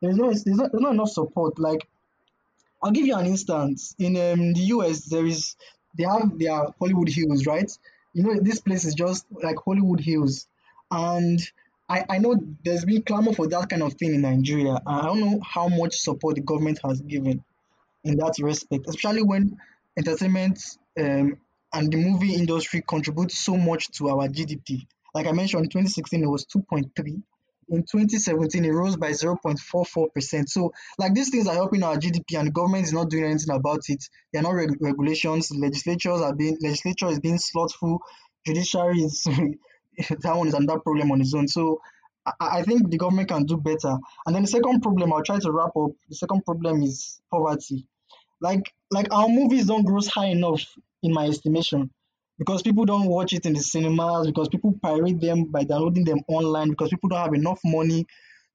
There's 0.03 0.17
no 0.17 0.33
there's 0.33 0.47
not, 0.47 0.73
there's 0.73 0.83
not 0.83 0.95
enough 0.95 1.11
support. 1.11 1.59
Like 1.61 1.87
I'll 2.83 2.91
give 2.91 3.07
you 3.07 3.17
an 3.17 3.27
instance. 3.27 3.95
In 3.99 4.17
um, 4.17 4.53
the 4.55 4.61
US, 4.75 5.05
there 5.07 5.27
is 5.27 5.57
they 5.97 6.05
have 6.05 6.39
their 6.39 6.67
Hollywood 6.79 7.09
Hills, 7.09 7.47
right? 7.47 7.71
You 8.13 8.23
know, 8.23 8.41
this 8.41 8.61
place 8.61 8.85
is 8.85 8.95
just 8.95 9.27
like 9.31 9.57
Hollywood 9.65 10.01
Hills, 10.01 10.47
and 10.91 11.41
I, 11.89 12.05
I 12.09 12.19
know 12.19 12.37
there's 12.65 12.85
been 12.85 13.03
clamor 13.03 13.33
for 13.33 13.49
that 13.49 13.69
kind 13.69 13.83
of 13.83 13.95
thing 13.95 14.15
in 14.15 14.23
Nigeria. 14.23 14.81
I 14.87 15.03
don't 15.03 15.21
know 15.21 15.41
how 15.45 15.69
much 15.69 15.97
support 15.99 16.37
the 16.37 16.41
government 16.41 16.79
has 16.85 17.01
given 17.01 17.45
in 18.05 18.17
that 18.17 18.37
respect, 18.41 18.87
especially 18.89 19.23
when 19.23 19.59
entertainment 19.97 20.61
um, 20.99 21.37
and 21.73 21.93
the 21.93 21.97
movie 21.97 22.35
industry 22.35 22.83
contribute 22.87 23.33
so 23.33 23.57
much 23.57 23.91
to 23.93 24.09
our 24.09 24.29
GDP. 24.29 24.87
Like 25.15 25.27
I 25.27 25.33
mentioned, 25.33 25.65
in 25.65 25.71
2016 25.71 26.23
it 26.23 26.27
was 26.27 26.47
2.3. 26.47 27.23
In 27.71 27.83
2017 27.83 28.65
it 28.65 28.71
rose 28.71 28.97
by 28.97 29.11
0.44%. 29.11 30.49
So 30.49 30.73
like 30.99 31.15
these 31.15 31.31
things 31.31 31.47
are 31.47 31.55
helping 31.55 31.83
our 31.83 31.97
GDP 31.97 32.39
and 32.39 32.49
the 32.49 32.53
government 32.53 32.85
is 32.85 32.93
not 32.93 33.11
doing 33.11 33.25
anything 33.25 33.55
about 33.55 33.81
it. 33.89 34.05
There 34.33 34.41
are 34.41 34.45
no 34.45 34.53
reg- 34.53 34.81
regulations. 34.81 35.51
Legislatures 35.51 36.21
are 36.21 36.35
being 36.35 36.59
legislature 36.61 37.09
is 37.09 37.21
being 37.21 37.39
slothful. 37.39 38.01
Judiciary 38.47 39.01
is 39.01 39.23
that 39.25 40.37
one 40.37 40.49
is 40.49 40.55
another 40.55 40.81
problem 40.81 41.13
on 41.13 41.21
its 41.21 41.35
own. 41.35 41.49
So 41.49 41.81
I, 42.27 42.59
I 42.59 42.63
think 42.63 42.91
the 42.91 42.99
government 42.99 43.29
can 43.29 43.45
do 43.45 43.57
better. 43.57 43.97
And 44.27 44.35
then 44.35 44.43
the 44.43 44.49
second 44.49 44.81
problem, 44.81 45.13
I'll 45.13 45.23
try 45.23 45.39
to 45.39 45.53
wrap 45.53 45.77
up. 45.77 45.93
The 46.09 46.17
second 46.17 46.45
problem 46.45 46.83
is 46.83 47.21
poverty 47.31 47.87
like 48.41 48.73
like 48.91 49.13
our 49.13 49.29
movies 49.29 49.67
don't 49.67 49.85
gross 49.85 50.07
high 50.07 50.27
enough 50.29 50.63
in 51.03 51.13
my 51.13 51.27
estimation 51.27 51.91
because 52.41 52.63
people 52.63 52.87
don't 52.87 53.07
watch 53.07 53.35
it 53.35 53.45
in 53.45 53.53
the 53.53 53.61
cinemas, 53.61 54.27
because 54.27 54.49
people 54.49 54.73
pirate 54.83 55.21
them 55.21 55.45
by 55.45 55.63
downloading 55.63 56.05
them 56.05 56.21
online, 56.27 56.71
because 56.71 56.89
people 56.89 57.11
don't 57.11 57.21
have 57.21 57.35
enough 57.35 57.61
money 57.65 58.07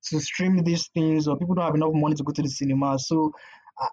to 0.06 0.20
stream 0.20 0.64
these 0.64 0.88
things, 0.96 1.28
or 1.28 1.38
people 1.38 1.54
don't 1.54 1.66
have 1.66 1.76
enough 1.76 1.94
money 1.94 2.16
to 2.16 2.24
go 2.24 2.32
to 2.32 2.42
the 2.42 2.50
cinema. 2.50 2.98
So 2.98 3.32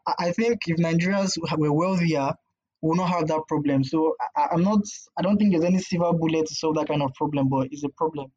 I, 0.06 0.14
I 0.18 0.32
think 0.32 0.60
if 0.66 0.78
Nigerians 0.78 1.36
were 1.58 1.72
wealthier, 1.72 2.32
we 2.80 2.88
will 2.88 2.96
not 2.96 3.10
have 3.10 3.28
that 3.28 3.42
problem. 3.48 3.84
So 3.84 4.16
I, 4.34 4.48
I'm 4.52 4.62
not, 4.62 4.80
I 5.18 5.22
don't 5.22 5.36
think 5.36 5.52
there's 5.52 5.64
any 5.64 5.78
silver 5.78 6.16
bullet 6.16 6.46
to 6.46 6.54
solve 6.54 6.76
that 6.76 6.88
kind 6.88 7.02
of 7.02 7.12
problem, 7.12 7.50
but 7.50 7.68
it's 7.70 7.84
a 7.84 7.90
problem. 7.90 8.32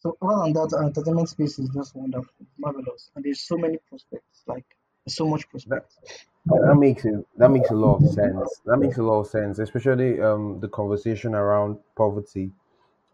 So 0.00 0.16
other 0.20 0.42
than 0.42 0.54
that, 0.54 0.76
entertainment 0.82 1.28
space 1.28 1.58
is 1.60 1.68
just 1.68 1.94
wonderful, 1.94 2.34
marvelous, 2.58 3.10
and 3.14 3.24
there's 3.24 3.46
so 3.46 3.56
many 3.56 3.78
prospects, 3.88 4.42
like 4.46 4.64
so 5.08 5.26
much 5.26 5.48
That 5.66 5.82
prospects. 5.88 5.98
that 6.46 6.76
makes 6.76 7.04
it 7.04 7.26
that 7.38 7.50
makes 7.50 7.70
a 7.70 7.74
lot 7.74 7.96
of 7.96 8.06
sense. 8.06 8.60
That 8.64 8.78
makes 8.78 8.98
a 8.98 9.02
lot 9.02 9.20
of 9.20 9.26
sense, 9.28 9.58
especially 9.58 10.20
um 10.20 10.60
the 10.60 10.68
conversation 10.68 11.34
around 11.34 11.78
poverty. 11.96 12.52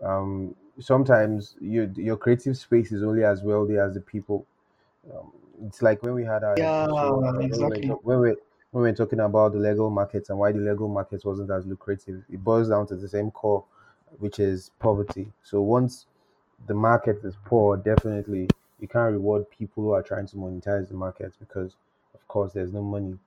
Um, 0.03 0.57
sometimes 0.81 1.57
your 1.61 1.87
your 1.97 2.17
creative 2.17 2.57
space 2.59 2.93
is 2.93 3.03
only 3.03 3.25
as 3.25 3.43
wealthy 3.45 3.79
as 3.79 3.95
the 3.95 4.01
people. 4.01 4.47
Um, 5.13 5.33
it's 5.67 5.83
like 5.83 6.03
when 6.03 6.15
we 6.15 6.25
had 6.25 6.45
our 6.45 6.59
Yeah, 6.59 6.87
episode 6.87 7.27
when 7.49 7.61
we 7.61 7.69
were 7.69 7.81
exactly. 7.81 7.87
talk, 7.87 8.05
when 8.05 8.21
we 8.21 8.31
when 8.73 8.85
we 8.85 8.91
were 8.91 8.97
talking 8.97 9.21
about 9.21 9.53
the 9.53 9.59
legal 9.59 9.91
markets 9.91 10.31
and 10.31 10.39
why 10.39 10.53
the 10.53 10.59
legal 10.61 10.89
markets 10.89 11.25
wasn't 11.25 11.51
as 11.51 11.67
lucrative. 11.67 12.25
It 12.31 12.43
boils 12.45 12.69
down 12.71 12.87
to 12.89 12.97
the 12.97 13.09
same 13.09 13.31
core, 13.31 13.65
which 14.19 14.41
is 14.41 14.71
poverty. 14.81 15.33
So 15.43 15.61
once 15.63 16.07
the 16.67 16.75
market 16.75 17.25
is 17.25 17.37
poor, 17.45 17.77
definitely 17.77 18.53
you 18.81 18.89
can't 18.89 19.13
reward 19.13 19.51
people 19.51 19.83
who 19.85 19.91
are 19.93 20.03
trying 20.03 20.27
to 20.29 20.37
monetize 20.37 20.89
the 20.89 20.95
market 20.95 21.33
because, 21.39 21.77
of 22.15 22.27
course, 22.29 22.53
there's 22.53 22.73
no 22.73 22.83
money. 22.83 23.19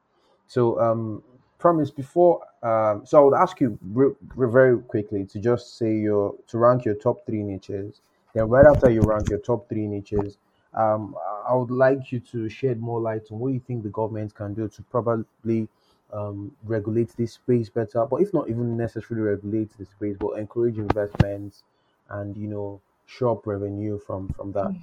So, 0.47 0.79
um, 0.79 1.23
promise 1.57 1.91
before, 1.91 2.41
um, 2.63 3.05
so 3.05 3.19
I 3.19 3.21
would 3.21 3.33
ask 3.33 3.59
you 3.59 3.77
re- 3.93 4.15
re- 4.35 4.51
very 4.51 4.79
quickly 4.79 5.25
to 5.25 5.39
just 5.39 5.77
say 5.77 5.95
your 5.97 6.35
to 6.47 6.57
rank 6.57 6.85
your 6.85 6.95
top 6.95 7.25
three 7.25 7.43
niches. 7.43 8.01
Then, 8.33 8.47
right 8.49 8.65
after 8.65 8.89
you 8.89 9.01
rank 9.01 9.29
your 9.29 9.39
top 9.39 9.67
three 9.69 9.87
niches, 9.87 10.37
um, 10.73 11.15
I 11.47 11.53
would 11.55 11.71
like 11.71 12.11
you 12.11 12.19
to 12.31 12.47
shed 12.49 12.79
more 12.79 12.99
light 12.99 13.23
on 13.31 13.39
what 13.39 13.53
you 13.53 13.59
think 13.59 13.83
the 13.83 13.89
government 13.89 14.35
can 14.35 14.53
do 14.53 14.67
to 14.67 14.81
probably 14.83 15.67
um, 16.13 16.55
regulate 16.63 17.09
this 17.17 17.33
space 17.33 17.69
better. 17.69 18.05
But 18.05 18.17
if 18.21 18.33
not 18.33 18.49
even 18.49 18.77
necessarily 18.77 19.25
regulate 19.25 19.71
the 19.77 19.85
space, 19.85 20.17
but 20.19 20.37
encourage 20.37 20.77
investments 20.77 21.63
and 22.09 22.35
you 22.37 22.47
know 22.47 22.81
show 23.09 23.33
up 23.33 23.47
revenue 23.47 23.99
from 23.99 24.29
from 24.29 24.51
that. 24.53 24.73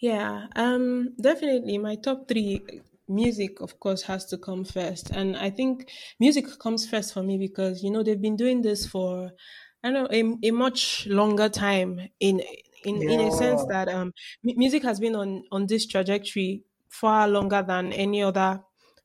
Yeah, 0.00 0.46
um, 0.56 1.14
definitely. 1.20 1.78
My 1.78 1.96
top 1.96 2.28
three 2.28 2.82
music, 3.08 3.60
of 3.60 3.80
course, 3.80 4.02
has 4.02 4.24
to 4.26 4.38
come 4.38 4.64
first, 4.64 5.10
and 5.10 5.36
I 5.36 5.50
think 5.50 5.90
music 6.20 6.46
comes 6.58 6.88
first 6.88 7.12
for 7.12 7.22
me 7.22 7.38
because 7.38 7.82
you 7.82 7.90
know 7.90 8.02
they've 8.02 8.20
been 8.20 8.36
doing 8.36 8.62
this 8.62 8.86
for 8.86 9.32
I 9.82 9.90
don't 9.90 9.94
know 9.94 10.36
a, 10.44 10.48
a 10.48 10.50
much 10.52 11.06
longer 11.06 11.48
time 11.48 12.08
in 12.20 12.42
in 12.84 13.02
in 13.02 13.20
a 13.20 13.30
sense 13.30 13.64
that 13.66 13.88
um 13.88 14.12
music 14.44 14.82
has 14.84 15.00
been 15.00 15.16
on 15.16 15.44
on 15.50 15.66
this 15.66 15.86
trajectory 15.86 16.62
far 16.88 17.28
longer 17.28 17.62
than 17.62 17.92
any 17.92 18.22
other 18.22 18.62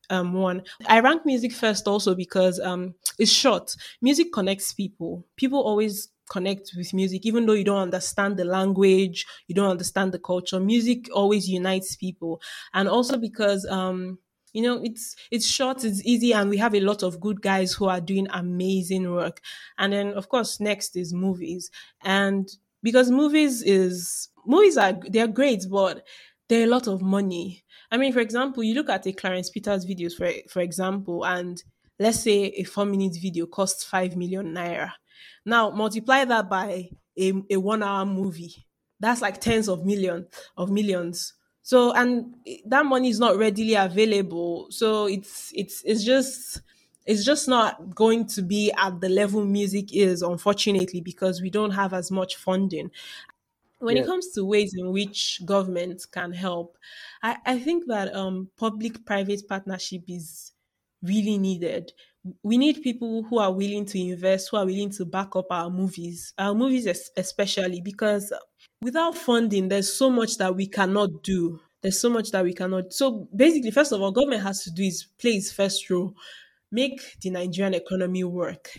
um 0.09 0.33
one. 0.33 0.63
I 0.87 0.99
rank 0.99 1.25
music 1.25 1.53
first 1.53 1.87
also 1.87 2.13
because 2.15 2.59
um 2.59 2.95
it's 3.17 3.31
short. 3.31 3.75
Music 4.01 4.31
connects 4.33 4.73
people. 4.73 5.25
People 5.37 5.61
always 5.63 6.09
connect 6.33 6.71
with 6.75 6.93
music 6.93 7.25
even 7.27 7.45
though 7.45 7.53
you 7.53 7.63
don't 7.63 7.81
understand 7.89 8.35
the 8.37 8.43
language 8.43 9.25
you 9.47 9.53
don't 9.53 9.69
understand 9.69 10.11
the 10.11 10.17
culture 10.19 10.59
music 10.59 11.07
always 11.13 11.47
unites 11.47 11.95
people. 11.95 12.41
And 12.73 12.89
also 12.89 13.17
because 13.17 13.65
um 13.67 14.17
you 14.53 14.63
know 14.63 14.81
it's 14.83 15.15
it's 15.31 15.47
short 15.47 15.83
it's 15.83 16.03
easy 16.05 16.33
and 16.33 16.49
we 16.49 16.57
have 16.57 16.75
a 16.75 16.79
lot 16.79 17.03
of 17.03 17.19
good 17.19 17.41
guys 17.41 17.73
who 17.73 17.85
are 17.85 18.01
doing 18.01 18.27
amazing 18.31 19.11
work. 19.11 19.41
And 19.77 19.93
then 19.93 20.13
of 20.13 20.29
course 20.29 20.59
next 20.59 20.95
is 20.95 21.13
movies. 21.13 21.69
And 22.03 22.49
because 22.81 23.11
movies 23.11 23.61
is 23.61 24.29
movies 24.45 24.77
are 24.77 24.93
they're 25.09 25.27
great 25.27 25.65
but 25.69 26.05
they're 26.49 26.67
a 26.67 26.75
lot 26.75 26.87
of 26.87 27.01
money. 27.01 27.63
I 27.91 27.97
mean 27.97 28.11
for 28.11 28.19
example 28.21 28.63
you 28.63 28.73
look 28.73 28.89
at 28.89 29.07
a 29.07 29.13
clarence 29.13 29.49
peters 29.49 29.85
videos 29.85 30.13
for 30.17 30.31
for 30.49 30.61
example 30.61 31.25
and 31.25 31.61
let's 31.99 32.21
say 32.21 32.45
a 32.57 32.63
four 32.63 32.85
minute 32.85 33.17
video 33.21 33.45
costs 33.45 33.83
five 33.83 34.15
million 34.15 34.53
naira 34.53 34.91
now 35.45 35.69
multiply 35.69 36.25
that 36.25 36.49
by 36.49 36.89
a, 37.17 37.33
a 37.49 37.57
one 37.57 37.83
hour 37.83 38.05
movie. 38.05 38.65
That's 38.99 39.21
like 39.21 39.41
tens 39.41 39.67
of 39.67 39.85
million 39.85 40.27
of 40.57 40.69
millions. 40.71 41.33
So 41.61 41.93
and 41.93 42.35
that 42.65 42.85
money 42.85 43.09
is 43.09 43.19
not 43.19 43.37
readily 43.37 43.75
available. 43.75 44.67
So 44.71 45.07
it's 45.07 45.51
it's 45.55 45.83
it's 45.85 46.03
just 46.03 46.61
it's 47.05 47.25
just 47.25 47.47
not 47.49 47.93
going 47.95 48.27
to 48.27 48.41
be 48.41 48.71
at 48.77 49.01
the 49.01 49.09
level 49.09 49.45
music 49.45 49.93
is, 49.93 50.21
unfortunately, 50.21 51.01
because 51.01 51.41
we 51.41 51.49
don't 51.49 51.71
have 51.71 51.93
as 51.93 52.09
much 52.11 52.37
funding 52.37 52.91
when 53.79 53.97
it 53.97 54.05
comes 54.05 54.29
to 54.31 54.45
ways 54.45 54.73
in 54.77 54.91
which 54.91 55.41
government 55.45 56.05
can 56.11 56.31
help, 56.31 56.77
I, 57.21 57.37
I 57.45 57.59
think 57.59 57.87
that 57.87 58.13
um, 58.15 58.49
public 58.55 59.05
private 59.05 59.47
partnership 59.47 60.03
is 60.07 60.53
really 61.01 61.37
needed. 61.37 61.91
We 62.41 62.57
need 62.57 62.81
people 62.81 63.23
who 63.23 63.37
are 63.39 63.51
willing 63.51 63.85
to 63.87 63.99
invest, 63.99 64.49
who 64.49 64.57
are 64.57 64.65
willing 64.65 64.91
to 64.91 65.05
back 65.05 65.35
up 65.35 65.47
our 65.51 65.69
movies, 65.69 66.33
our 66.37 66.53
movies 66.55 66.87
especially, 67.17 67.81
because 67.81 68.31
without 68.81 69.17
funding, 69.17 69.67
there's 69.67 69.91
so 69.93 70.09
much 70.09 70.37
that 70.37 70.55
we 70.55 70.67
cannot 70.67 71.21
do. 71.23 71.59
There's 71.81 71.99
so 71.99 72.09
much 72.09 72.31
that 72.31 72.45
we 72.45 72.53
cannot. 72.53 72.93
So 72.93 73.27
basically, 73.35 73.71
first 73.71 73.91
of 73.91 74.01
all, 74.01 74.11
government 74.11 74.43
has 74.43 74.63
to 74.63 74.71
do 74.71 74.83
is 74.83 75.05
play 75.17 75.31
its 75.31 75.51
first 75.51 75.89
role 75.89 76.15
make 76.71 77.19
the 77.21 77.29
Nigerian 77.29 77.73
economy 77.75 78.23
work. 78.23 78.71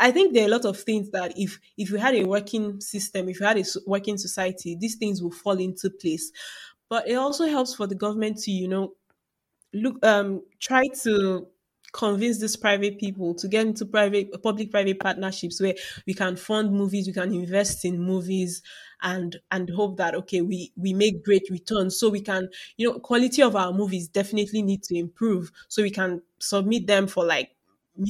I 0.00 0.12
think 0.12 0.32
there 0.32 0.44
are 0.44 0.48
a 0.48 0.50
lot 0.50 0.64
of 0.64 0.78
things 0.80 1.10
that 1.10 1.34
if 1.36 1.58
if 1.76 1.90
we 1.90 1.98
had 1.98 2.14
a 2.14 2.24
working 2.24 2.80
system, 2.80 3.28
if 3.28 3.40
we 3.40 3.46
had 3.46 3.58
a 3.58 3.64
working 3.86 4.16
society, 4.16 4.76
these 4.80 4.94
things 4.96 5.22
will 5.22 5.32
fall 5.32 5.58
into 5.58 5.90
place. 5.90 6.32
But 6.88 7.08
it 7.08 7.14
also 7.16 7.46
helps 7.46 7.74
for 7.74 7.86
the 7.86 7.94
government 7.94 8.38
to, 8.42 8.50
you 8.50 8.68
know, 8.68 8.94
look 9.72 10.04
um 10.04 10.42
try 10.60 10.84
to 11.02 11.48
convince 11.94 12.40
these 12.40 12.56
private 12.56 12.98
people 12.98 13.34
to 13.34 13.46
get 13.48 13.66
into 13.66 13.86
private 13.86 14.42
public 14.42 14.70
private 14.70 14.98
partnerships 14.98 15.60
where 15.60 15.74
we 16.06 16.12
can 16.14 16.34
fund 16.36 16.72
movies 16.72 17.06
we 17.06 17.12
can 17.12 17.32
invest 17.32 17.84
in 17.84 18.00
movies 18.00 18.62
and 19.02 19.36
and 19.50 19.70
hope 19.70 19.96
that 19.96 20.14
okay 20.14 20.40
we 20.40 20.72
we 20.76 20.92
make 20.92 21.24
great 21.24 21.48
returns. 21.50 21.98
So 21.98 22.08
we 22.08 22.20
can 22.20 22.48
you 22.76 22.90
know 22.90 22.98
quality 22.98 23.42
of 23.42 23.56
our 23.56 23.72
movies 23.72 24.08
definitely 24.08 24.62
need 24.62 24.82
to 24.84 24.96
improve. 24.96 25.52
So 25.68 25.82
we 25.82 25.90
can 25.90 26.22
submit 26.40 26.86
them 26.86 27.06
for 27.06 27.24
like 27.24 27.52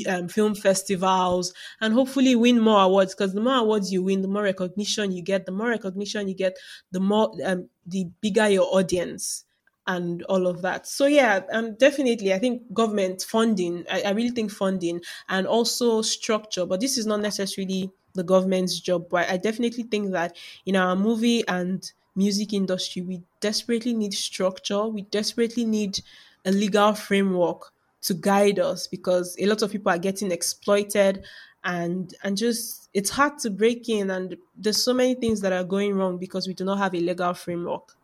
um, 0.09 0.29
film 0.29 0.55
festivals 0.55 1.53
and 1.81 1.92
hopefully 1.92 2.35
win 2.35 2.61
more 2.61 2.83
awards. 2.83 3.14
Because 3.14 3.35
the 3.35 3.40
more 3.40 3.57
awards 3.57 3.92
you 3.92 4.03
win 4.03 4.23
the 4.23 4.29
more 4.29 4.42
recognition 4.42 5.12
you 5.12 5.23
get 5.23 5.47
the 5.47 5.53
more 5.53 5.68
recognition 5.68 6.29
you 6.29 6.35
get 6.35 6.57
the 6.90 7.01
more 7.01 7.33
um, 7.44 7.68
the 7.87 8.07
bigger 8.20 8.49
your 8.49 8.66
audience 8.75 9.44
and 9.87 10.23
all 10.25 10.47
of 10.47 10.62
that. 10.62 10.87
So 10.87 11.07
yeah, 11.07 11.40
um, 11.53 11.75
definitely, 11.75 12.33
I 12.33 12.38
think 12.38 12.73
government 12.73 13.23
funding. 13.23 13.85
I, 13.90 14.03
I 14.03 14.11
really 14.11 14.31
think 14.31 14.51
funding 14.51 15.01
and 15.29 15.47
also 15.47 16.03
structure, 16.03 16.66
but 16.66 16.81
this 16.81 16.97
is 16.99 17.07
not 17.07 17.20
necessarily 17.20 17.90
the 18.14 18.25
government's 18.25 18.81
job. 18.81 19.09
But 19.11 19.29
I 19.31 19.37
definitely 19.37 19.85
think 19.85 20.12
that 20.12 20.37
in 20.64 20.77
our 20.77 20.97
movie 20.97 21.47
and 21.49 21.90
music 22.16 22.53
industry, 22.53 23.03
we 23.03 23.23
desperately 23.40 23.92
need 23.92 24.14
structure. 24.14 24.87
We 24.87 25.03
desperately 25.03 25.64
need 25.64 26.01
a 26.44 26.53
legal 26.53 26.94
framework 26.94 27.73
to 28.03 28.14
guide 28.14 28.59
us 28.59 28.87
because 28.87 29.37
a 29.38 29.47
lot 29.47 29.62
of 29.62 29.73
people 29.73 29.90
are 29.90 29.99
getting 29.99 30.31
exploited 30.31 31.25
and 31.64 32.14
and 32.23 32.37
just 32.37 32.90
it's 32.92 33.09
hard 33.11 33.38
to 33.38 33.51
break 33.51 33.88
in 33.88 34.11
and 34.11 34.37
there's 34.55 34.83
so 34.83 34.92
many 34.92 35.14
things 35.14 35.40
that 35.40 35.53
are 35.53 35.64
going 35.64 35.94
wrong 35.94 36.18
because 36.18 36.47
we 36.47 36.53
do 36.53 36.64
not 36.64 36.77
have 36.77 36.94
a 36.94 37.01
legal 37.01 37.33
framework 37.33 37.97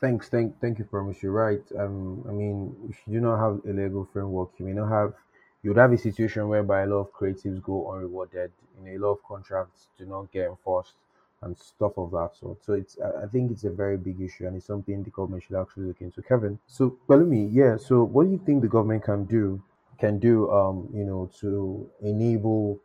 thanks, 0.00 0.28
thank, 0.28 0.60
thank 0.60 0.78
you, 0.78 0.84
promise. 0.84 1.22
You're 1.22 1.32
right. 1.32 1.62
Um, 1.78 2.24
I 2.28 2.32
mean, 2.32 2.74
if 2.88 2.96
you 3.06 3.14
do 3.14 3.20
not 3.20 3.38
have 3.38 3.60
a 3.68 3.72
legal 3.72 4.08
framework, 4.12 4.50
you 4.58 4.66
may 4.66 4.72
not 4.72 4.88
have. 4.90 5.14
You 5.62 5.70
would 5.70 5.78
have 5.78 5.92
a 5.92 5.98
situation 5.98 6.48
whereby 6.48 6.82
a 6.82 6.86
lot 6.86 6.98
of 7.00 7.12
creatives 7.12 7.62
go 7.62 7.90
unrewarded. 7.92 8.52
You 8.78 8.84
know, 8.84 8.96
a 8.96 9.00
lot 9.06 9.12
of 9.14 9.22
contracts 9.24 9.88
do 9.98 10.06
not 10.06 10.30
get 10.30 10.48
enforced 10.48 10.94
and 11.42 11.56
stuff 11.58 11.92
of 11.96 12.10
that 12.12 12.30
sort. 12.38 12.64
So 12.64 12.74
it's, 12.74 12.96
I 13.00 13.26
think 13.26 13.50
it's 13.50 13.64
a 13.64 13.70
very 13.70 13.96
big 13.96 14.20
issue 14.20 14.46
and 14.46 14.56
it's 14.56 14.66
something 14.66 15.02
the 15.02 15.10
government 15.10 15.42
should 15.42 15.60
actually 15.60 15.84
look 15.86 16.00
into. 16.00 16.22
Kevin, 16.22 16.58
so 16.66 16.96
Pelumi, 17.08 17.48
yeah. 17.52 17.76
So 17.76 18.04
what 18.04 18.24
do 18.24 18.30
you 18.30 18.40
think 18.44 18.62
the 18.62 18.68
government 18.68 19.04
can 19.04 19.24
do? 19.24 19.62
Can 19.98 20.18
do, 20.18 20.50
um, 20.50 20.88
you 20.94 21.04
know, 21.04 21.30
to 21.40 21.88
enable, 22.02 22.78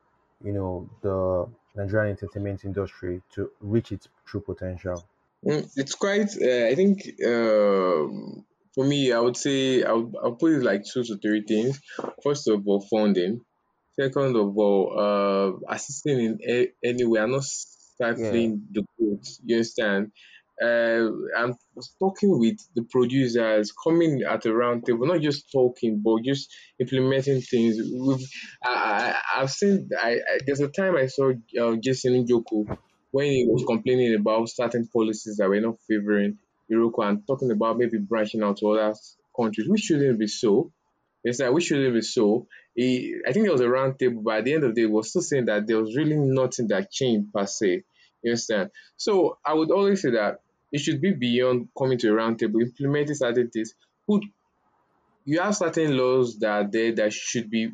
you 0.43 0.53
know, 0.53 0.89
the 1.01 1.47
Nigerian 1.75 2.11
entertainment 2.17 2.63
industry 2.65 3.21
to 3.35 3.51
reach 3.59 3.91
its 3.91 4.07
true 4.25 4.41
potential? 4.41 5.05
Mm, 5.45 5.69
It's 5.75 5.95
quite. 5.95 6.29
Uh, 6.39 6.67
I 6.67 6.75
think 6.75 7.01
um, 7.25 8.45
for 8.75 8.85
me, 8.85 9.11
I 9.11 9.19
would 9.19 9.37
say 9.37 9.83
I 9.83 9.91
would 9.93 10.13
I'll 10.21 10.35
put 10.35 10.53
it 10.53 10.63
like 10.63 10.83
two 10.85 11.03
to 11.03 11.17
three 11.17 11.43
things. 11.47 11.79
First 12.23 12.47
of 12.47 12.67
all, 12.67 12.81
funding. 12.89 13.41
Second 13.99 14.35
of 14.35 14.57
all, 14.57 14.83
uh, 14.97 15.73
assisting 15.75 16.19
in 16.19 16.39
a- 16.47 16.71
any 16.83 17.05
way. 17.05 17.19
I'm 17.19 17.31
not 17.31 17.43
Yeah. 17.43 18.13
stifling 18.13 18.67
the 18.71 18.83
goods. 18.97 19.41
You 19.43 19.57
understand? 19.57 20.11
uh, 20.61 21.09
and 21.39 21.55
was 21.73 21.95
talking 21.97 22.37
with 22.37 22.57
the 22.75 22.83
producers, 22.83 23.71
coming 23.83 24.21
at 24.21 24.45
a 24.45 24.53
round 24.53 24.85
table, 24.85 25.07
not 25.07 25.19
just 25.19 25.51
talking, 25.51 26.01
but 26.05 26.21
just 26.23 26.53
implementing 26.79 27.41
things. 27.41 27.77
We've, 27.91 28.27
I, 28.63 29.15
I, 29.35 29.41
I've 29.41 29.49
seen, 29.49 29.89
I, 29.99 30.11
I, 30.17 30.37
there's 30.45 30.59
a 30.59 30.67
time 30.67 30.95
I 30.97 31.07
saw 31.07 31.31
uh, 31.59 31.75
Jason 31.77 32.27
Njoku 32.27 32.77
when 33.11 33.27
he 33.27 33.45
was 33.47 33.63
complaining 33.65 34.15
about 34.15 34.49
certain 34.49 34.87
policies 34.87 35.37
that 35.37 35.49
were 35.49 35.59
not 35.59 35.77
favoring 35.87 36.37
Iroko 36.71 37.07
and 37.07 37.25
talking 37.27 37.51
about 37.51 37.77
maybe 37.77 37.97
branching 37.97 38.41
out 38.41 38.57
to 38.57 38.71
other 38.71 38.95
countries, 39.35 39.67
which 39.67 39.81
shouldn't 39.81 40.19
be 40.19 40.27
so. 40.27 40.71
It's 41.23 41.39
like 41.39 41.51
we 41.51 41.61
shouldn't 41.61 41.93
be 41.93 42.01
so. 42.01 42.47
He, 42.73 43.15
I 43.27 43.31
think 43.33 43.45
it 43.45 43.51
was 43.51 43.61
a 43.61 43.69
round 43.69 43.99
table, 43.99 44.21
but 44.23 44.39
at 44.39 44.45
the 44.45 44.53
end 44.53 44.63
of 44.63 44.73
the 44.73 44.81
day, 44.81 44.87
was 44.87 45.09
still 45.09 45.21
saying 45.21 45.45
that 45.45 45.67
there 45.67 45.77
was 45.77 45.95
really 45.95 46.15
nothing 46.15 46.67
that 46.69 46.91
changed 46.91 47.31
per 47.33 47.45
se. 47.45 47.83
You 48.23 48.31
understand? 48.31 48.71
So 48.97 49.37
I 49.45 49.53
would 49.53 49.71
always 49.71 50.01
say 50.01 50.11
that 50.11 50.39
it 50.71 50.79
should 50.79 51.01
be 51.01 51.11
beyond 51.11 51.67
coming 51.77 51.97
to 51.99 52.09
a 52.09 52.13
round 52.13 52.39
table, 52.39 52.61
implementing 52.61 53.15
certain 53.15 53.49
things. 53.49 53.73
Put 54.07 54.23
you 55.25 55.39
have 55.39 55.55
certain 55.55 55.97
laws 55.97 56.39
that 56.39 56.49
are 56.49 56.67
there 56.69 56.93
that 56.93 57.13
should 57.13 57.49
be 57.49 57.71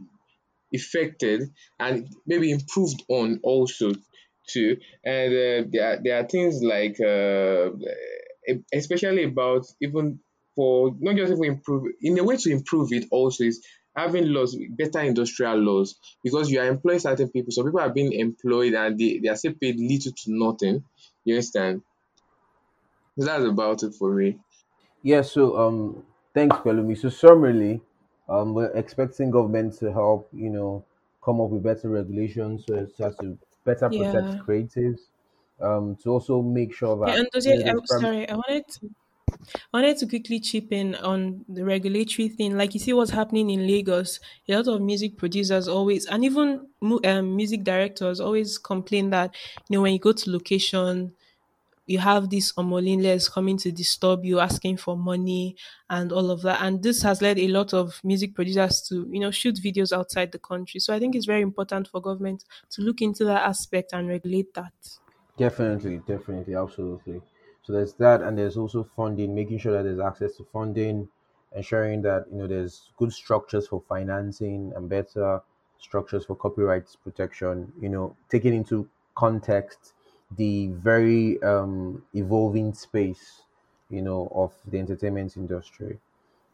affected 0.74 1.50
and 1.80 2.10
maybe 2.26 2.52
improved 2.52 3.04
on 3.08 3.40
also 3.44 3.94
too. 4.48 4.78
And 5.06 5.34
uh, 5.34 5.70
there 5.72 5.86
are, 5.94 6.00
there 6.04 6.20
are 6.20 6.28
things 6.28 6.62
like 6.64 7.00
uh, 7.00 7.70
especially 8.74 9.24
about 9.24 9.66
even 9.82 10.20
for 10.56 10.96
not 11.00 11.16
just 11.16 11.32
even 11.34 11.44
improve 11.46 11.84
in 12.02 12.18
a 12.20 12.24
way 12.24 12.38
to 12.38 12.52
improve 12.52 12.92
it 12.92 13.06
also 13.12 13.44
is 13.44 13.66
having 13.96 14.32
laws 14.32 14.58
better 14.78 15.02
industrial 15.02 15.58
laws 15.58 15.96
because 16.24 16.50
you 16.52 16.60
are 16.60 16.68
employing 16.68 17.00
certain 17.00 17.30
people 17.30 17.52
some 17.52 17.66
people 17.66 17.80
are 17.80 17.90
being 17.94 18.14
employed 18.14 18.74
and 18.74 18.98
they, 18.98 19.20
they 19.22 19.28
are 19.30 19.36
still 19.36 19.54
paid 19.60 19.80
little 19.80 20.12
to 20.12 20.24
nothing 20.28 20.84
you 21.26 21.34
understand 21.36 21.82
so 23.20 23.26
that's 23.26 23.44
about 23.44 23.84
it 23.84 23.94
for 23.96 24.14
me 24.16 24.40
Yeah, 25.04 25.22
so 25.22 25.58
um, 25.58 26.04
thanks, 26.34 26.58
Pelumi. 26.58 26.98
So 26.98 27.10
summarily, 27.10 27.82
um, 28.30 28.54
we're 28.54 28.72
expecting 28.76 29.32
government 29.32 29.74
to 29.80 29.92
help, 29.92 30.30
you 30.34 30.50
know, 30.50 30.86
come 31.24 31.42
up 31.42 31.50
with 31.50 31.64
better 31.64 31.90
regulations 31.90 32.66
so 32.68 32.88
as 33.00 33.16
to 33.18 33.38
better 33.68 33.90
protect 33.92 34.30
Yeah. 34.30 34.48
creatives, 34.48 35.02
um, 35.62 35.96
to 35.98 36.12
also 36.12 36.42
make 36.42 36.74
sure 36.74 36.98
Yeah, 37.04 37.20
that 37.20 37.20
and 37.20 37.30
those, 37.34 37.46
you 37.46 37.64
I'm 37.70 37.86
prim- 37.88 38.10
sorry, 38.10 38.28
I 38.28 38.34
wanted 38.36 38.64
to 38.80 38.90
I 39.74 39.78
wanted 39.82 39.98
to 40.00 40.08
quickly 40.08 40.40
chip 40.40 40.72
in 40.72 40.96
on 40.96 41.46
the 41.50 41.66
regulatory 41.66 42.30
thing. 42.30 42.58
Like 42.58 42.74
you 42.74 42.80
see 42.82 42.94
what's 42.94 43.12
happening 43.12 43.50
in 43.52 43.68
Lagos. 43.68 44.20
A 44.50 44.56
lot 44.58 44.68
of 44.68 44.82
music 44.82 45.18
producers 45.18 45.68
always, 45.68 46.06
and 46.08 46.26
even 46.26 46.70
um, 47.06 47.36
music 47.36 47.64
directors 47.64 48.20
always 48.22 48.58
complain 48.58 49.12
that 49.12 49.36
you 49.70 49.78
know 49.78 49.84
when 49.84 49.94
you 49.94 50.00
go 50.00 50.14
to 50.14 50.32
location, 50.32 51.16
you 51.88 52.00
have 52.00 52.30
these 52.30 52.54
omolinles 52.54 53.32
coming 53.32 53.58
to 53.58 53.72
disturb 53.72 54.24
you, 54.26 54.40
asking 54.40 54.78
for 54.78 54.96
money 54.98 55.56
and 55.90 56.12
all 56.12 56.30
of 56.32 56.42
that. 56.44 56.62
And 56.62 56.84
this 56.84 57.02
has 57.04 57.22
led 57.22 57.40
a 57.40 57.48
lot 57.48 57.74
of 57.74 58.00
music 58.04 58.36
producers 58.36 58.82
to 58.90 59.08
you 59.12 59.20
know 59.20 59.32
shoot 59.32 59.56
videos 59.56 59.92
outside 59.98 60.32
the 60.32 60.40
country. 60.40 60.80
So 60.80 60.94
I 60.94 61.00
think 61.00 61.16
it's 61.16 61.26
very 61.26 61.42
important 61.42 61.88
for 61.88 62.02
government 62.02 62.44
to 62.72 62.82
look 62.82 63.02
into 63.02 63.24
that 63.26 63.44
aspect 63.48 63.94
and 63.94 64.08
regulate 64.08 64.54
that. 64.54 64.74
definitely, 65.38 65.98
definitely, 66.08 66.56
absolutely. 66.56 67.22
So 67.64 67.74
there's 67.74 67.94
that, 67.96 68.22
and 68.22 68.38
there's 68.38 68.58
also 68.58 68.84
funding, 68.84 69.36
making 69.36 69.60
sure 69.60 69.74
that 69.74 69.84
there's 69.84 70.00
access 70.00 70.38
to 70.38 70.46
funding, 70.46 71.10
ensuring 71.56 72.02
that 72.04 72.26
you 72.32 72.38
know 72.38 72.48
there's 72.48 72.92
good 72.98 73.12
structures 73.12 73.68
for 73.68 73.82
financing 73.88 74.72
and 74.76 74.90
better 74.90 75.42
structures 75.78 76.26
for 76.26 76.36
copyright 76.36 76.96
protection. 77.04 77.72
You 77.80 77.90
know, 77.90 78.16
taking 78.30 78.54
into 78.54 78.90
context 79.16 79.94
the 80.36 80.68
very 80.68 81.42
um, 81.44 82.04
evolving 82.14 82.74
space, 82.74 83.44
you 83.90 84.02
know, 84.02 84.32
of 84.34 84.54
the 84.68 84.78
entertainment 84.80 85.38
industry. 85.38 86.00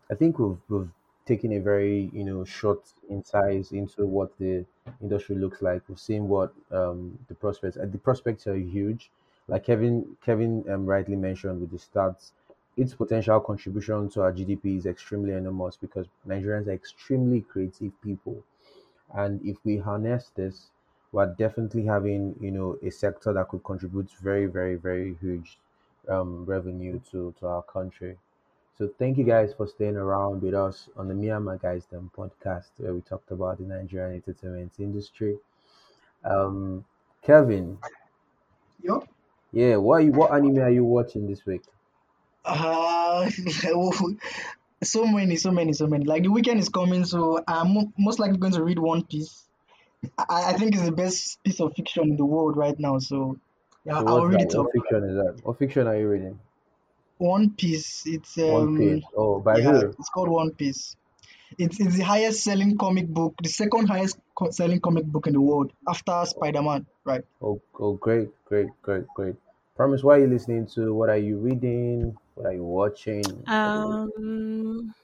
I 0.09 0.15
think 0.15 0.39
we've 0.39 0.59
we've 0.69 0.89
taken 1.26 1.51
a 1.53 1.59
very 1.59 2.09
you 2.13 2.24
know 2.24 2.43
short 2.45 2.93
insights 3.09 3.71
into 3.71 4.05
what 4.05 4.38
the 4.38 4.65
industry 5.01 5.36
looks 5.36 5.61
like. 5.61 5.82
We've 5.89 5.99
seen 5.99 6.28
what 6.28 6.53
um, 6.71 7.17
the 7.28 7.36
prospects. 7.36 7.76
and 7.78 7.91
the 7.91 7.97
prospects 7.97 8.47
are 8.47 8.55
huge. 8.55 9.11
Like 9.47 9.65
Kevin 9.65 10.17
Kevin 10.21 10.63
um, 10.69 10.86
rightly 10.86 11.15
mentioned 11.17 11.59
with 11.61 11.71
the 11.71 11.78
stats, 11.78 12.32
its 12.78 12.93
potential 12.93 13.39
contribution 13.41 14.09
to 14.11 14.21
our 14.21 14.32
GDP 14.32 14.78
is 14.78 14.86
extremely 14.86 15.34
enormous 15.34 15.76
because 15.78 16.07
Nigerians 16.28 16.67
are 16.67 16.71
extremely 16.71 17.41
creative 17.41 17.91
people, 18.01 18.43
and 19.13 19.41
if 19.45 19.57
we 19.65 19.78
harness 19.78 20.32
this, 20.36 20.71
we're 21.14 21.28
definitely 21.36 21.86
having 21.86 22.36
you 22.41 22.51
know 22.51 22.78
a 22.84 22.89
sector 22.89 23.32
that 23.32 23.47
could 23.47 23.64
contribute 23.64 24.09
very 24.22 24.47
very 24.47 24.76
very 24.76 25.16
huge 25.22 25.57
um, 26.09 26.43
revenue 26.45 26.99
to 27.11 27.34
to 27.39 27.47
our 27.47 27.61
country. 27.61 28.18
So 28.78 28.89
thank 28.99 29.18
you 29.20 29.24
guys 29.24 29.53
for 29.53 29.68
staying 29.68 29.95
around 29.95 30.41
with 30.41 30.55
us 30.55 30.89
on 30.97 31.07
the 31.07 31.14
Myanmar 31.14 31.61
Guys 31.61 31.86
Them 31.86 32.11
podcast 32.18 32.70
where 32.78 32.93
we 32.93 33.01
talked 33.01 33.32
about 33.32 33.59
the 33.59 33.66
Nigerian 33.66 34.16
entertainment 34.16 34.72
industry. 34.80 35.38
Um, 36.26 36.84
Kevin, 37.22 37.78
Yo. 38.82 39.05
yeah, 39.51 39.78
what 39.78 40.03
you, 40.03 40.11
what 40.11 40.34
anime 40.34 40.57
are 40.59 40.72
you 40.72 40.84
watching 40.84 41.28
this 41.28 41.45
week? 41.45 41.61
Uh, 42.43 43.30
so 44.84 45.05
many, 45.05 45.36
so 45.36 45.51
many, 45.51 45.74
so 45.74 45.88
many. 45.88 46.05
Like 46.05 46.24
the 46.24 46.30
weekend 46.32 46.59
is 46.59 46.70
coming, 46.70 47.05
so 47.05 47.43
I'm 47.47 47.93
most 47.97 48.20
likely 48.20 48.38
going 48.38 48.53
to 48.53 48.64
read 48.64 48.80
One 48.80 49.03
Piece. 49.05 49.43
I, 50.18 50.51
I 50.51 50.54
think 50.54 50.74
it's 50.76 50.84
the 50.86 50.91
best 50.91 51.43
piece 51.43 51.60
of 51.60 51.74
fiction 51.76 52.04
in 52.04 52.18
the 52.18 52.26
world 52.26 52.58
right 52.58 52.78
now. 52.80 52.99
So 52.99 53.38
yeah, 53.86 53.99
So 53.99 54.08
I'll 54.08 54.26
read 54.26 54.39
that? 54.39 54.49
it 54.49 54.56
up. 54.56 54.66
What 54.66 54.74
fiction 54.74 55.04
is 55.10 55.16
that? 55.16 55.45
What 55.45 55.60
fiction 55.60 55.88
are 55.88 55.97
you 55.97 56.08
reading? 56.08 56.39
One 57.18 57.51
Piece. 57.51 58.04
It's 58.06 58.38
um, 58.38 58.51
One 58.51 58.78
Piece. 58.78 59.04
Oh, 59.16 59.39
by 59.39 59.60
yeah, 59.60 59.72
who? 59.72 59.80
it's 59.88 60.10
called 60.10 60.30
One 60.30 60.51
Piece. 60.51 60.95
It's 61.58 61.80
it's 61.80 61.95
the 61.95 62.04
highest 62.04 62.43
selling 62.43 62.78
comic 62.78 63.08
book, 63.08 63.36
the 63.41 63.49
second 63.49 63.88
highest 63.88 64.18
co- 64.36 64.49
selling 64.49 64.80
comic 64.80 65.06
book 65.06 65.28
in 65.28 65.34
the 65.34 65.41
world 65.41 65.72
after 65.88 66.24
Spider-Man, 66.26 66.86
right? 67.06 67.24
Oh, 67.41 67.62
oh, 67.80 67.93
great, 67.93 68.30
great, 68.45 68.70
great, 68.82 69.06
great. 69.16 69.36
Promise, 69.76 70.04
what 70.04 70.18
are 70.18 70.22
you 70.22 70.28
listening 70.28 70.66
to? 70.74 70.93
What 70.93 71.10
are 71.10 71.18
you 71.18 71.38
reading? 71.38 72.18
What 72.36 72.47
are 72.47 72.54
you 72.54 72.64
watching? 72.64 73.24
What 73.24 73.49
are 73.49 74.08
you... 74.08 74.14
Um, 74.18 74.95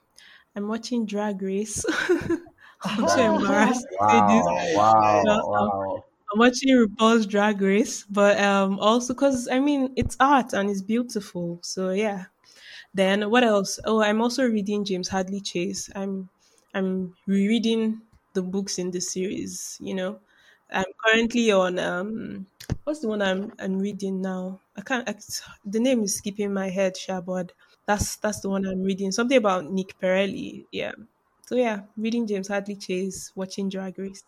I'm 0.55 0.67
watching 0.67 1.05
Drag 1.05 1.41
Race. 1.41 1.85
I'm 2.97 3.07
so 3.07 3.21
embarrassed 3.21 3.87
to 3.91 3.97
say 4.09 4.21
this. 4.21 4.47
Wow, 4.71 4.71
wow, 4.73 5.23
nice. 5.25 5.47
I'm, 5.59 5.71
wow. 5.71 6.03
Watching 6.35 6.69
RuPaul's 6.75 7.25
Drag 7.25 7.61
Race, 7.61 8.03
but 8.05 8.39
um, 8.39 8.79
also 8.79 9.13
because 9.13 9.47
I 9.49 9.59
mean 9.59 9.93
it's 9.97 10.15
art 10.19 10.53
and 10.53 10.69
it's 10.69 10.81
beautiful. 10.81 11.59
So 11.63 11.91
yeah. 11.91 12.25
Then 12.93 13.29
what 13.31 13.43
else? 13.43 13.79
Oh, 13.85 14.01
I'm 14.01 14.21
also 14.21 14.45
reading 14.47 14.85
James 14.85 15.09
Hadley 15.09 15.41
Chase. 15.41 15.89
I'm 15.95 16.29
I'm 16.73 17.15
rereading 17.27 18.01
the 18.33 18.43
books 18.43 18.79
in 18.79 18.91
the 18.91 19.01
series. 19.01 19.77
You 19.81 19.95
know, 19.95 20.19
I'm 20.71 20.85
currently 21.05 21.51
on 21.51 21.79
um, 21.79 22.47
what's 22.85 23.01
the 23.01 23.09
one 23.09 23.21
I'm 23.21 23.53
I'm 23.59 23.79
reading 23.79 24.21
now? 24.21 24.61
I 24.77 24.81
can't. 24.81 25.07
I, 25.09 25.15
the 25.65 25.79
name 25.79 26.03
is 26.03 26.17
skipping 26.17 26.53
my 26.53 26.69
head, 26.69 26.95
Shabod. 26.97 27.51
That's 27.87 28.17
that's 28.17 28.41
the 28.41 28.49
one 28.49 28.65
I'm 28.65 28.83
reading. 28.83 29.11
Something 29.11 29.37
about 29.37 29.71
Nick 29.71 29.99
Perelli. 30.01 30.65
Yeah. 30.71 30.93
So 31.49 31.55
yeah, 31.55 31.79
reading 31.97 32.27
James 32.27 32.47
Hadley 32.47 32.75
Chase, 32.75 33.31
watching 33.35 33.69
Drag 33.69 33.97
Race. 33.97 34.23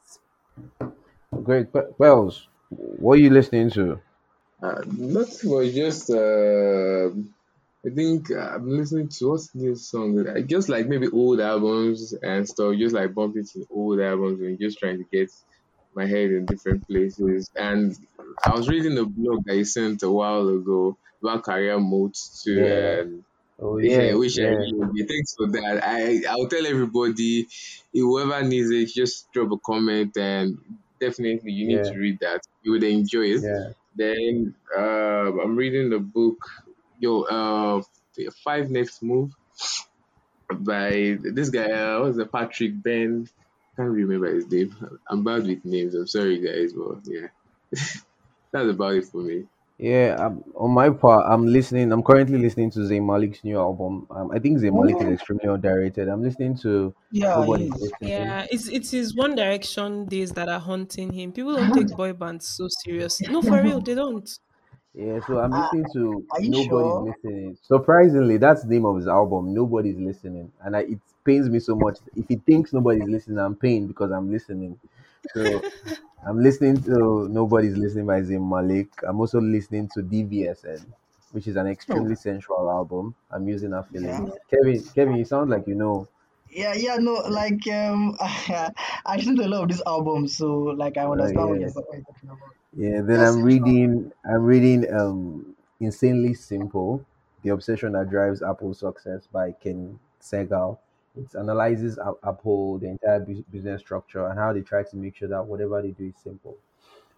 Great. 1.43 1.67
Wells, 1.99 2.47
what 2.71 3.19
are 3.19 3.21
you 3.21 3.29
listening 3.29 3.69
to? 3.77 3.99
uh, 4.63 4.81
nothing 4.91 5.51
was 5.51 5.71
just 5.71 6.09
uh, 6.09 7.09
I 7.85 7.89
think 7.93 8.31
I'm 8.31 8.67
listening 8.75 9.09
to 9.09 9.29
what's 9.29 9.49
this 9.49 9.87
song? 9.87 10.27
I 10.35 10.41
just 10.41 10.67
like 10.67 10.87
maybe 10.87 11.09
old 11.09 11.39
albums 11.39 12.13
and 12.13 12.49
stuff, 12.49 12.75
just 12.77 12.95
like 12.95 13.13
bumping 13.13 13.45
to 13.53 13.67
old 13.69 13.99
albums 13.99 14.41
and 14.41 14.59
just 14.59 14.79
trying 14.79 14.97
to 14.97 15.05
get 15.11 15.29
my 15.93 16.07
head 16.07 16.31
in 16.31 16.47
different 16.47 16.87
places. 16.87 17.51
And 17.55 17.95
I 18.43 18.55
was 18.55 18.67
reading 18.67 18.97
a 18.97 19.05
blog 19.05 19.45
that 19.45 19.57
you 19.57 19.65
sent 19.65 20.01
a 20.01 20.09
while 20.09 20.49
ago 20.49 20.97
about 21.21 21.43
career 21.43 21.79
modes 21.79 22.41
too, 22.43 22.55
Yeah. 22.55 23.01
and 23.01 23.23
Oh 23.61 23.77
yeah, 23.77 24.01
yeah, 24.01 24.13
which 24.15 24.39
I 24.39 24.43
yeah, 24.43 24.61
enjoy. 24.63 25.05
Thanks 25.07 25.35
for 25.35 25.47
that. 25.47 25.81
I 25.83 26.23
I'll 26.27 26.47
tell 26.47 26.65
everybody, 26.65 27.47
whoever 27.93 28.41
needs 28.43 28.71
it, 28.71 28.89
just 28.89 29.31
drop 29.31 29.51
a 29.51 29.57
comment 29.57 30.17
and 30.17 30.57
definitely 30.99 31.51
you 31.51 31.67
need 31.67 31.85
yeah, 31.85 31.91
to 31.91 31.97
read 31.97 32.19
that. 32.21 32.41
You 32.63 32.71
would 32.71 32.83
enjoy 32.83 33.25
it. 33.35 33.41
yeah. 33.43 33.73
Then 33.95 34.55
uh, 34.75 35.41
I'm 35.41 35.55
reading 35.55 35.89
the 35.89 35.99
book, 35.99 36.37
yo, 36.99 37.21
uh, 37.23 37.81
Five 38.43 38.71
Next 38.71 39.03
Move 39.03 39.31
by 40.49 41.17
this 41.21 41.49
guy. 41.49 41.71
Uh, 41.71 42.01
what's 42.01 42.17
the 42.17 42.25
Patrick 42.25 42.81
Ben? 42.81 43.27
Can't 43.75 43.89
remember 43.89 44.33
his 44.33 44.49
name. 44.49 44.75
I'm 45.07 45.23
bad 45.23 45.45
with 45.45 45.63
names. 45.65 45.93
I'm 45.93 46.07
sorry, 46.07 46.39
guys, 46.39 46.73
but 46.73 47.01
yeah, 47.05 47.27
that's 48.51 48.69
about 48.69 48.95
it 48.95 49.05
for 49.05 49.21
me. 49.21 49.45
Yeah, 49.81 50.15
um, 50.19 50.43
on 50.55 50.71
my 50.71 50.91
part, 50.91 51.25
I'm 51.27 51.45
listening. 51.47 51.91
I'm 51.91 52.03
currently 52.03 52.37
listening 52.37 52.69
to 52.71 52.79
Zayn 52.81 53.03
Malik's 53.03 53.43
new 53.43 53.57
album. 53.57 54.05
Um, 54.11 54.29
I 54.31 54.37
think 54.37 54.59
Zayn 54.59 54.75
Malik 54.79 55.01
is 55.01 55.09
extremely 55.09 55.45
underrated. 55.47 56.07
I'm 56.07 56.21
listening 56.21 56.55
to 56.59 56.93
yeah, 57.11 57.45
he 57.45 57.45
Nobody's. 57.47 57.71
Listening. 57.79 57.99
Yeah, 57.99 58.47
it's 58.49 58.67
it's 58.69 58.91
his 58.91 59.15
One 59.15 59.35
Direction 59.35 60.05
days 60.05 60.31
that 60.33 60.47
are 60.49 60.59
haunting 60.59 61.11
him. 61.11 61.33
People 61.33 61.55
don't 61.55 61.73
take 61.73 61.93
boy 61.95 62.13
bands 62.13 62.47
so 62.47 62.67
seriously. 62.83 63.27
No, 63.27 63.41
for 63.41 63.61
real, 63.61 63.81
they 63.81 63.95
don't. 63.95 64.29
Yeah, 64.93 65.19
so 65.21 65.39
I'm 65.39 65.51
Uh, 65.51 65.57
listening 65.57 65.85
to 65.93 66.25
are 66.31 66.41
you 66.41 66.53
Nobody's 66.53 66.53
sure? 66.53 66.99
Listening. 66.99 67.57
Surprisingly, 67.61 68.37
that's 68.37 68.63
the 68.63 68.69
name 68.69 68.85
of 68.85 68.97
his 68.97 69.07
album. 69.07 69.53
Nobody's 69.53 69.97
listening, 69.97 70.51
and 70.61 70.75
I, 70.75 70.81
it 70.81 70.99
pains 71.23 71.49
me 71.49 71.59
so 71.59 71.75
much. 71.75 71.99
If 72.15 72.27
he 72.27 72.35
thinks 72.35 72.73
nobody's 72.73 73.07
listening, 73.07 73.39
I'm 73.39 73.55
pained 73.55 73.87
because 73.87 74.11
I'm 74.11 74.29
listening. 74.29 74.77
So 75.27 75.65
I'm 76.25 76.41
listening 76.41 76.81
to 76.83 77.27
Nobody's 77.29 77.77
Listening 77.77 78.05
by 78.05 78.21
Zayn 78.21 78.47
Malik. 78.47 78.89
I'm 79.07 79.19
also 79.19 79.39
listening 79.41 79.87
to 79.89 80.01
DVSN, 80.03 80.93
which 81.31 81.47
is 81.47 81.55
an 81.55 81.67
Oh, 81.89 82.07
extremely 82.07 82.15
sensual 82.15 82.69
album. 82.69 83.15
I'm 83.31 83.47
using 83.47 83.71
her 83.71 83.83
yeah. 83.91 84.19
feelings. 84.19 84.29
Kevin, 84.49 84.83
Kevin, 84.95 85.15
you 85.15 85.25
sound 85.25 85.49
like 85.49 85.67
you 85.67 85.75
know. 85.75 86.07
Yeah, 86.49 86.73
yeah, 86.73 86.97
no, 86.97 87.13
like 87.13 87.65
um, 87.69 88.17
I 88.21 89.15
listen 89.15 89.35
to 89.37 89.45
a 89.45 89.47
lot 89.47 89.63
of 89.63 89.69
these 89.69 89.81
albums, 89.87 90.35
so 90.37 90.47
like 90.53 90.97
I 90.97 91.05
Uh, 91.05 91.07
understand 91.07 91.49
what 91.49 91.59
yeah. 91.59 91.69
what 91.73 91.85
you're 91.91 92.01
talking 92.03 92.29
about. 92.29 92.55
Yeah, 92.75 93.01
then 93.01 93.19
That's 93.19 93.23
I'm 93.23 93.41
reading 93.41 94.11
I'm 94.25 94.43
reading 94.43 94.91
um 94.93 95.55
Insanely 95.79 96.33
Simple, 96.33 97.05
The 97.43 97.49
Obsession 97.49 97.93
That 97.93 98.09
Drives 98.09 98.41
Apple's 98.41 98.79
Success 98.79 99.27
by 99.27 99.51
Ken 99.51 99.99
Segall. 100.21 100.77
It 101.17 101.35
analyzes 101.35 101.97
A- 101.97 102.13
Apple, 102.27 102.77
the 102.79 102.87
entire 102.87 103.19
bus- 103.19 103.43
business 103.51 103.81
structure, 103.81 104.25
and 104.27 104.39
how 104.39 104.53
they 104.53 104.61
try 104.61 104.83
to 104.83 104.95
make 104.95 105.15
sure 105.15 105.27
that 105.27 105.45
whatever 105.45 105.81
they 105.81 105.91
do 105.91 106.05
is 106.07 106.15
simple. 106.23 106.55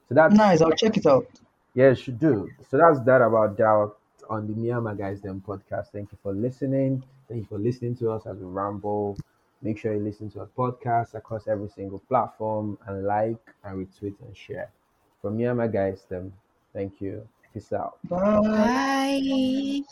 So 0.09 0.15
that's 0.15 0.35
Nice, 0.35 0.61
I'll 0.61 0.71
check 0.71 0.97
it 0.97 1.05
out. 1.05 1.25
yeah, 1.73 1.89
it 1.91 1.95
should 1.95 2.19
do. 2.19 2.49
So 2.69 2.77
that's 2.77 2.99
that 3.01 3.21
about 3.21 3.57
doubt 3.57 3.97
on 4.29 4.47
the 4.47 4.53
Myanmar 4.53 4.97
Guys 4.97 5.21
Them 5.21 5.43
podcast. 5.45 5.87
Thank 5.91 6.11
you 6.11 6.17
for 6.23 6.33
listening. 6.33 7.03
Thank 7.27 7.41
you 7.41 7.47
for 7.47 7.57
listening 7.59 7.95
to 7.97 8.11
us 8.11 8.25
as 8.25 8.37
we 8.37 8.45
ramble. 8.45 9.17
Make 9.61 9.77
sure 9.77 9.93
you 9.93 9.99
listen 10.01 10.29
to 10.31 10.41
our 10.41 10.49
podcast 10.57 11.13
across 11.13 11.47
every 11.47 11.69
single 11.69 11.99
platform 11.99 12.77
and 12.87 13.05
like 13.05 13.37
and 13.63 13.87
retweet 13.87 14.15
and 14.25 14.35
share. 14.35 14.69
From 15.21 15.37
Myanmar 15.37 15.71
Guys 15.71 16.03
Them, 16.09 16.33
thank 16.73 16.99
you. 16.99 17.27
Peace 17.53 17.71
out. 17.71 17.97
Bye. 18.09 18.41
Bye. 18.41 19.73